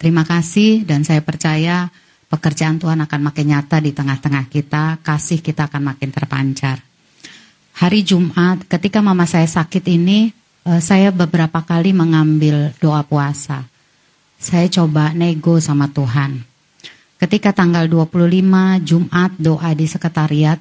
Terima 0.00 0.24
kasih 0.24 0.88
dan 0.88 1.04
saya 1.04 1.20
percaya 1.20 1.92
pekerjaan 2.26 2.78
Tuhan 2.78 2.98
akan 3.02 3.20
makin 3.30 3.46
nyata 3.54 3.78
di 3.78 3.94
tengah-tengah 3.94 4.50
kita, 4.50 4.98
kasih 5.02 5.40
kita 5.40 5.70
akan 5.70 5.94
makin 5.94 6.10
terpancar. 6.10 6.82
Hari 7.76 8.00
Jumat 8.02 8.64
ketika 8.66 9.04
mama 9.04 9.28
saya 9.28 9.44
sakit 9.44 9.84
ini, 9.86 10.32
eh, 10.64 10.80
saya 10.80 11.12
beberapa 11.12 11.60
kali 11.62 11.92
mengambil 11.92 12.72
doa 12.80 13.04
puasa. 13.04 13.68
Saya 14.36 14.68
coba 14.68 15.12
nego 15.16 15.56
sama 15.60 15.88
Tuhan. 15.88 16.44
Ketika 17.16 17.56
tanggal 17.56 17.88
25 17.88 18.76
Jumat 18.84 19.32
doa 19.40 19.72
di 19.72 19.88
sekretariat, 19.88 20.60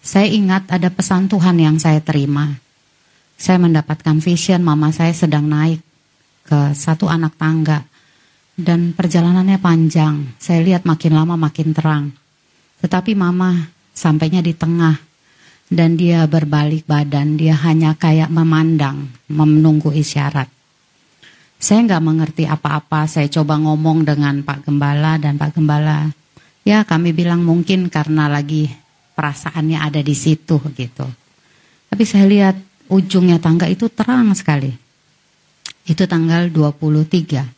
saya 0.00 0.24
ingat 0.24 0.64
ada 0.72 0.88
pesan 0.88 1.28
Tuhan 1.28 1.60
yang 1.60 1.76
saya 1.76 2.00
terima. 2.00 2.56
Saya 3.36 3.60
mendapatkan 3.60 4.16
vision 4.18 4.64
mama 4.64 4.88
saya 4.90 5.12
sedang 5.12 5.44
naik 5.44 5.84
ke 6.48 6.72
satu 6.72 7.12
anak 7.12 7.36
tangga. 7.36 7.84
Dan 8.58 8.90
perjalanannya 8.90 9.62
panjang. 9.62 10.34
Saya 10.34 10.66
lihat 10.66 10.82
makin 10.82 11.14
lama 11.14 11.38
makin 11.38 11.70
terang. 11.70 12.10
Tetapi 12.82 13.14
mama 13.14 13.70
sampainya 13.94 14.42
di 14.42 14.50
tengah. 14.50 14.98
Dan 15.70 15.94
dia 15.94 16.26
berbalik 16.26 16.82
badan. 16.82 17.38
Dia 17.38 17.54
hanya 17.54 17.94
kayak 17.94 18.34
memandang, 18.34 19.14
menunggu 19.30 19.94
isyarat. 19.94 20.50
Saya 21.58 21.86
nggak 21.86 22.02
mengerti 22.02 22.44
apa-apa. 22.50 23.06
Saya 23.06 23.30
coba 23.30 23.62
ngomong 23.62 24.02
dengan 24.02 24.42
Pak 24.42 24.66
Gembala 24.66 25.22
dan 25.22 25.38
Pak 25.38 25.54
Gembala. 25.54 26.10
Ya 26.66 26.82
kami 26.82 27.14
bilang 27.14 27.46
mungkin 27.46 27.86
karena 27.86 28.26
lagi 28.26 28.66
perasaannya 29.14 29.78
ada 29.78 30.02
di 30.02 30.14
situ 30.18 30.58
gitu. 30.74 31.06
Tapi 31.90 32.04
saya 32.06 32.26
lihat 32.26 32.56
ujungnya 32.90 33.38
tangga 33.38 33.70
itu 33.70 33.86
terang 33.90 34.34
sekali. 34.34 34.70
Itu 35.86 36.06
tanggal 36.10 36.50
23. 36.50 37.57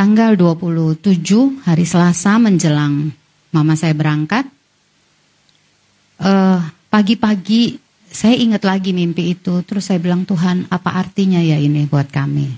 Tanggal 0.00 0.32
27 0.32 1.60
hari 1.60 1.84
Selasa 1.84 2.40
menjelang 2.40 3.12
mama 3.52 3.76
saya 3.76 3.92
berangkat. 3.92 4.48
pagi 6.16 6.72
pagi-pagi 6.88 7.76
saya 8.08 8.32
ingat 8.32 8.64
lagi 8.64 8.96
mimpi 8.96 9.36
itu. 9.36 9.60
Terus 9.60 9.92
saya 9.92 10.00
bilang 10.00 10.24
Tuhan 10.24 10.72
apa 10.72 10.96
artinya 10.96 11.44
ya 11.44 11.60
ini 11.60 11.84
buat 11.84 12.08
kami. 12.08 12.48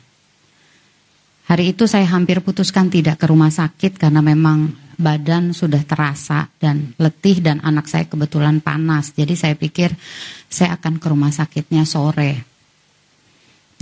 Hari 1.50 1.74
itu 1.74 1.90
saya 1.90 2.06
hampir 2.14 2.38
putuskan 2.46 2.86
tidak 2.86 3.18
ke 3.18 3.26
rumah 3.26 3.50
sakit 3.50 3.98
karena 3.98 4.22
memang 4.22 4.78
badan 4.94 5.50
sudah 5.50 5.82
terasa 5.82 6.46
dan 6.62 6.94
letih 6.94 7.42
dan 7.42 7.58
anak 7.66 7.90
saya 7.90 8.06
kebetulan 8.06 8.62
panas. 8.62 9.18
Jadi 9.18 9.34
saya 9.34 9.58
pikir 9.58 9.90
saya 10.46 10.78
akan 10.78 11.02
ke 11.02 11.10
rumah 11.10 11.34
sakitnya 11.34 11.90
sore. 11.90 12.51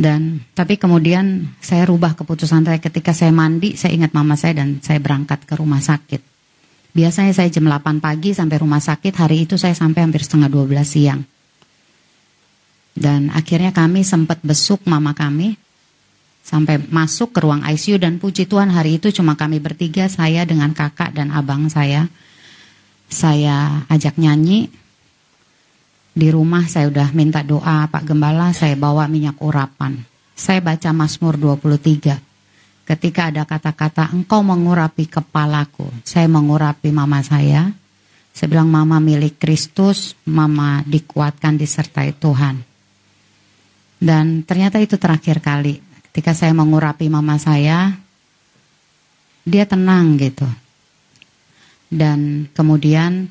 Dan 0.00 0.40
tapi 0.56 0.80
kemudian 0.80 1.52
saya 1.60 1.84
rubah 1.84 2.16
keputusan 2.16 2.64
saya 2.64 2.80
ketika 2.80 3.12
saya 3.12 3.28
mandi, 3.36 3.76
saya 3.76 3.92
ingat 3.92 4.16
mama 4.16 4.32
saya 4.32 4.64
dan 4.64 4.80
saya 4.80 4.96
berangkat 4.96 5.44
ke 5.44 5.52
rumah 5.60 5.84
sakit. 5.84 6.24
Biasanya 6.96 7.36
saya 7.36 7.52
jam 7.52 7.68
8 7.68 8.00
pagi 8.00 8.32
sampai 8.32 8.56
rumah 8.64 8.80
sakit, 8.80 9.12
hari 9.20 9.44
itu 9.44 9.60
saya 9.60 9.76
sampai 9.76 10.08
hampir 10.08 10.24
setengah 10.24 10.48
12 10.48 10.88
siang. 10.88 11.20
Dan 12.96 13.28
akhirnya 13.28 13.76
kami 13.76 14.00
sempat 14.00 14.40
besuk 14.40 14.88
mama 14.88 15.12
kami 15.12 15.60
sampai 16.40 16.80
masuk 16.88 17.36
ke 17.36 17.44
ruang 17.44 17.60
ICU 17.62 18.00
dan 18.00 18.16
puji 18.16 18.48
Tuhan 18.48 18.72
hari 18.72 18.96
itu 18.96 19.12
cuma 19.12 19.36
kami 19.36 19.60
bertiga 19.60 20.08
saya 20.08 20.48
dengan 20.48 20.72
kakak 20.72 21.12
dan 21.12 21.30
abang 21.30 21.68
saya 21.68 22.08
saya 23.06 23.84
ajak 23.92 24.16
nyanyi 24.16 24.72
di 26.10 26.28
rumah 26.28 26.66
saya 26.66 26.90
udah 26.90 27.14
minta 27.14 27.40
doa 27.46 27.86
Pak 27.86 28.02
Gembala 28.02 28.50
saya 28.50 28.74
bawa 28.74 29.06
minyak 29.06 29.38
urapan. 29.38 30.02
Saya 30.34 30.64
baca 30.64 30.90
Mazmur 30.90 31.36
23 31.36 32.88
ketika 32.90 33.30
ada 33.30 33.46
kata-kata 33.46 34.10
engkau 34.10 34.42
mengurapi 34.42 35.06
kepalaku 35.06 35.86
saya 36.02 36.26
mengurapi 36.26 36.90
mama 36.90 37.22
saya. 37.22 37.70
Saya 38.30 38.46
bilang 38.46 38.70
mama 38.70 39.02
milik 39.02 39.42
Kristus 39.42 40.14
mama 40.22 40.86
dikuatkan 40.86 41.58
disertai 41.58 42.14
Tuhan. 42.14 42.62
Dan 44.00 44.46
ternyata 44.46 44.80
itu 44.80 44.96
terakhir 44.96 45.42
kali. 45.42 45.82
Ketika 46.08 46.32
saya 46.32 46.54
mengurapi 46.54 47.10
mama 47.10 47.36
saya, 47.42 47.90
dia 49.44 49.66
tenang 49.66 50.14
gitu. 50.16 50.46
Dan 51.90 52.46
kemudian 52.54 53.28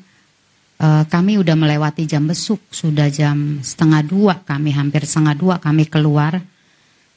uh, 0.80 1.04
kami 1.06 1.36
udah 1.36 1.54
melewati 1.54 2.08
jam 2.08 2.24
besuk, 2.24 2.64
sudah 2.72 3.12
jam 3.12 3.60
setengah 3.60 4.02
dua, 4.02 4.34
kami 4.42 4.72
hampir 4.72 5.04
setengah 5.04 5.36
dua 5.36 5.54
kami 5.60 5.86
keluar. 5.86 6.40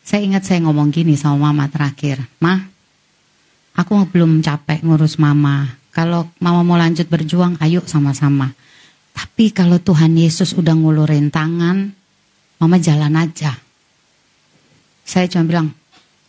Saya 0.04 0.22
ingat 0.28 0.44
saya 0.44 0.60
ngomong 0.68 0.92
gini 0.92 1.16
sama 1.16 1.50
mama 1.50 1.72
terakhir, 1.72 2.20
Mah, 2.44 2.60
aku 3.80 4.04
belum 4.12 4.44
capek 4.44 4.84
ngurus 4.84 5.16
mama. 5.16 5.80
Kalau 5.94 6.28
mama 6.44 6.66
mau 6.66 6.76
lanjut 6.76 7.08
berjuang, 7.08 7.56
ayo 7.64 7.86
sama-sama. 7.86 8.52
Tapi 9.14 9.54
kalau 9.54 9.78
Tuhan 9.78 10.18
Yesus 10.18 10.58
udah 10.58 10.74
ngulurin 10.74 11.30
tangan, 11.30 11.94
mama 12.58 12.78
jalan 12.82 13.14
aja. 13.14 13.54
Saya 15.06 15.30
cuma 15.30 15.46
bilang, 15.46 15.70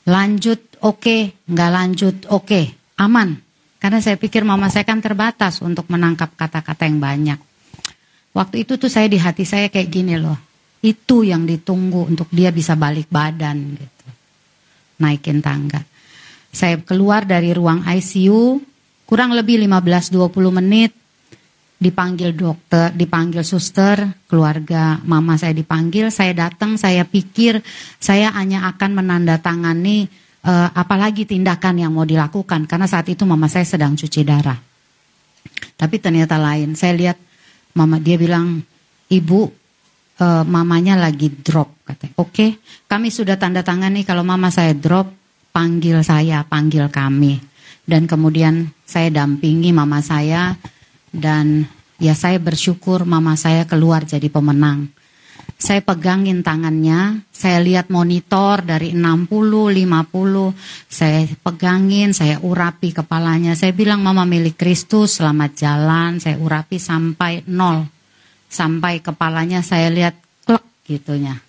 lanjut 0.05 0.61
oke, 0.85 1.01
okay, 1.01 1.21
nggak 1.49 1.71
lanjut 1.73 2.17
oke, 2.29 2.45
okay, 2.45 2.65
aman. 3.01 3.44
Karena 3.85 4.01
saya 4.01 4.17
pikir 4.17 4.49
mama 4.49 4.73
saya 4.73 4.89
kan 4.89 5.05
terbatas 5.05 5.61
untuk 5.61 5.93
menangkap 5.93 6.33
kata-kata 6.33 6.89
yang 6.89 7.05
banyak. 7.05 7.37
Waktu 8.33 8.65
itu 8.65 8.81
tuh 8.81 8.89
saya 8.89 9.13
di 9.13 9.21
hati 9.21 9.45
saya 9.45 9.69
kayak 9.69 9.93
gini 9.93 10.17
loh. 10.17 10.41
Itu 10.81 11.21
yang 11.21 11.45
ditunggu 11.45 12.09
untuk 12.09 12.33
dia 12.33 12.49
bisa 12.49 12.81
balik 12.81 13.13
badan 13.13 13.77
gitu. 13.77 14.07
Naikin 15.05 15.45
tangga. 15.45 15.85
Saya 16.49 16.81
keluar 16.81 17.29
dari 17.29 17.53
ruang 17.53 17.85
ICU 17.85 18.57
kurang 19.05 19.37
lebih 19.37 19.61
15-20 19.61 20.33
menit 20.65 20.97
dipanggil 21.77 22.33
dokter, 22.33 22.89
dipanggil 22.89 23.45
suster, 23.45 24.01
keluarga 24.25 24.97
mama 25.05 25.37
saya 25.37 25.53
dipanggil, 25.53 26.09
saya 26.09 26.33
datang, 26.33 26.81
saya 26.81 27.05
pikir 27.05 27.61
saya 28.01 28.33
hanya 28.33 28.65
akan 28.73 29.05
menandatangani 29.05 30.09
uh, 30.45 30.69
apalagi 30.77 31.25
tindakan 31.25 31.81
yang 31.81 31.93
mau 31.97 32.05
dilakukan 32.05 32.69
karena 32.69 32.87
saat 32.87 33.09
itu 33.09 33.25
mama 33.25 33.49
saya 33.49 33.65
sedang 33.65 33.97
cuci 33.97 34.21
darah. 34.23 34.61
Tapi 35.75 35.97
ternyata 35.99 36.39
lain. 36.39 36.77
Saya 36.79 36.95
lihat 36.95 37.19
mama 37.75 37.99
dia 37.99 38.15
bilang, 38.21 38.63
"Ibu, 39.11 39.41
uh, 40.21 40.45
mamanya 40.47 40.95
lagi 41.01 41.33
drop," 41.33 41.83
katanya. 41.83 42.15
"Oke, 42.21 42.31
okay, 42.31 42.51
kami 42.87 43.11
sudah 43.11 43.41
tanda 43.41 43.67
tangani 43.67 44.07
kalau 44.07 44.23
mama 44.23 44.53
saya 44.53 44.77
drop, 44.77 45.11
panggil 45.51 46.05
saya, 46.07 46.47
panggil 46.47 46.87
kami." 46.93 47.41
Dan 47.85 48.09
kemudian 48.09 48.73
saya 48.89 49.13
dampingi 49.13 49.69
mama 49.77 50.01
saya 50.01 50.57
dan 51.13 51.69
ya 52.01 52.17
saya 52.17 52.41
bersyukur 52.41 53.05
mama 53.05 53.37
saya 53.37 53.69
keluar 53.69 54.09
jadi 54.09 54.33
pemenang. 54.33 54.89
Saya 55.55 55.81
pegangin 55.81 56.45
tangannya, 56.45 57.25
saya 57.33 57.63
lihat 57.63 57.89
monitor 57.89 58.61
dari 58.61 58.93
60, 58.93 59.29
50, 59.31 60.53
saya 60.91 61.25
pegangin, 61.41 62.13
saya 62.13 62.37
urapi 62.43 62.93
kepalanya. 62.93 63.57
Saya 63.57 63.73
bilang 63.73 64.05
mama 64.05 64.29
milik 64.29 64.61
Kristus, 64.61 65.19
selamat 65.19 65.51
jalan, 65.57 66.11
saya 66.21 66.37
urapi 66.37 66.77
sampai 66.77 67.47
nol. 67.49 67.87
Sampai 68.51 69.01
kepalanya 69.01 69.65
saya 69.65 69.89
lihat 69.91 70.15
klek 70.45 70.65
gitunya. 70.85 71.41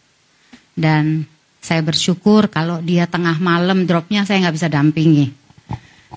Dan 0.72 1.28
saya 1.60 1.82
bersyukur 1.82 2.48
kalau 2.48 2.82
dia 2.82 3.10
tengah 3.10 3.42
malam 3.42 3.90
dropnya 3.90 4.22
saya 4.22 4.48
nggak 4.48 4.56
bisa 4.56 4.70
dampingi 4.70 5.45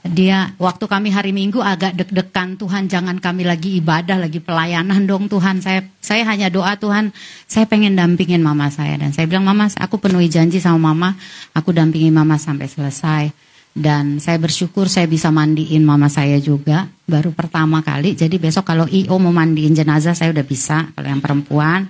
dia 0.07 0.55
waktu 0.63 0.85
kami 0.87 1.11
hari 1.11 1.35
Minggu 1.35 1.59
agak 1.59 1.99
deg-degan 1.99 2.55
Tuhan 2.55 2.87
jangan 2.87 3.19
kami 3.19 3.43
lagi 3.43 3.79
ibadah 3.83 4.19
lagi 4.21 4.39
pelayanan 4.39 5.05
dong 5.09 5.27
Tuhan. 5.27 5.59
Saya 5.59 5.83
saya 5.99 6.23
hanya 6.29 6.53
doa 6.53 6.79
Tuhan. 6.79 7.11
Saya 7.51 7.67
pengen 7.67 7.99
dampingin 7.99 8.43
mama 8.43 8.71
saya. 8.71 8.95
Dan 9.01 9.11
saya 9.11 9.27
bilang 9.27 9.49
mama 9.49 9.67
aku 9.67 9.99
penuhi 9.99 10.31
janji 10.31 10.63
sama 10.63 10.93
mama. 10.93 11.19
Aku 11.57 11.75
dampingi 11.75 12.15
mama 12.15 12.39
sampai 12.39 12.71
selesai. 12.71 13.25
Dan 13.79 14.19
saya 14.19 14.43
bersyukur 14.43 14.91
saya 14.91 15.07
bisa 15.07 15.31
mandiin 15.31 15.87
mama 15.87 16.11
saya 16.11 16.39
juga. 16.43 16.87
Baru 17.07 17.31
pertama 17.31 17.83
kali. 17.83 18.19
Jadi 18.19 18.39
besok 18.39 18.67
kalau 18.67 18.87
IO 18.91 19.15
mau 19.19 19.35
mandiin 19.35 19.75
jenazah 19.75 20.15
saya 20.15 20.31
udah 20.35 20.47
bisa. 20.47 20.91
Kalau 20.95 21.09
yang 21.09 21.23
perempuan 21.23 21.87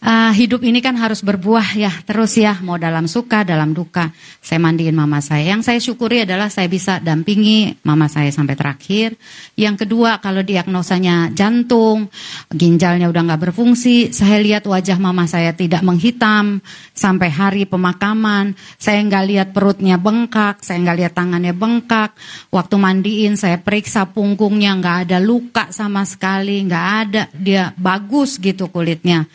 Uh, 0.00 0.32
hidup 0.32 0.64
ini 0.64 0.80
kan 0.80 0.96
harus 0.96 1.20
berbuah 1.20 1.76
ya 1.76 1.92
terus 2.08 2.32
ya. 2.40 2.56
Mau 2.64 2.80
dalam 2.80 3.04
suka 3.04 3.44
dalam 3.44 3.76
duka. 3.76 4.08
Saya 4.40 4.56
mandiin 4.56 4.96
mama 4.96 5.20
saya. 5.20 5.52
Yang 5.52 5.68
saya 5.68 5.76
syukuri 5.76 6.24
adalah 6.24 6.48
saya 6.48 6.72
bisa 6.72 7.04
dampingi 7.04 7.76
mama 7.84 8.08
saya 8.08 8.32
sampai 8.32 8.56
terakhir. 8.56 9.20
Yang 9.60 9.84
kedua 9.84 10.16
kalau 10.24 10.40
diagnosanya 10.40 11.36
jantung 11.36 12.08
ginjalnya 12.48 13.12
udah 13.12 13.28
nggak 13.28 13.52
berfungsi 13.52 14.08
saya 14.16 14.40
lihat 14.40 14.64
wajah 14.64 14.96
mama 14.96 15.28
saya 15.28 15.52
tidak 15.52 15.84
menghitam 15.84 16.64
sampai 16.96 17.28
hari 17.28 17.68
pemakaman. 17.68 18.56
Saya 18.80 19.04
nggak 19.04 19.24
lihat 19.28 19.48
perutnya 19.52 20.00
bengkak 20.00 20.64
saya 20.64 20.80
nggak 20.80 20.96
lihat 20.96 21.12
tangannya 21.12 21.52
bengkak. 21.52 22.16
Waktu 22.48 22.74
mandiin 22.80 23.36
saya 23.36 23.60
periksa 23.60 24.08
punggungnya 24.08 24.80
nggak 24.80 24.96
ada 25.12 25.20
luka 25.20 25.68
sama 25.76 26.08
sekali 26.08 26.64
nggak 26.64 26.86
ada. 27.04 27.22
Dia 27.36 27.76
bagus 27.76 28.40
gitu 28.40 28.72
kulitnya 28.72 29.28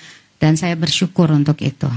dan 0.45 0.61
saya 0.61 0.77
bersyukur 0.77 1.33
untuk 1.33 1.57
itu. 1.65 1.90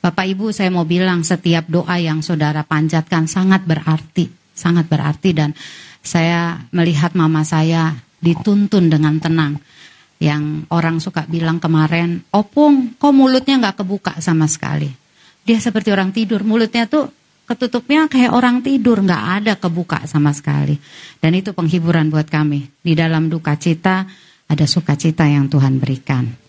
Bapak 0.00 0.24
Ibu 0.24 0.48
saya 0.56 0.72
mau 0.72 0.88
bilang 0.88 1.20
setiap 1.20 1.68
doa 1.68 2.00
yang 2.00 2.24
saudara 2.24 2.64
panjatkan 2.64 3.28
sangat 3.28 3.68
berarti, 3.68 4.32
sangat 4.56 4.88
berarti 4.88 5.36
dan 5.36 5.52
saya 6.00 6.64
melihat 6.72 7.12
mama 7.12 7.44
saya 7.44 7.92
dituntun 8.24 8.88
dengan 8.88 9.20
tenang. 9.20 9.60
Yang 10.16 10.64
orang 10.72 10.96
suka 11.04 11.28
bilang 11.28 11.60
kemarin, 11.60 12.24
opung 12.32 12.96
kok 12.96 13.12
mulutnya 13.12 13.60
nggak 13.60 13.84
kebuka 13.84 14.16
sama 14.24 14.48
sekali. 14.48 14.88
Dia 15.44 15.60
seperti 15.60 15.92
orang 15.92 16.16
tidur, 16.16 16.40
mulutnya 16.44 16.88
tuh 16.88 17.12
ketutupnya 17.44 18.08
kayak 18.08 18.32
orang 18.32 18.64
tidur, 18.64 19.04
nggak 19.04 19.24
ada 19.44 19.52
kebuka 19.60 20.08
sama 20.08 20.32
sekali. 20.32 20.80
Dan 21.20 21.36
itu 21.36 21.52
penghiburan 21.52 22.08
buat 22.08 22.28
kami. 22.28 22.68
Di 22.80 22.96
dalam 22.96 23.28
duka 23.28 23.56
cita, 23.60 24.08
ada 24.48 24.64
sukacita 24.64 25.28
yang 25.28 25.52
Tuhan 25.52 25.76
berikan. 25.76 26.39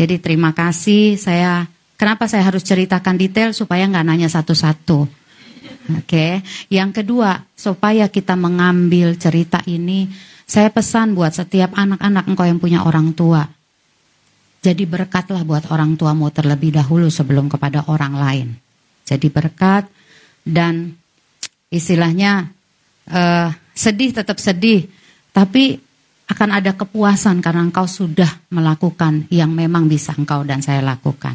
Jadi 0.00 0.16
terima 0.16 0.56
kasih 0.56 1.20
saya 1.20 1.68
kenapa 2.00 2.24
saya 2.24 2.48
harus 2.48 2.64
ceritakan 2.64 3.20
detail 3.20 3.52
supaya 3.52 3.84
nggak 3.84 4.06
nanya 4.08 4.32
satu-satu. 4.32 5.04
Oke, 5.04 6.08
okay. 6.08 6.32
yang 6.72 6.88
kedua 6.88 7.44
supaya 7.52 8.08
kita 8.08 8.32
mengambil 8.32 9.12
cerita 9.20 9.60
ini, 9.68 10.08
saya 10.48 10.72
pesan 10.72 11.12
buat 11.12 11.36
setiap 11.36 11.76
anak-anak 11.76 12.24
engkau 12.32 12.46
yang 12.48 12.56
punya 12.56 12.80
orang 12.80 13.12
tua. 13.12 13.44
Jadi 14.64 14.88
berkatlah 14.88 15.44
buat 15.44 15.68
orang 15.68 16.00
tuamu 16.00 16.32
terlebih 16.32 16.80
dahulu 16.80 17.12
sebelum 17.12 17.52
kepada 17.52 17.84
orang 17.92 18.14
lain. 18.16 18.48
Jadi 19.04 19.28
berkat 19.28 19.84
dan 20.46 20.96
istilahnya 21.68 22.48
uh, 23.10 23.52
sedih 23.76 24.16
tetap 24.16 24.40
sedih, 24.40 24.88
tapi 25.34 25.76
akan 26.30 26.62
ada 26.62 26.78
kepuasan 26.78 27.42
karena 27.42 27.66
engkau 27.66 27.90
sudah 27.90 28.46
melakukan 28.54 29.26
yang 29.34 29.50
memang 29.50 29.90
bisa 29.90 30.14
engkau 30.14 30.46
dan 30.46 30.62
saya 30.62 30.78
lakukan. 30.78 31.34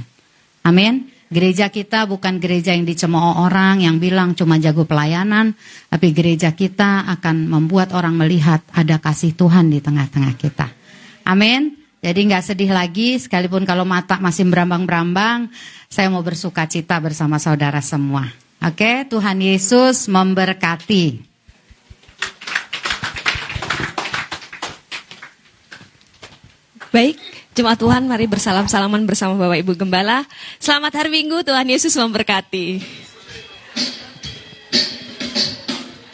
Amin. 0.63 1.11
Gereja 1.25 1.67
kita 1.73 2.07
bukan 2.07 2.39
gereja 2.39 2.71
yang 2.71 2.87
dicemooh 2.87 3.43
orang 3.43 3.83
yang 3.83 3.99
bilang 3.99 4.37
cuma 4.37 4.55
jago 4.61 4.87
pelayanan, 4.87 5.57
tapi 5.91 6.15
gereja 6.15 6.55
kita 6.55 7.11
akan 7.17 7.49
membuat 7.49 7.91
orang 7.91 8.15
melihat 8.15 8.63
ada 8.71 9.01
kasih 9.01 9.35
Tuhan 9.35 9.67
di 9.67 9.83
tengah-tengah 9.83 10.33
kita. 10.39 10.71
Amin. 11.27 11.75
Jadi 11.99 12.29
nggak 12.29 12.45
sedih 12.45 12.69
lagi, 12.69 13.17
sekalipun 13.17 13.65
kalau 13.65 13.83
mata 13.83 14.21
masih 14.21 14.45
berambang-berambang, 14.45 15.49
saya 15.89 16.07
mau 16.13 16.21
bersuka 16.21 16.69
cita 16.69 17.01
bersama 17.01 17.41
saudara 17.41 17.81
semua. 17.81 18.29
Oke, 18.61 19.09
Tuhan 19.09 19.41
Yesus 19.41 20.05
memberkati. 20.05 21.34
Baik, 26.95 27.19
jemaat 27.51 27.75
Tuhan 27.75 28.07
mari 28.07 28.23
bersalam-salaman 28.23 29.03
bersama 29.03 29.35
Bapak 29.35 29.59
Ibu 29.67 29.75
Gembala. 29.75 30.23
Selamat 30.63 30.95
hari 30.95 31.11
Minggu, 31.11 31.43
Tuhan 31.43 31.67
Yesus 31.67 31.91
memberkati. 31.91 32.79